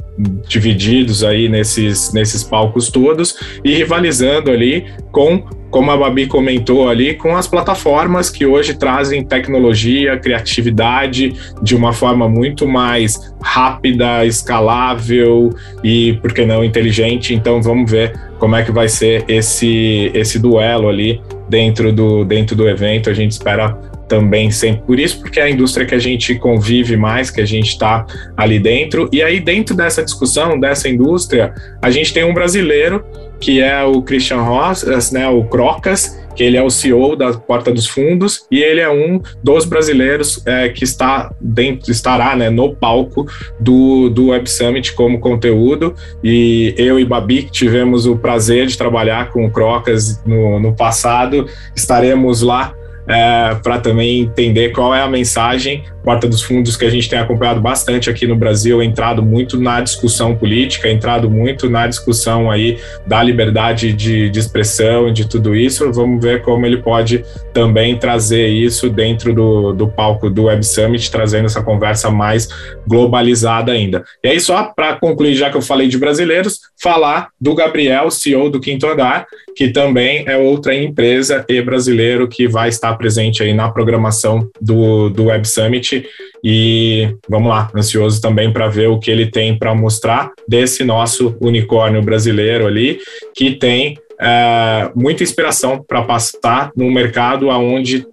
divididos 0.47 1.23
aí 1.23 1.47
nesses, 1.47 2.11
nesses 2.11 2.43
palcos 2.43 2.89
todos 2.89 3.35
e 3.63 3.75
rivalizando 3.75 4.49
ali 4.49 4.85
com 5.11 5.43
como 5.69 5.89
a 5.89 5.97
Babi 5.97 6.27
comentou 6.27 6.87
ali, 6.87 7.15
com 7.15 7.35
as 7.35 7.47
plataformas 7.47 8.29
que 8.29 8.45
hoje 8.45 8.75
trazem 8.75 9.25
tecnologia, 9.25 10.19
criatividade 10.19 11.33
de 11.63 11.75
uma 11.75 11.91
forma 11.91 12.29
muito 12.29 12.67
mais 12.67 13.33
rápida, 13.41 14.23
escalável 14.23 15.49
e, 15.83 16.13
por 16.21 16.31
que 16.31 16.45
não, 16.45 16.63
inteligente. 16.63 17.33
Então, 17.33 17.59
vamos 17.59 17.89
ver 17.89 18.13
como 18.43 18.57
é 18.57 18.63
que 18.65 18.73
vai 18.73 18.89
ser 18.89 19.23
esse, 19.29 20.11
esse 20.13 20.37
duelo 20.37 20.89
ali 20.89 21.21
dentro 21.47 21.93
do, 21.93 22.25
dentro 22.25 22.57
do 22.57 22.67
evento. 22.67 23.09
A 23.09 23.13
gente 23.13 23.31
espera 23.31 23.71
também 24.05 24.51
sempre 24.51 24.81
por 24.81 24.99
isso, 24.99 25.21
porque 25.21 25.39
é 25.39 25.43
a 25.43 25.49
indústria 25.49 25.85
que 25.85 25.95
a 25.95 25.99
gente 25.99 26.35
convive 26.35 26.97
mais, 26.97 27.31
que 27.31 27.39
a 27.39 27.45
gente 27.45 27.69
está 27.69 28.05
ali 28.35 28.59
dentro. 28.59 29.07
E 29.13 29.23
aí, 29.23 29.39
dentro 29.39 29.73
dessa 29.73 30.03
discussão, 30.03 30.59
dessa 30.59 30.89
indústria, 30.89 31.53
a 31.81 31.89
gente 31.89 32.13
tem 32.13 32.25
um 32.25 32.33
brasileiro 32.33 33.05
que 33.39 33.61
é 33.61 33.81
o 33.81 34.01
Christian 34.01 34.41
Ross, 34.41 34.83
né, 35.13 35.25
o 35.29 35.45
Crocas, 35.45 36.21
que 36.35 36.43
ele 36.43 36.57
é 36.57 36.63
o 36.63 36.69
CEO 36.69 37.15
da 37.15 37.33
Porta 37.33 37.71
dos 37.71 37.87
Fundos 37.87 38.45
e 38.49 38.61
ele 38.61 38.81
é 38.81 38.89
um 38.89 39.21
dos 39.43 39.65
brasileiros 39.65 40.41
é, 40.45 40.69
que 40.69 40.83
está 40.83 41.31
dentro, 41.39 41.91
estará 41.91 42.35
né, 42.35 42.49
no 42.49 42.75
palco 42.75 43.25
do, 43.59 44.09
do 44.09 44.27
Web 44.27 44.49
Summit 44.49 44.93
como 44.93 45.19
conteúdo. 45.19 45.95
E 46.23 46.73
eu 46.77 46.99
e 46.99 47.05
Babi, 47.05 47.43
que 47.43 47.51
tivemos 47.51 48.05
o 48.05 48.15
prazer 48.15 48.67
de 48.67 48.77
trabalhar 48.77 49.31
com 49.31 49.45
o 49.45 49.51
Crocas 49.51 50.21
no, 50.25 50.59
no 50.59 50.73
passado, 50.73 51.47
estaremos 51.75 52.41
lá 52.41 52.73
é, 53.07 53.55
para 53.61 53.79
também 53.79 54.21
entender 54.21 54.69
qual 54.69 54.93
é 54.93 55.01
a 55.01 55.07
mensagem. 55.07 55.83
Porta 56.03 56.27
dos 56.27 56.41
Fundos, 56.41 56.75
que 56.75 56.83
a 56.83 56.89
gente 56.89 57.09
tem 57.09 57.17
acompanhado 57.17 57.61
bastante 57.61 58.09
aqui 58.09 58.27
no 58.27 58.35
Brasil, 58.35 58.83
entrado 58.83 59.23
muito 59.23 59.57
na 59.57 59.79
discussão 59.79 60.35
política, 60.35 60.89
entrado 60.89 61.29
muito 61.29 61.69
na 61.69 61.87
discussão 61.87 62.51
aí 62.51 62.77
da 63.07 63.23
liberdade 63.23 63.93
de, 63.93 64.29
de 64.29 64.39
expressão, 64.39 65.13
de 65.13 65.27
tudo 65.27 65.55
isso. 65.55 65.91
Vamos 65.93 66.21
ver 66.21 66.41
como 66.41 66.65
ele 66.65 66.77
pode 66.77 67.23
também 67.53 67.97
trazer 67.97 68.47
isso 68.47 68.89
dentro 68.89 69.33
do, 69.33 69.71
do 69.71 69.87
palco 69.87 70.29
do 70.29 70.43
Web 70.43 70.65
Summit, 70.65 71.09
trazendo 71.09 71.45
essa 71.45 71.63
conversa 71.63 72.11
mais 72.11 72.49
globalizada 72.85 73.71
ainda. 73.71 74.03
E 74.21 74.27
aí, 74.27 74.39
só 74.39 74.73
para 74.75 74.95
concluir, 74.95 75.35
já 75.35 75.49
que 75.49 75.55
eu 75.55 75.61
falei 75.61 75.87
de 75.87 75.97
brasileiros, 75.97 76.59
falar 76.81 77.29
do 77.39 77.55
Gabriel, 77.55 78.11
CEO 78.11 78.49
do 78.49 78.59
Quinto 78.59 78.87
Andar, 78.87 79.25
que 79.55 79.69
também 79.69 80.25
é 80.27 80.35
outra 80.35 80.75
empresa 80.75 81.45
e 81.47 81.61
brasileiro 81.61 82.27
que 82.27 82.47
vai 82.47 82.69
estar 82.69 82.92
presente 82.95 83.43
aí 83.43 83.53
na 83.53 83.69
programação 83.69 84.47
do, 84.61 85.09
do 85.09 85.25
Web 85.25 85.47
Summit. 85.47 86.05
E 86.43 87.15
vamos 87.29 87.49
lá, 87.49 87.69
ansioso 87.75 88.21
também 88.21 88.51
para 88.51 88.67
ver 88.67 88.87
o 88.87 88.99
que 88.99 89.09
ele 89.09 89.27
tem 89.27 89.57
para 89.57 89.73
mostrar 89.73 90.31
desse 90.47 90.83
nosso 90.83 91.35
unicórnio 91.39 92.01
brasileiro 92.01 92.67
ali, 92.67 92.99
que 93.33 93.51
tem 93.51 93.97
é, 94.19 94.91
muita 94.95 95.23
inspiração 95.23 95.83
para 95.87 96.01
passar 96.01 96.71
no 96.75 96.91
mercado 96.91 97.49
aonde 97.49 98.05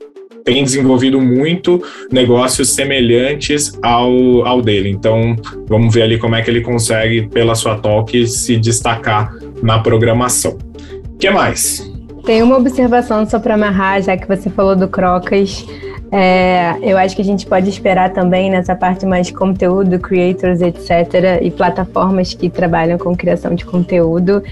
tem 0.44 0.64
desenvolvido 0.64 1.20
muito 1.20 1.82
negócios 2.10 2.70
semelhantes 2.70 3.78
ao, 3.82 4.46
ao 4.46 4.62
dele. 4.62 4.88
Então, 4.88 5.36
vamos 5.68 5.94
ver 5.94 6.02
ali 6.02 6.18
como 6.18 6.34
é 6.34 6.42
que 6.42 6.50
ele 6.50 6.60
consegue, 6.60 7.28
pela 7.28 7.54
sua 7.54 7.76
talk, 7.76 8.26
se 8.26 8.56
destacar 8.56 9.34
na 9.62 9.78
programação. 9.78 10.58
O 11.14 11.18
que 11.18 11.30
mais? 11.30 11.89
Tem 12.30 12.44
uma 12.44 12.58
observação 12.58 13.28
só 13.28 13.40
para 13.40 13.54
amarrar, 13.54 14.00
já 14.00 14.16
que 14.16 14.24
você 14.24 14.48
falou 14.48 14.76
do 14.76 14.86
Crocas. 14.86 15.66
É, 16.12 16.76
eu 16.80 16.96
acho 16.96 17.16
que 17.16 17.22
a 17.22 17.24
gente 17.24 17.44
pode 17.44 17.68
esperar 17.68 18.12
também 18.12 18.48
nessa 18.48 18.72
parte 18.76 19.04
mais 19.04 19.26
de 19.26 19.32
conteúdo, 19.32 19.98
creators, 19.98 20.60
etc., 20.60 21.40
e 21.42 21.50
plataformas 21.50 22.32
que 22.32 22.48
trabalham 22.48 22.96
com 22.98 23.16
criação 23.16 23.52
de 23.56 23.64
conteúdo. 23.64 24.44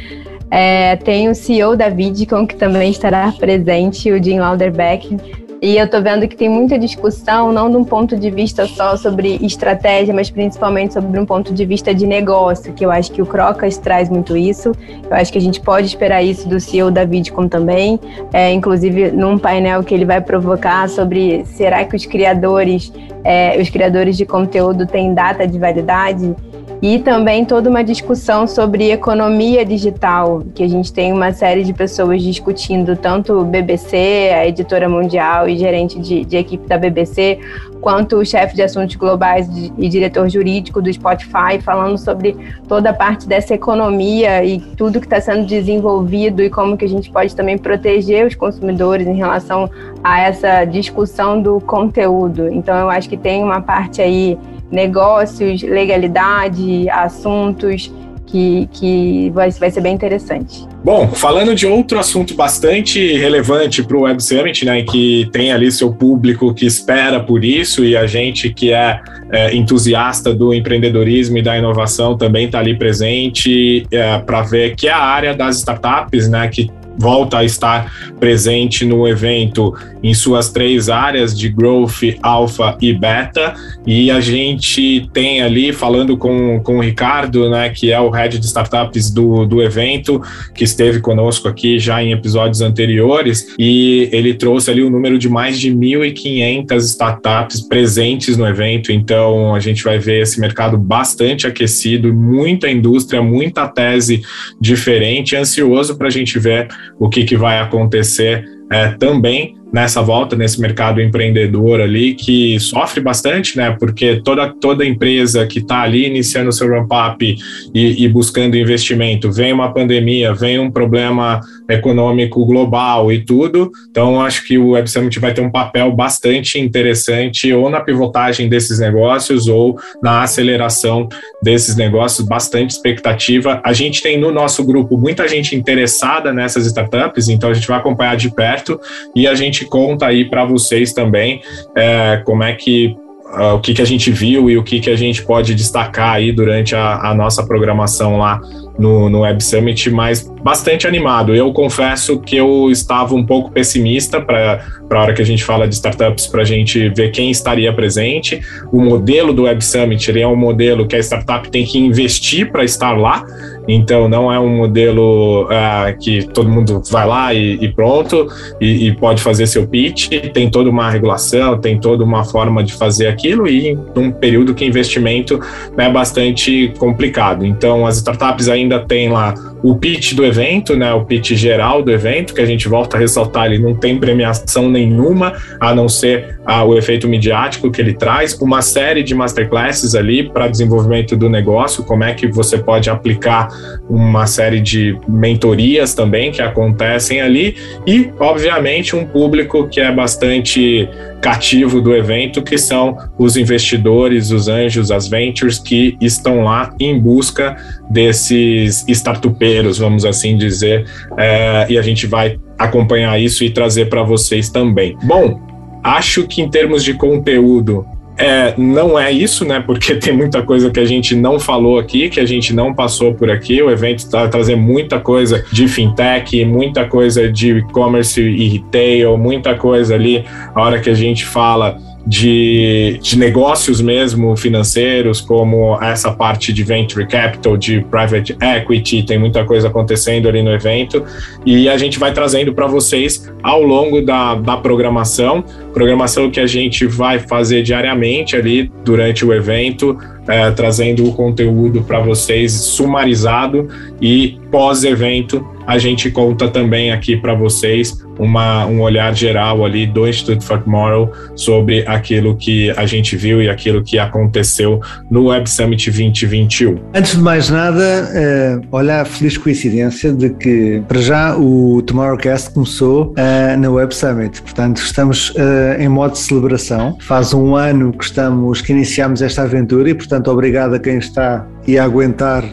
É, 0.51 0.97
tem 0.97 1.29
o 1.29 1.37
CEO 1.37 1.77
da 1.77 1.89
Vidcon, 1.89 2.49
que 2.49 2.57
também 2.57 2.91
estará 2.91 3.31
presente, 3.31 4.11
o 4.11 4.21
Jim 4.21 4.41
Lauderbeck, 4.41 5.17
e 5.61 5.77
eu 5.77 5.85
estou 5.85 6.01
vendo 6.01 6.27
que 6.29 6.37
tem 6.37 6.49
muita 6.49 6.79
discussão, 6.79 7.53
não 7.53 7.71
de 7.71 7.77
um 7.77 7.85
ponto 7.85 8.17
de 8.17 8.31
vista 8.31 8.67
só 8.67 8.97
sobre 8.97 9.39
estratégia, 9.43 10.15
mas 10.15 10.31
principalmente 10.31 10.95
sobre 10.95 11.19
um 11.19 11.27
ponto 11.27 11.53
de 11.53 11.65
vista 11.65 11.95
de 11.95 12.07
negócio, 12.07 12.73
que 12.73 12.85
eu 12.85 12.91
acho 12.91 13.11
que 13.11 13.21
o 13.21 13.27
Crocas 13.27 13.77
traz 13.77 14.09
muito 14.09 14.37
isso. 14.37 14.73
Eu 15.11 15.17
acho 15.17 15.33
que 15.33 15.39
a 15.39 15.41
gente 15.41 15.61
pode 15.61 15.87
esperar 15.87 16.23
isso 16.23 16.49
do 16.49 16.61
CEO 16.61 16.91
da 16.91 17.05
Vidcom 17.05 17.49
também, 17.49 17.99
é, 18.33 18.53
inclusive 18.53 19.11
num 19.11 19.37
painel 19.39 19.83
que 19.83 19.95
ele 19.95 20.05
vai 20.05 20.21
provocar 20.21 20.89
sobre 20.89 21.45
será 21.47 21.85
que 21.85 21.97
os 21.97 22.07
criadores, 22.07 22.93
é, 23.25 23.61
os 23.61 23.69
criadores 23.69 24.17
de 24.17 24.25
conteúdo 24.25 24.87
têm 24.87 25.13
data 25.13 25.47
de 25.47 25.59
validade? 25.59 26.37
E 26.81 26.99
também 27.01 27.45
toda 27.45 27.69
uma 27.69 27.83
discussão 27.83 28.47
sobre 28.47 28.91
economia 28.91 29.65
digital, 29.65 30.43
que 30.55 30.63
a 30.63 30.69
gente 30.69 30.93
tem 30.93 31.13
uma 31.13 31.33
série 31.33 31.65
de 31.65 31.73
pessoas 31.73 32.23
discutindo, 32.23 32.97
tanto 32.97 33.45
BBC, 33.45 34.31
a 34.33 34.47
editora 34.47 34.89
mundial 34.89 35.49
e 35.49 35.57
gerente 35.57 35.99
de, 35.99 36.25
de 36.25 36.37
equipe 36.37 36.69
da 36.69 36.79
BBC, 36.79 37.41
quanto 37.81 38.17
o 38.17 38.25
chefe 38.25 38.55
de 38.55 38.63
assuntos 38.63 38.95
globais 38.95 39.49
e 39.77 39.89
diretor 39.89 40.29
jurídico 40.29 40.81
do 40.81 40.93
Spotify, 40.93 41.61
falando 41.61 41.99
sobre 41.99 42.37
toda 42.69 42.91
a 42.91 42.95
parte 42.95 43.27
dessa 43.27 43.55
economia 43.55 44.45
e 44.45 44.61
tudo 44.61 45.01
que 45.01 45.07
está 45.07 45.21
sendo 45.21 45.47
desenvolvido 45.47 46.43
e 46.43 46.51
como 46.51 46.77
que 46.77 46.85
a 46.85 46.89
gente 46.89 47.11
pode 47.11 47.35
também 47.35 47.59
proteger 47.59 48.27
os 48.27 48.35
consumidores 48.37 49.07
em 49.07 49.15
relação 49.15 49.69
a 50.03 50.21
essa 50.21 50.65
discussão 50.65 51.41
do 51.41 51.61
conteúdo. 51.61 52.49
Então, 52.49 52.77
eu 52.77 52.91
acho 52.91 53.09
que 53.09 53.17
tem 53.17 53.43
uma 53.43 53.61
parte 53.61 54.01
aí 54.01 54.39
negócios, 54.71 55.63
legalidade, 55.63 56.89
assuntos 56.91 57.91
que, 58.29 58.69
que 58.73 59.31
vai, 59.31 59.51
vai 59.51 59.71
ser 59.71 59.81
bem 59.81 59.95
interessante. 59.95 60.67
Bom, 60.85 61.09
falando 61.09 61.55
de 61.55 61.67
outro 61.67 61.99
assunto 61.99 62.35
bastante 62.35 63.17
relevante 63.17 63.83
para 63.83 63.97
o 63.97 64.03
Web 64.03 64.23
Summit, 64.23 64.65
né, 64.65 64.83
que 64.83 65.29
tem 65.33 65.51
ali 65.51 65.73
seu 65.73 65.93
público 65.93 66.55
que 66.55 66.67
espera 66.67 67.21
por 67.21 67.45
isso 67.45 67.85
e 67.85 67.97
a 67.97 68.07
gente 68.07 68.51
que 68.51 68.73
é, 68.73 69.01
é 69.31 69.55
entusiasta 69.55 70.33
do 70.33 70.55
empreendedorismo 70.55 71.39
e 71.39 71.43
da 71.43 71.59
inovação 71.59 72.17
também 72.17 72.47
está 72.47 72.61
ali 72.61 72.79
presente 72.79 73.87
é, 73.91 74.19
para 74.19 74.43
ver 74.43 74.77
que 74.77 74.89
é 74.89 74.93
a 74.93 75.03
área 75.03 75.35
das 75.35 75.57
startups, 75.57 76.29
né, 76.29 76.47
que 76.49 76.71
volta 76.99 77.39
a 77.39 77.45
estar 77.45 77.93
presente 78.19 78.85
no 78.85 79.07
evento 79.07 79.75
em 80.03 80.15
suas 80.15 80.51
três 80.51 80.89
áreas 80.89 81.37
de 81.37 81.49
growth, 81.49 82.17
alpha 82.23 82.77
e 82.81 82.93
beta. 82.93 83.55
E 83.87 84.11
a 84.11 84.21
gente 84.21 85.09
tem 85.13 85.43
ali, 85.43 85.73
falando 85.73 86.17
com, 86.17 86.61
com 86.61 86.79
o 86.79 86.81
Ricardo, 86.81 87.49
né, 87.51 87.71
que 87.71 87.93
é 87.93 88.01
o 88.01 88.11
head 88.11 88.39
de 88.39 88.47
startups 88.47 89.11
do, 89.11 89.47
do 89.47 89.63
evento, 89.63 90.21
que 90.55 90.65
esteve 90.65 91.01
conosco 91.01 91.49
aqui 91.49 91.79
já 91.79 92.03
em 92.03 92.13
episódios 92.13 92.61
anteriores, 92.61 93.55
e 93.59 94.09
ele 94.13 94.35
trouxe 94.35 94.71
ali 94.71 94.83
o 94.83 94.89
um 94.89 94.91
número 94.91 95.19
de 95.19 95.29
mais 95.29 95.59
de 95.59 95.71
1.500 95.73 96.77
startups 96.79 97.61
presentes 97.61 98.37
no 98.37 98.47
evento. 98.47 98.93
Então 98.93 99.55
a 99.55 99.61
gente 99.61 99.83
vai 99.83 99.99
ver 99.99 100.23
esse 100.23 100.41
mercado 100.41 100.77
bastante 100.77 101.47
aquecido, 101.47 102.13
muita 102.13 102.69
indústria, 102.69 103.23
muita 103.23 103.67
tese 103.69 104.23
diferente, 104.61 105.37
ansioso 105.37 105.97
para 105.97 106.09
a 106.09 106.11
gente 106.11 106.39
ver 106.39 106.69
o 106.99 107.09
que, 107.09 107.25
que 107.25 107.37
vai 107.37 107.59
acontecer 107.59 108.45
é, 108.71 108.89
também 108.93 109.58
nessa 109.73 110.03
volta 110.03 110.35
nesse 110.35 110.61
mercado 110.61 111.01
empreendedor 111.01 111.81
ali 111.81 112.15
que 112.15 112.59
sofre 112.59 113.01
bastante, 113.01 113.57
né? 113.57 113.77
Porque 113.79 114.21
toda, 114.23 114.49
toda 114.49 114.85
empresa 114.85 115.47
que 115.47 115.59
está 115.59 115.83
ali 115.83 116.07
iniciando 116.07 116.53
seu 116.53 116.69
ramp-up 116.69 117.37
e, 117.75 118.05
e, 118.05 118.09
buscando 118.09 118.57
investimento, 118.57 119.31
vem 119.31 119.53
uma 119.53 119.73
pandemia, 119.73 120.33
vem 120.35 120.59
um 120.59 120.71
problema 120.71 121.41
econômico 121.69 122.45
global 122.47 123.13
e 123.13 123.25
tudo. 123.25 123.71
Então, 123.91 124.21
acho 124.21 124.47
que 124.47 124.59
o 124.59 124.71
Web 124.71 124.89
Summit 124.89 125.19
vai 125.19 125.35
ter 125.35 125.43
um 125.43 125.51
papel 125.51 125.93
bastante 125.93 126.59
interessante 126.59 127.53
ou 127.53 127.69
na 127.69 127.81
pivotagem 127.81 128.49
desses 128.49 128.79
negócios 128.79 129.49
ou 129.49 129.79
na 130.03 130.23
aceleração 130.23 131.09
desses 131.43 131.77
negócios, 131.77 132.27
bastante 132.27 132.71
expectativa. 132.71 133.61
A 133.65 133.73
gente 133.73 134.03
tem 134.03 134.19
no 134.19 134.33
nosso 134.33 134.65
grupo 134.65 134.97
muita 134.97 135.29
gente 135.29 135.55
interessada 135.55 136.33
nessas 136.33 136.67
startups, 136.67 137.29
então 137.29 137.51
a 137.51 137.55
gente 137.55 137.69
vai 137.69 137.79
acompanhar 137.79 138.17
de 138.17 138.31
perto 138.31 138.81
e 139.15 139.27
a 139.27 139.35
gente 139.35 139.58
gente 139.59 139.67
conta 139.67 140.07
aí 140.07 140.25
para 140.25 140.45
vocês 140.45 140.93
também 140.93 141.41
é, 141.77 142.23
como 142.25 142.45
é 142.45 142.55
que 142.55 142.95
uh, 143.39 143.55
o 143.55 143.61
que, 143.61 143.75
que 143.75 143.83
a 143.83 143.85
gente 143.85 144.11
viu 144.11 144.49
e 144.49 144.57
o 144.57 144.63
que, 144.63 144.79
que 144.81 144.91
a 144.91 144.97
gente 144.97 145.25
pode 145.25 145.55
destacar 145.55 146.15
aí 146.15 146.31
durante 146.31 146.77
a, 146.77 147.11
a 147.11 147.15
nossa 147.15 147.45
programação 147.45 148.19
lá 148.19 148.41
no, 148.79 149.09
no 149.09 149.21
Web 149.21 149.43
Summit, 149.43 149.91
mas 149.91 150.31
bastante 150.43 150.87
animado. 150.87 151.35
Eu 151.35 151.53
confesso 151.53 152.19
que 152.21 152.37
eu 152.37 152.71
estava 152.71 153.15
um 153.15 153.25
pouco 153.25 153.51
pessimista 153.51 154.21
para 154.21 154.65
a 154.91 155.01
hora 155.01 155.13
que 155.13 155.23
a 155.23 155.25
gente 155.25 155.45
fala 155.45 155.67
de 155.67 155.75
startups, 155.75 156.27
para 156.27 156.43
a 156.43 156.45
gente 156.45 156.89
ver 156.91 157.11
quem 157.11 157.31
estaria 157.31 157.73
presente. 157.73 158.41
O 158.73 158.81
modelo 158.81 159.33
do 159.33 159.43
Web 159.43 159.65
Summit 159.65 160.11
ele 160.11 160.21
é 160.21 160.29
um 160.29 160.37
modelo 160.37 160.87
que 160.87 160.97
a 160.97 160.99
startup 160.99 161.49
tem 161.51 161.65
que 161.65 161.79
investir 161.79 162.51
para 162.51 162.65
estar 162.65 162.93
lá, 162.93 163.25
então 163.69 164.09
não 164.09 164.33
é 164.33 164.41
um 164.41 164.57
modelo 164.57 165.45
uh, 165.45 165.99
que 166.01 166.27
todo 166.29 166.49
mundo 166.49 166.83
vai 166.91 167.07
lá 167.07 167.35
e, 167.35 167.59
e 167.61 167.69
pronto 167.69 168.27
e, 168.59 168.89
e, 168.89 168.97
pode 168.97 169.23
fazer 169.23 169.47
seu 169.47 169.67
pitch. 169.67 170.09
Tem 170.33 170.51
toda 170.51 170.71
uma 170.71 170.91
regulação, 170.91 171.59
tem 171.59 171.79
toda 171.79 172.03
uma 172.03 172.25
forma 172.25 172.65
de 172.65 172.73
fazer 172.73 173.09
aquilo 173.09 173.47
e 173.47 173.77
num 173.95 174.11
período 174.11 174.55
que 174.55 174.65
investimento 174.65 175.39
é 175.77 175.91
bastante 175.91 176.73
complicado. 176.79 177.45
Então 177.45 177.87
as 177.87 177.97
startups 177.97 178.49
ainda 178.49 178.81
têm 178.81 179.11
lá 179.11 179.35
o 179.63 179.77
pitch 179.77 180.15
do 180.15 180.25
evento, 180.29 180.77
né, 180.77 180.93
o 180.93 181.05
pitch 181.05 181.33
geral 181.33 181.83
do 181.83 181.91
evento, 181.91 182.35
que 182.35 182.41
a 182.41 182.47
gente 182.47 182.69
volta 182.69 182.97
a 182.97 183.01
ressaltar, 183.01 183.47
ele 183.47 183.59
não 183.59 183.75
tem 183.75 183.99
premiação 183.99 184.69
nenhuma, 184.69 185.35
a 185.61 185.75
não 185.75 185.89
ser 185.89 186.39
ah, 186.45 186.65
o 186.65 186.77
efeito 186.77 187.09
midiático 187.09 187.71
que 187.71 187.81
ele 187.81 187.95
traz, 187.95 188.35
uma 188.41 188.63
série 188.63 189.03
de 189.03 189.15
masterclasses 189.15 189.95
ali 189.95 190.29
para 190.29 190.49
desenvolvimento 190.49 191.17
do 191.17 191.29
negócio, 191.29 191.85
como 191.85 192.05
é 192.05 192.15
que 192.15 192.27
você 192.29 192.59
pode 192.59 192.89
aplicar 192.89 193.49
uma 193.89 194.27
série 194.27 194.61
de 194.61 194.99
mentorias 195.09 195.95
também 195.95 196.31
que 196.31 196.43
acontecem 196.43 197.21
ali, 197.21 197.57
e, 197.87 198.11
obviamente, 198.19 198.95
um 198.95 199.05
público 199.05 199.69
que 199.69 199.81
é 199.81 199.91
bastante 199.91 200.89
cativo 201.21 201.81
do 201.81 201.95
evento, 201.95 202.43
que 202.43 202.57
são 202.57 202.97
os 203.19 203.37
investidores, 203.37 204.31
os 204.31 204.49
anjos, 204.49 204.91
as 204.91 205.09
ventures 205.09 205.59
que 205.59 205.97
estão 206.01 206.45
lá 206.45 206.75
em 206.79 206.99
busca 206.99 207.57
desses 207.91 208.85
startupeiros, 208.89 209.79
vamos 209.79 210.05
assim 210.05 210.37
dizer, 210.37 210.87
é, 211.17 211.67
e 211.69 211.79
a 211.79 211.83
gente 211.83 212.07
vai 212.07 212.39
acompanhar 212.59 213.21
isso 213.21 213.45
e 213.45 213.51
trazer 213.51 213.89
para 213.89 214.03
vocês 214.03 214.49
também. 214.49 214.97
Bom, 215.05 215.41
acho 215.83 216.27
que 216.27 216.43
em 216.43 216.49
termos 216.49 216.85
de 216.85 216.95
conteúdo, 216.95 217.87
é, 218.19 218.53
não 218.59 218.99
é 218.99 219.13
isso, 219.13 219.45
né? 219.45 219.63
Porque 219.65 219.95
tem 219.97 220.13
muita 220.13 220.43
coisa 220.43 220.71
que 220.71 220.81
a 220.81 220.85
gente 220.85 221.15
não 221.15 221.39
falou 221.39 221.79
aqui, 221.79 222.11
que 222.11 222.19
a 222.19 222.27
gente 222.27 222.53
não 222.53 222.75
passou 222.75 223.15
por 223.15 223.31
aqui. 223.31 223.63
O 223.63 223.71
evento 223.71 224.01
está 224.01 224.27
trazendo 224.27 224.61
muita 224.61 224.99
coisa 224.99 225.45
de 225.53 225.69
fintech, 225.69 226.45
muita 226.45 226.85
coisa 226.85 227.31
de 227.31 227.59
e-commerce 227.59 228.21
e 228.21 228.49
retail, 228.49 229.17
muita 229.17 229.55
coisa 229.55 229.95
ali. 229.95 230.25
A 230.55 230.61
hora 230.61 230.81
que 230.81 230.91
a 230.91 230.95
gente 230.95 231.25
fala 231.25 231.79
de, 232.09 232.99
de 233.03 233.19
negócios 233.19 233.83
mesmo 233.83 234.35
financeiros, 234.35 235.21
como 235.21 235.79
essa 235.83 236.11
parte 236.11 236.55
de 236.55 236.65
venture 236.65 237.07
capital, 237.07 237.55
de 237.55 237.83
private 237.83 238.35
equity, 238.41 239.03
tem 239.03 239.19
muita 239.19 239.45
coisa 239.45 239.69
acontecendo 239.69 240.27
ali 240.27 240.43
no 240.43 240.51
evento, 240.51 241.05
e 241.45 241.69
a 241.69 241.77
gente 241.77 241.99
vai 241.99 242.11
trazendo 242.15 242.55
para 242.55 242.67
vocês 242.67 243.31
ao 243.43 243.63
longo 243.63 244.01
da, 244.01 244.37
da 244.37 244.57
programação, 244.57 245.45
programação 245.75 246.31
que 246.31 246.41
a 246.41 246.47
gente 246.47 246.87
vai 246.87 247.19
fazer 247.19 247.63
diariamente 247.63 248.35
ali 248.35 248.73
durante 248.83 249.27
o 249.27 249.35
evento, 249.35 249.95
é, 250.29 250.51
trazendo 250.51 251.09
o 251.09 251.13
conteúdo 251.13 251.83
para 251.83 252.01
vocês 252.01 252.53
sumarizado 252.53 253.69
e 254.01 254.39
pós-evento 254.51 255.45
a 255.69 255.77
gente 255.77 256.11
conta 256.11 256.49
também 256.49 256.93
aqui 256.93 257.15
para 257.15 257.35
vocês 257.35 258.03
uma, 258.19 258.65
um 258.65 258.81
olhar 258.81 259.15
geral 259.15 259.67
ali 259.67 259.87
do 259.87 260.09
Instituto 260.09 260.43
for 260.43 260.63
Tomorrow 260.63 261.13
sobre 261.37 261.87
aquilo 261.87 262.35
que 262.37 262.71
a 262.71 262.87
gente 262.87 263.15
viu 263.15 263.43
e 263.43 263.51
aquilo 263.51 263.83
que 263.85 263.99
aconteceu 263.99 264.81
no 265.11 265.27
Web 265.27 265.49
Summit 265.49 265.91
2021. 265.91 266.79
Antes 266.95 267.17
de 267.17 267.21
mais 267.21 267.51
nada, 267.51 267.81
uh, 267.83 268.67
olha 268.73 269.03
a 269.03 269.05
feliz 269.05 269.37
coincidência 269.37 270.11
de 270.11 270.31
que, 270.31 270.83
para 270.89 271.03
já, 271.03 271.37
o 271.37 271.83
Tomorrowcast 271.83 272.51
começou 272.51 273.13
uh, 273.13 273.61
na 273.61 273.71
Web 273.71 273.95
Summit. 273.95 274.41
Portanto, 274.41 274.79
estamos 274.79 275.31
uh, 275.31 275.79
em 275.79 275.89
modo 275.89 276.13
de 276.13 276.19
celebração. 276.19 276.97
Faz 277.03 277.35
um 277.35 277.55
ano 277.55 277.93
que 277.93 278.05
estamos, 278.05 278.63
que 278.63 278.73
iniciamos 278.73 279.21
esta 279.21 279.43
aventura 279.43 279.91
e, 279.91 279.95
portanto, 279.95 280.18
obrigado 280.27 280.75
a 280.75 280.81
quem 280.81 280.99
está 280.99 281.47
e 281.69 281.79
a 281.79 281.85
aguentar 281.85 282.45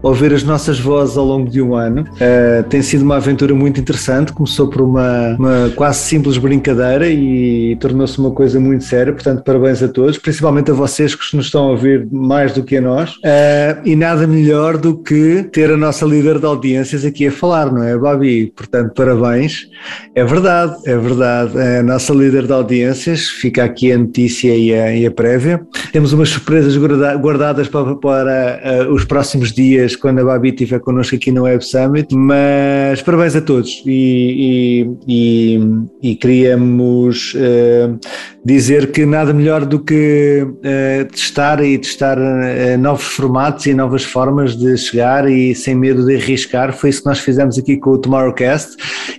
ouvir 0.00 0.32
as 0.32 0.44
nossas 0.44 0.78
vozes 0.78 1.16
ao 1.16 1.24
longo 1.24 1.50
de 1.50 1.60
um 1.60 1.74
ano. 1.74 2.02
Uh, 2.02 2.62
tem 2.68 2.80
sido 2.80 3.02
uma 3.02 3.16
aventura 3.16 3.52
muito 3.52 3.80
interessante, 3.80 4.32
começou 4.32 4.68
por 4.68 4.80
uma, 4.80 5.34
uma 5.36 5.72
quase 5.74 5.98
simples 5.98 6.38
brincadeira 6.38 7.08
e 7.08 7.76
tornou-se 7.80 8.16
uma 8.18 8.30
coisa 8.30 8.60
muito 8.60 8.84
séria, 8.84 9.12
portanto 9.12 9.42
parabéns 9.42 9.82
a 9.82 9.88
todos, 9.88 10.16
principalmente 10.18 10.70
a 10.70 10.74
vocês 10.74 11.16
que 11.16 11.36
nos 11.36 11.46
estão 11.46 11.64
a 11.64 11.70
ouvir 11.72 12.06
mais 12.12 12.52
do 12.52 12.62
que 12.62 12.76
a 12.76 12.80
nós. 12.80 13.10
Uh, 13.16 13.80
e 13.84 13.96
nada 13.96 14.24
melhor 14.26 14.76
do 14.76 14.96
que 14.96 15.42
ter 15.50 15.70
a 15.70 15.76
nossa 15.76 16.06
líder 16.06 16.38
de 16.38 16.46
audiências 16.46 17.04
aqui 17.04 17.26
a 17.26 17.32
falar, 17.32 17.72
não 17.72 17.82
é, 17.82 17.98
Babi? 17.98 18.52
Portanto, 18.56 18.92
parabéns. 18.94 19.66
É 20.14 20.24
verdade, 20.24 20.76
é 20.86 20.96
verdade. 20.96 21.58
A 21.58 21.82
nossa 21.82 22.12
líder 22.12 22.46
de 22.46 22.52
audiências, 22.52 23.26
fica 23.26 23.64
aqui 23.64 23.92
a 23.92 23.98
notícia 23.98 24.54
e 24.54 24.72
a, 24.72 24.94
e 24.94 25.06
a 25.06 25.10
prévia. 25.10 25.60
Temos 25.92 26.12
umas 26.12 26.28
surpresas 26.28 26.76
guardadas 26.76 27.66
para, 27.66 27.96
para 27.96 28.59
uh, 28.64 28.92
os 28.92 29.04
próximos 29.04 29.52
dias, 29.52 29.96
quando 29.96 30.20
a 30.20 30.24
Babi 30.24 30.50
estiver 30.50 30.80
connosco 30.80 31.16
aqui 31.16 31.30
no 31.30 31.42
Web 31.42 31.64
Summit, 31.64 32.14
mas 32.14 33.02
parabéns 33.02 33.36
a 33.36 33.40
todos 33.40 33.82
e, 33.86 34.86
e, 35.06 35.58
e, 36.02 36.10
e 36.10 36.16
queríamos 36.16 37.34
uh, 37.34 37.98
dizer 38.44 38.90
que 38.90 39.04
nada 39.04 39.32
melhor 39.32 39.64
do 39.66 39.78
que 39.78 40.42
uh, 40.42 41.04
testar 41.12 41.62
e 41.62 41.78
testar 41.78 42.18
uh, 42.18 42.78
novos 42.78 43.04
formatos 43.04 43.66
e 43.66 43.74
novas 43.74 44.02
formas 44.02 44.56
de 44.56 44.76
chegar 44.78 45.30
e 45.30 45.54
sem 45.54 45.74
medo 45.74 46.04
de 46.06 46.16
arriscar. 46.16 46.72
Foi 46.72 46.90
isso 46.90 47.02
que 47.02 47.08
nós 47.08 47.18
fizemos 47.18 47.58
aqui 47.58 47.76
com 47.76 47.90
o 47.90 47.98
Tomorrowcast 47.98 48.76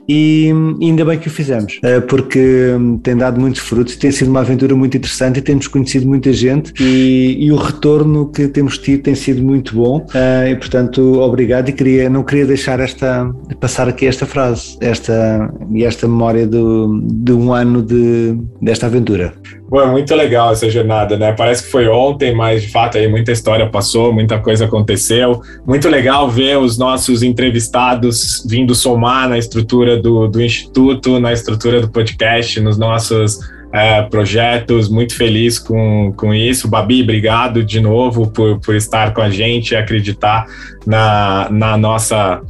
e 0.10 0.52
ainda 0.82 1.06
bem 1.06 1.20
que 1.20 1.28
o 1.28 1.32
fizemos, 1.32 1.80
uh, 1.84 2.02
porque 2.08 2.74
um, 2.76 2.98
tem 2.98 3.16
dado 3.16 3.40
muitos 3.40 3.62
frutos, 3.62 3.96
tem 3.96 4.12
sido 4.12 4.30
uma 4.30 4.42
aventura 4.42 4.76
muito 4.76 4.98
interessante 4.98 5.38
e 5.38 5.42
temos 5.42 5.68
conhecido 5.68 6.08
muita 6.08 6.34
gente 6.34 6.74
e, 6.82 7.46
e 7.46 7.52
o 7.52 7.56
retorno 7.56 8.32
que 8.32 8.48
temos 8.48 8.78
tido 8.78 9.04
tem 9.04 9.16
sido 9.16 9.42
muito 9.44 9.76
bom 9.76 10.06
e 10.50 10.56
portanto 10.56 11.20
obrigado 11.20 11.70
e 11.70 11.74
queria, 11.74 12.10
não 12.10 12.24
queria 12.24 12.46
deixar 12.46 12.80
esta, 12.80 13.32
passar 13.60 13.88
aqui 13.88 14.06
esta 14.06 14.26
frase 14.26 14.78
esta, 14.80 15.52
e 15.74 15.84
esta 15.84 16.08
memória 16.08 16.46
do, 16.46 17.02
de 17.04 17.32
um 17.32 17.54
ano 17.54 17.82
de, 17.82 18.38
desta 18.62 18.86
aventura 18.88 19.11
aventura. 19.12 19.34
Bom, 19.70 19.88
muito 19.88 20.14
legal 20.16 20.52
essa 20.52 20.70
jornada, 20.70 21.18
né? 21.18 21.32
Parece 21.32 21.64
que 21.64 21.72
foi 21.72 21.88
ontem, 21.88 22.34
mas 22.34 22.64
de 22.64 22.70
fato 22.70 22.98
aí 22.98 23.08
muita 23.08 23.32
história 23.32 23.70
passou, 23.70 24.14
muita 24.14 24.40
coisa 24.40 24.66
aconteceu. 24.66 25.42
Muito 25.66 25.88
legal 25.90 26.30
ver 26.30 26.58
os 26.58 26.78
nossos 26.78 27.24
entrevistados 27.24 28.46
vindo 28.48 28.76
somar 28.76 29.30
na 29.30 29.38
estrutura 29.38 29.98
do, 29.98 30.28
do 30.28 30.42
Instituto, 30.42 31.20
na 31.20 31.32
estrutura 31.32 31.80
do 31.80 31.90
podcast, 31.90 32.60
nos 32.60 32.78
nossos 32.78 33.40
é, 33.72 34.02
projetos. 34.04 34.90
Muito 34.90 35.16
feliz 35.16 35.58
com, 35.58 36.14
com 36.18 36.34
isso. 36.34 36.68
Babi, 36.68 37.04
obrigado 37.04 37.64
de 37.64 37.80
novo 37.80 38.30
por, 38.30 38.60
por 38.60 38.76
estar 38.76 39.14
com 39.14 39.22
a 39.22 39.30
gente 39.30 39.72
e 39.72 39.76
acreditar 39.76 40.48
na, 40.86 41.48
na 41.50 41.78
nossa 41.78 42.42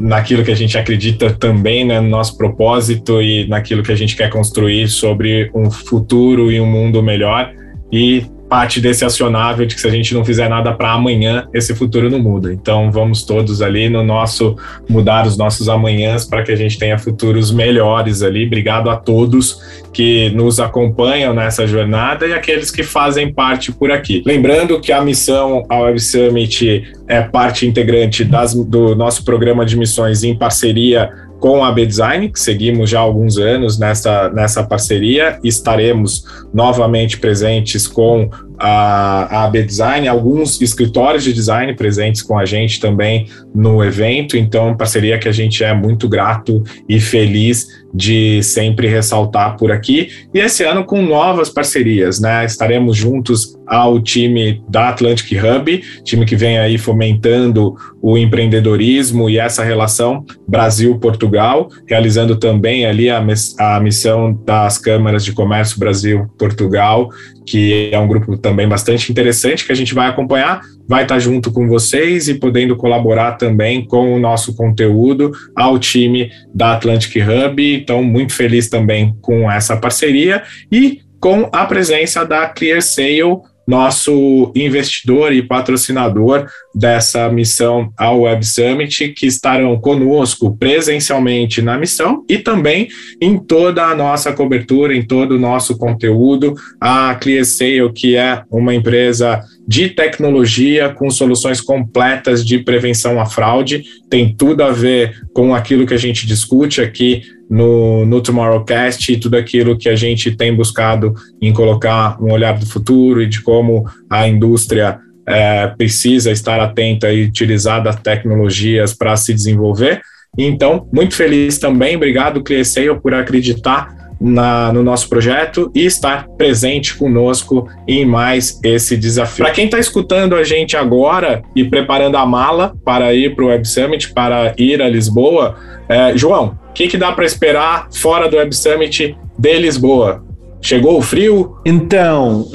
naquilo 0.00 0.42
que 0.42 0.50
a 0.50 0.56
gente 0.56 0.78
acredita 0.78 1.30
também, 1.30 1.84
né, 1.84 2.00
no 2.00 2.08
nosso 2.08 2.36
propósito 2.36 3.20
e 3.20 3.46
naquilo 3.46 3.82
que 3.82 3.92
a 3.92 3.96
gente 3.96 4.16
quer 4.16 4.30
construir 4.30 4.88
sobre 4.88 5.50
um 5.54 5.70
futuro 5.70 6.50
e 6.50 6.58
um 6.58 6.66
mundo 6.66 7.02
melhor. 7.02 7.52
E 7.92 8.24
parte 8.50 8.80
desse 8.80 9.04
acionável 9.04 9.64
de 9.64 9.76
que 9.76 9.80
se 9.80 9.86
a 9.86 9.90
gente 9.90 10.12
não 10.12 10.24
fizer 10.24 10.48
nada 10.48 10.72
para 10.72 10.90
amanhã, 10.90 11.46
esse 11.54 11.72
futuro 11.72 12.10
não 12.10 12.18
muda. 12.18 12.52
Então 12.52 12.90
vamos 12.90 13.22
todos 13.22 13.62
ali 13.62 13.88
no 13.88 14.02
nosso 14.02 14.56
mudar 14.88 15.24
os 15.24 15.38
nossos 15.38 15.68
amanhãs 15.68 16.24
para 16.24 16.42
que 16.42 16.50
a 16.50 16.56
gente 16.56 16.76
tenha 16.76 16.98
futuros 16.98 17.52
melhores 17.52 18.22
ali. 18.22 18.46
Obrigado 18.46 18.90
a 18.90 18.96
todos 18.96 19.62
que 19.92 20.30
nos 20.30 20.58
acompanham 20.58 21.32
nessa 21.32 21.64
jornada 21.64 22.26
e 22.26 22.32
aqueles 22.32 22.72
que 22.72 22.82
fazem 22.82 23.32
parte 23.32 23.70
por 23.70 23.92
aqui. 23.92 24.20
Lembrando 24.26 24.80
que 24.80 24.90
a 24.90 25.00
missão 25.00 25.64
a 25.68 25.78
Web 25.82 26.00
Summit 26.00 26.92
é 27.06 27.22
parte 27.22 27.66
integrante 27.66 28.24
das, 28.24 28.52
do 28.52 28.96
nosso 28.96 29.24
programa 29.24 29.64
de 29.64 29.76
missões 29.76 30.24
em 30.24 30.36
parceria 30.36 31.29
com 31.40 31.64
a 31.64 31.72
B-Design, 31.72 32.28
que 32.28 32.38
seguimos 32.38 32.90
já 32.90 33.00
há 33.00 33.02
alguns 33.02 33.38
anos 33.38 33.78
nessa, 33.78 34.28
nessa 34.28 34.62
parceria, 34.62 35.40
estaremos 35.42 36.24
novamente 36.52 37.18
presentes 37.18 37.88
com 37.88 38.28
a, 38.58 39.38
a 39.38 39.44
AB 39.44 39.62
Design, 39.62 40.06
alguns 40.06 40.60
escritórios 40.60 41.24
de 41.24 41.32
design 41.32 41.74
presentes 41.74 42.20
com 42.20 42.38
a 42.38 42.44
gente 42.44 42.78
também 42.78 43.26
no 43.54 43.82
evento, 43.82 44.36
então 44.36 44.76
parceria 44.76 45.18
que 45.18 45.28
a 45.28 45.32
gente 45.32 45.64
é 45.64 45.72
muito 45.72 46.06
grato 46.06 46.62
e 46.86 47.00
feliz 47.00 47.66
de 47.92 48.42
sempre 48.42 48.86
ressaltar 48.86 49.56
por 49.56 49.72
aqui. 49.72 50.10
E 50.32 50.38
esse 50.38 50.62
ano 50.62 50.84
com 50.84 51.00
novas 51.02 51.48
parcerias, 51.48 52.20
né? 52.20 52.44
Estaremos 52.44 52.96
juntos 52.96 53.56
ao 53.70 54.00
time 54.00 54.60
da 54.68 54.88
Atlantic 54.88 55.30
Hub, 55.38 55.80
time 56.02 56.26
que 56.26 56.34
vem 56.34 56.58
aí 56.58 56.76
fomentando 56.76 57.76
o 58.02 58.18
empreendedorismo 58.18 59.30
e 59.30 59.38
essa 59.38 59.62
relação 59.62 60.24
Brasil-Portugal, 60.48 61.68
realizando 61.86 62.34
também 62.34 62.84
ali 62.84 63.08
a, 63.08 63.24
a 63.60 63.80
missão 63.80 64.34
das 64.44 64.76
câmaras 64.76 65.24
de 65.24 65.32
comércio 65.32 65.78
Brasil-Portugal, 65.78 67.10
que 67.46 67.90
é 67.92 67.98
um 67.98 68.08
grupo 68.08 68.36
também 68.36 68.66
bastante 68.66 69.12
interessante 69.12 69.64
que 69.64 69.70
a 69.70 69.76
gente 69.76 69.94
vai 69.94 70.08
acompanhar, 70.08 70.62
vai 70.88 71.04
estar 71.04 71.20
junto 71.20 71.52
com 71.52 71.68
vocês 71.68 72.28
e 72.28 72.34
podendo 72.34 72.74
colaborar 72.74 73.32
também 73.32 73.86
com 73.86 74.12
o 74.12 74.18
nosso 74.18 74.56
conteúdo 74.56 75.30
ao 75.54 75.78
time 75.78 76.28
da 76.52 76.72
Atlantic 76.72 77.14
Hub. 77.22 77.74
Então, 77.74 78.02
muito 78.02 78.32
feliz 78.32 78.68
também 78.68 79.14
com 79.20 79.48
essa 79.48 79.76
parceria 79.76 80.42
e 80.72 81.02
com 81.20 81.48
a 81.52 81.66
presença 81.66 82.24
da 82.24 82.48
ClearSale 82.48 83.42
nosso 83.70 84.50
investidor 84.52 85.32
e 85.32 85.42
patrocinador 85.42 86.44
dessa 86.74 87.30
missão 87.30 87.92
ao 87.96 88.22
Web 88.22 88.44
Summit, 88.44 89.10
que 89.10 89.26
estarão 89.26 89.80
conosco 89.80 90.56
presencialmente 90.56 91.62
na 91.62 91.78
missão 91.78 92.24
e 92.28 92.36
também 92.36 92.88
em 93.20 93.38
toda 93.38 93.84
a 93.84 93.94
nossa 93.94 94.32
cobertura, 94.32 94.94
em 94.94 95.06
todo 95.06 95.36
o 95.36 95.38
nosso 95.38 95.78
conteúdo. 95.78 96.54
A 96.80 97.14
ClearSale, 97.14 97.92
que 97.92 98.16
é 98.16 98.42
uma 98.50 98.74
empresa 98.74 99.40
de 99.68 99.88
tecnologia 99.88 100.88
com 100.88 101.08
soluções 101.08 101.60
completas 101.60 102.44
de 102.44 102.58
prevenção 102.58 103.20
à 103.20 103.26
fraude, 103.26 103.84
tem 104.10 104.34
tudo 104.34 104.64
a 104.64 104.72
ver 104.72 105.14
com 105.32 105.54
aquilo 105.54 105.86
que 105.86 105.94
a 105.94 105.98
gente 105.98 106.26
discute 106.26 106.80
aqui 106.80 107.22
no, 107.50 108.06
no 108.06 108.22
Tomorrowcast 108.22 109.12
e 109.12 109.18
tudo 109.18 109.36
aquilo 109.36 109.76
que 109.76 109.88
a 109.88 109.96
gente 109.96 110.30
tem 110.30 110.54
buscado 110.54 111.12
em 111.42 111.52
colocar 111.52 112.16
um 112.22 112.32
olhar 112.32 112.56
do 112.56 112.64
futuro 112.64 113.20
e 113.20 113.26
de 113.26 113.42
como 113.42 113.84
a 114.08 114.28
indústria 114.28 115.00
é, 115.26 115.66
precisa 115.66 116.30
estar 116.30 116.60
atenta 116.60 117.12
e 117.12 117.24
utilizar 117.24 117.82
das 117.82 117.96
tecnologias 117.96 118.94
para 118.94 119.16
se 119.16 119.34
desenvolver. 119.34 120.00
Então, 120.38 120.88
muito 120.92 121.16
feliz 121.16 121.58
também, 121.58 121.96
obrigado 121.96 122.42
ClearSale 122.42 123.00
por 123.00 123.12
acreditar 123.12 123.98
na, 124.20 124.72
no 124.72 124.82
nosso 124.82 125.08
projeto 125.08 125.72
e 125.74 125.86
estar 125.86 126.28
presente 126.36 126.94
conosco 126.94 127.66
em 127.88 128.04
mais 128.04 128.60
esse 128.62 128.96
desafio. 128.96 129.44
Para 129.44 129.54
quem 129.54 129.64
está 129.64 129.78
escutando 129.78 130.36
a 130.36 130.44
gente 130.44 130.76
agora 130.76 131.42
e 131.56 131.64
preparando 131.64 132.16
a 132.16 132.26
mala 132.26 132.74
para 132.84 133.14
ir 133.14 133.34
para 133.34 133.44
o 133.44 133.48
Web 133.48 133.66
Summit, 133.66 134.12
para 134.12 134.54
ir 134.58 134.82
a 134.82 134.88
Lisboa, 134.88 135.56
é, 135.88 136.16
João, 136.16 136.56
o 136.70 136.72
que, 136.72 136.86
que 136.86 136.96
dá 136.96 137.12
para 137.12 137.24
esperar 137.24 137.88
fora 137.92 138.28
do 138.28 138.36
Web 138.36 138.54
Summit 138.54 139.16
de 139.36 139.58
Lisboa? 139.58 140.24
Chegou 140.62 140.98
o 140.98 141.02
frio? 141.02 141.56
Então, 141.64 142.46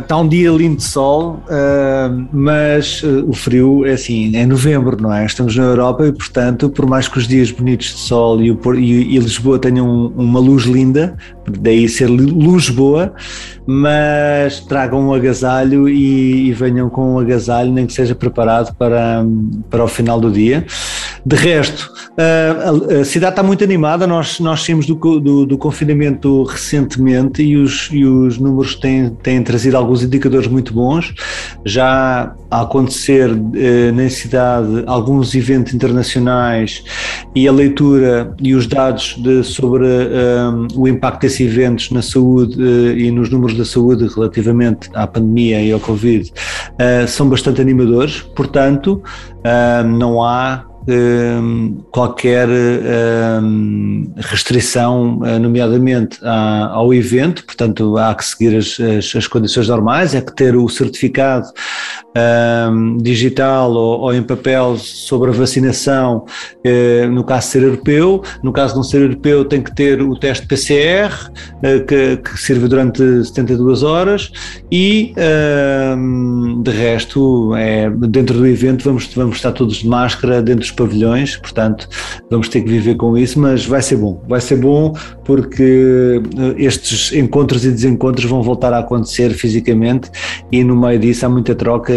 está 0.00 0.16
uh, 0.16 0.20
um 0.20 0.28
dia 0.28 0.50
lindo 0.50 0.76
de 0.76 0.82
sol, 0.82 1.40
uh, 1.44 2.28
mas 2.32 3.00
uh, 3.04 3.28
o 3.28 3.32
frio 3.32 3.86
é 3.86 3.92
assim, 3.92 4.36
é 4.36 4.44
novembro, 4.44 5.00
não 5.00 5.14
é? 5.14 5.24
Estamos 5.24 5.54
na 5.54 5.62
Europa 5.62 6.04
e, 6.04 6.12
portanto, 6.12 6.68
por 6.68 6.84
mais 6.86 7.06
que 7.06 7.16
os 7.16 7.28
dias 7.28 7.52
bonitos 7.52 7.86
de 7.94 8.00
sol 8.00 8.42
e, 8.42 8.50
o, 8.50 8.74
e, 8.74 9.14
e 9.14 9.18
Lisboa 9.18 9.56
tenham 9.56 10.06
uma 10.16 10.40
luz 10.40 10.64
linda, 10.64 11.16
daí 11.60 11.88
ser 11.88 12.08
luz 12.08 12.70
boa, 12.70 13.14
mas 13.64 14.58
tragam 14.60 15.08
um 15.08 15.14
agasalho 15.14 15.88
e, 15.88 16.48
e, 16.48 16.52
venham 16.52 16.90
com 16.90 17.14
um 17.14 17.18
agasalho, 17.20 17.72
nem 17.72 17.86
que 17.86 17.92
seja 17.92 18.16
preparado 18.16 18.74
para, 18.74 19.24
para 19.70 19.84
o 19.84 19.88
final 19.88 20.18
do 20.18 20.30
dia. 20.30 20.66
De 21.28 21.36
resto, 21.36 21.92
a, 22.16 23.04
cidade 23.04 23.32
está 23.34 23.42
muito 23.42 23.62
animada, 23.62 24.06
nós, 24.06 24.40
nós 24.40 24.62
saímos 24.62 24.86
do, 24.86 24.94
do, 25.20 25.44
do 25.44 25.58
confinamento 25.58 26.42
recentemente 26.44 27.42
e 27.42 27.54
os, 27.54 27.90
e 27.92 28.02
os 28.02 28.38
números 28.38 28.74
têm, 28.74 29.10
têm 29.10 29.42
trazido 29.42 29.76
alguns 29.76 30.02
indicadores 30.02 30.48
muito 30.48 30.72
bons. 30.72 31.12
Já 31.66 32.34
a 32.50 32.62
acontecer 32.62 33.30
eh, 33.54 33.92
na 33.92 34.08
cidade 34.08 34.84
alguns 34.86 35.34
eventos 35.34 35.74
internacionais 35.74 36.82
e 37.34 37.46
a 37.46 37.52
leitura 37.52 38.34
e 38.40 38.54
os 38.54 38.66
dados 38.66 39.14
de, 39.18 39.44
sobre 39.44 39.84
um, 39.84 40.66
o 40.80 40.88
impacto 40.88 41.20
desses 41.20 41.40
eventos 41.40 41.90
na 41.90 42.00
saúde 42.00 42.58
uh, 42.58 42.96
e 42.96 43.10
nos 43.10 43.28
números 43.28 43.54
da 43.54 43.66
saúde 43.66 44.08
relativamente 44.08 44.88
à 44.94 45.06
pandemia 45.06 45.60
e 45.60 45.70
ao 45.70 45.78
Covid 45.78 46.32
uh, 46.32 47.06
são 47.06 47.28
bastante 47.28 47.60
animadores, 47.60 48.22
portanto, 48.34 49.02
não 49.98 50.22
há 50.22 50.64
qualquer 51.90 52.48
um, 52.48 54.10
restrição, 54.16 55.18
uh, 55.18 55.38
nomeadamente 55.38 56.18
ao 56.22 56.94
evento, 56.94 57.44
portanto 57.44 57.98
há 57.98 58.14
que 58.14 58.24
seguir 58.24 58.56
as, 58.56 58.80
as, 58.80 59.16
as, 59.16 59.26
condições 59.26 59.68
normais, 59.68 60.14
é 60.14 60.20
que 60.20 60.34
ter 60.34 60.56
o 60.56 60.68
certificado 60.68 61.46
um, 62.70 62.96
digital 62.98 63.70
ou, 63.72 64.00
ou, 64.00 64.14
em 64.14 64.22
papel 64.22 64.76
sobre 64.78 65.30
a 65.30 65.32
vacinação, 65.32 66.24
uh, 66.64 67.10
no 67.10 67.24
caso 67.24 67.46
de 67.46 67.52
ser 67.52 67.62
europeu, 67.62 68.22
no 68.42 68.52
caso 68.52 68.74
de 68.74 68.76
não 68.76 68.84
ser 68.84 69.02
europeu 69.02 69.44
tem 69.44 69.62
que 69.62 69.74
ter 69.74 70.02
o 70.02 70.16
teste 70.16 70.46
PCR, 70.46 71.12
uh, 71.12 71.84
que, 71.86 72.16
que 72.16 72.38
serve 72.40 72.68
durante 72.68 72.98
72 72.98 73.82
horas. 73.82 74.30
E 74.70 75.14
de 76.62 76.70
resto 76.70 77.54
é 77.54 77.90
dentro 77.90 78.38
do 78.38 78.46
evento 78.46 78.84
vamos, 78.84 79.06
vamos 79.14 79.36
estar 79.36 79.52
todos 79.52 79.76
de 79.76 79.88
máscara 79.88 80.42
dentro 80.42 80.60
dos 80.60 80.70
pavilhões, 80.70 81.36
portanto 81.36 81.88
vamos 82.30 82.48
ter 82.48 82.62
que 82.62 82.68
viver 82.68 82.96
com 82.96 83.16
isso, 83.16 83.38
mas 83.38 83.64
vai 83.64 83.82
ser 83.82 83.96
bom, 83.96 84.22
vai 84.28 84.40
ser 84.40 84.56
bom 84.56 84.94
porque 85.24 86.22
eh, 86.38 86.62
estes 86.62 87.12
encontros 87.12 87.64
e 87.64 87.70
desencontros 87.70 88.28
vão 88.28 88.42
voltar 88.42 88.72
a 88.72 88.78
acontecer 88.78 89.30
fisicamente 89.30 90.10
e 90.50 90.64
no 90.64 90.74
meio 90.74 90.98
disso 90.98 91.26
há 91.26 91.28
muita 91.28 91.54
troca, 91.54 91.92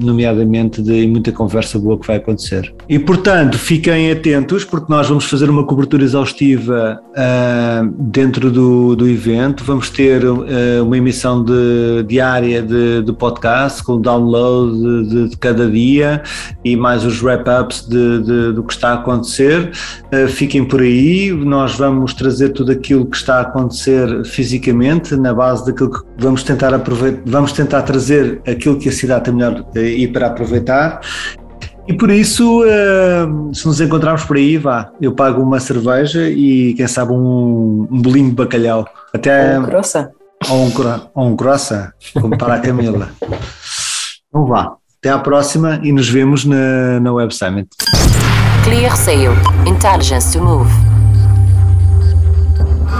nomeadamente 0.00 0.82
de 0.82 1.06
muita 1.06 1.32
conversa 1.32 1.78
boa 1.78 1.98
que 1.98 2.06
vai 2.06 2.16
acontecer. 2.16 2.74
E 2.88 2.98
portanto 2.98 3.58
fiquem 3.58 4.10
atentos 4.10 4.64
porque 4.64 4.86
nós 4.88 5.08
vamos 5.08 5.24
fazer 5.26 5.50
uma 5.50 5.64
cobertura 5.64 6.02
exaustiva 6.02 7.00
dentro 7.98 8.50
do, 8.50 8.96
do 8.96 9.08
evento, 9.08 9.62
vamos 9.62 9.90
ter 9.90 10.22
uma 10.24 10.96
emissão 10.96 11.44
de, 11.44 12.04
diária 12.06 12.62
de, 12.62 13.02
de 13.02 13.12
podcast 13.12 13.82
com 13.82 14.00
download 14.00 15.08
de, 15.08 15.28
de 15.28 15.36
cada 15.36 15.68
dia 15.70 16.22
e 16.64 16.76
mais 16.76 17.04
os 17.04 17.22
wrap-ups 17.22 17.82
do 17.82 18.62
que 18.62 18.72
está 18.72 18.90
a 18.90 18.94
acontecer. 18.94 19.70
Uh, 20.12 20.28
fiquem 20.28 20.64
por 20.64 20.80
aí, 20.80 21.32
nós 21.32 21.74
vamos 21.76 22.14
trazer 22.14 22.50
tudo 22.50 22.72
aquilo 22.72 23.06
que 23.06 23.16
está 23.16 23.38
a 23.38 23.40
acontecer 23.42 24.24
fisicamente, 24.24 25.16
na 25.16 25.34
base 25.34 25.66
daquilo 25.66 25.90
que 25.90 26.00
vamos 26.18 26.42
tentar 26.42 26.72
aproveitar, 26.72 27.22
vamos 27.26 27.52
tentar 27.52 27.82
trazer 27.82 28.40
aquilo 28.46 28.78
que 28.78 28.88
a 28.88 28.92
cidade 28.92 29.24
tem 29.24 29.34
melhor 29.34 29.60
uh, 29.60 29.78
e 29.78 30.06
para 30.08 30.28
aproveitar. 30.28 31.00
E 31.88 31.94
por 31.94 32.10
isso, 32.10 32.62
uh, 32.62 33.54
se 33.54 33.66
nos 33.66 33.80
encontrarmos 33.80 34.22
por 34.24 34.36
aí, 34.36 34.58
vá, 34.58 34.90
eu 35.00 35.12
pago 35.12 35.42
uma 35.42 35.58
cerveja 35.58 36.28
e 36.28 36.74
quem 36.74 36.86
sabe 36.86 37.12
um, 37.12 37.88
um 37.90 38.02
bolinho 38.02 38.28
de 38.28 38.34
bacalhau. 38.34 38.86
Até. 39.14 39.58
Ou 39.58 39.64
croissant. 39.64 40.08
Ou 40.50 40.66
um, 40.66 40.72
ou 41.14 41.26
um 41.28 41.36
croissant, 41.36 41.90
como 42.20 42.36
para 42.36 42.56
a 42.56 42.60
Camila. 42.60 43.08
Então 44.28 44.46
vá. 44.46 44.74
Até 45.00 45.10
à 45.10 45.18
próxima 45.18 45.80
e 45.82 45.90
nos 45.90 46.08
vemos 46.10 46.44
na, 46.44 47.00
na 47.00 47.12
Web 47.12 47.34
Summit. 47.34 47.68
Clear 48.64 48.94
Sale. 48.94 49.34
Intelligence 49.66 50.30
to 50.36 50.44
move. 50.44 50.70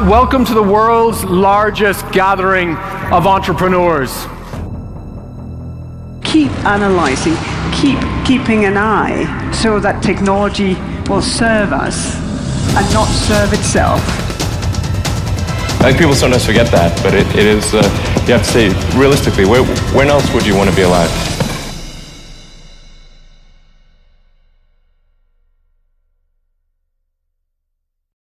Welcome 0.08 0.46
to 0.46 0.54
the 0.54 0.62
world's 0.62 1.24
largest 1.24 2.10
gathering 2.12 2.76
of 3.12 3.26
entrepreneurs. 3.26 4.26
Keep 6.22 6.52
analyzing, 6.64 7.36
keep 7.72 7.98
keeping 8.26 8.64
an 8.64 8.76
eye 8.76 9.50
so 9.52 9.80
that 9.80 10.02
technology 10.02 10.74
will 11.08 11.22
serve 11.22 11.72
us 11.72 12.16
and 12.76 12.92
not 12.92 13.06
serve 13.06 13.52
itself. 13.52 14.00
I 15.80 15.90
think 15.90 15.98
people 15.98 16.14
sometimes 16.14 16.44
forget 16.44 16.70
that, 16.72 17.00
but 17.02 17.14
it, 17.14 17.26
it 17.36 17.46
is, 17.46 17.72
uh, 17.72 17.82
you 18.26 18.34
have 18.34 18.42
to 18.42 18.50
say, 18.50 18.68
realistically, 18.98 19.46
where, 19.46 19.64
when 19.94 20.08
else 20.08 20.32
would 20.34 20.44
you 20.44 20.56
want 20.56 20.68
to 20.68 20.76
be 20.76 20.82
alive? 20.82 21.10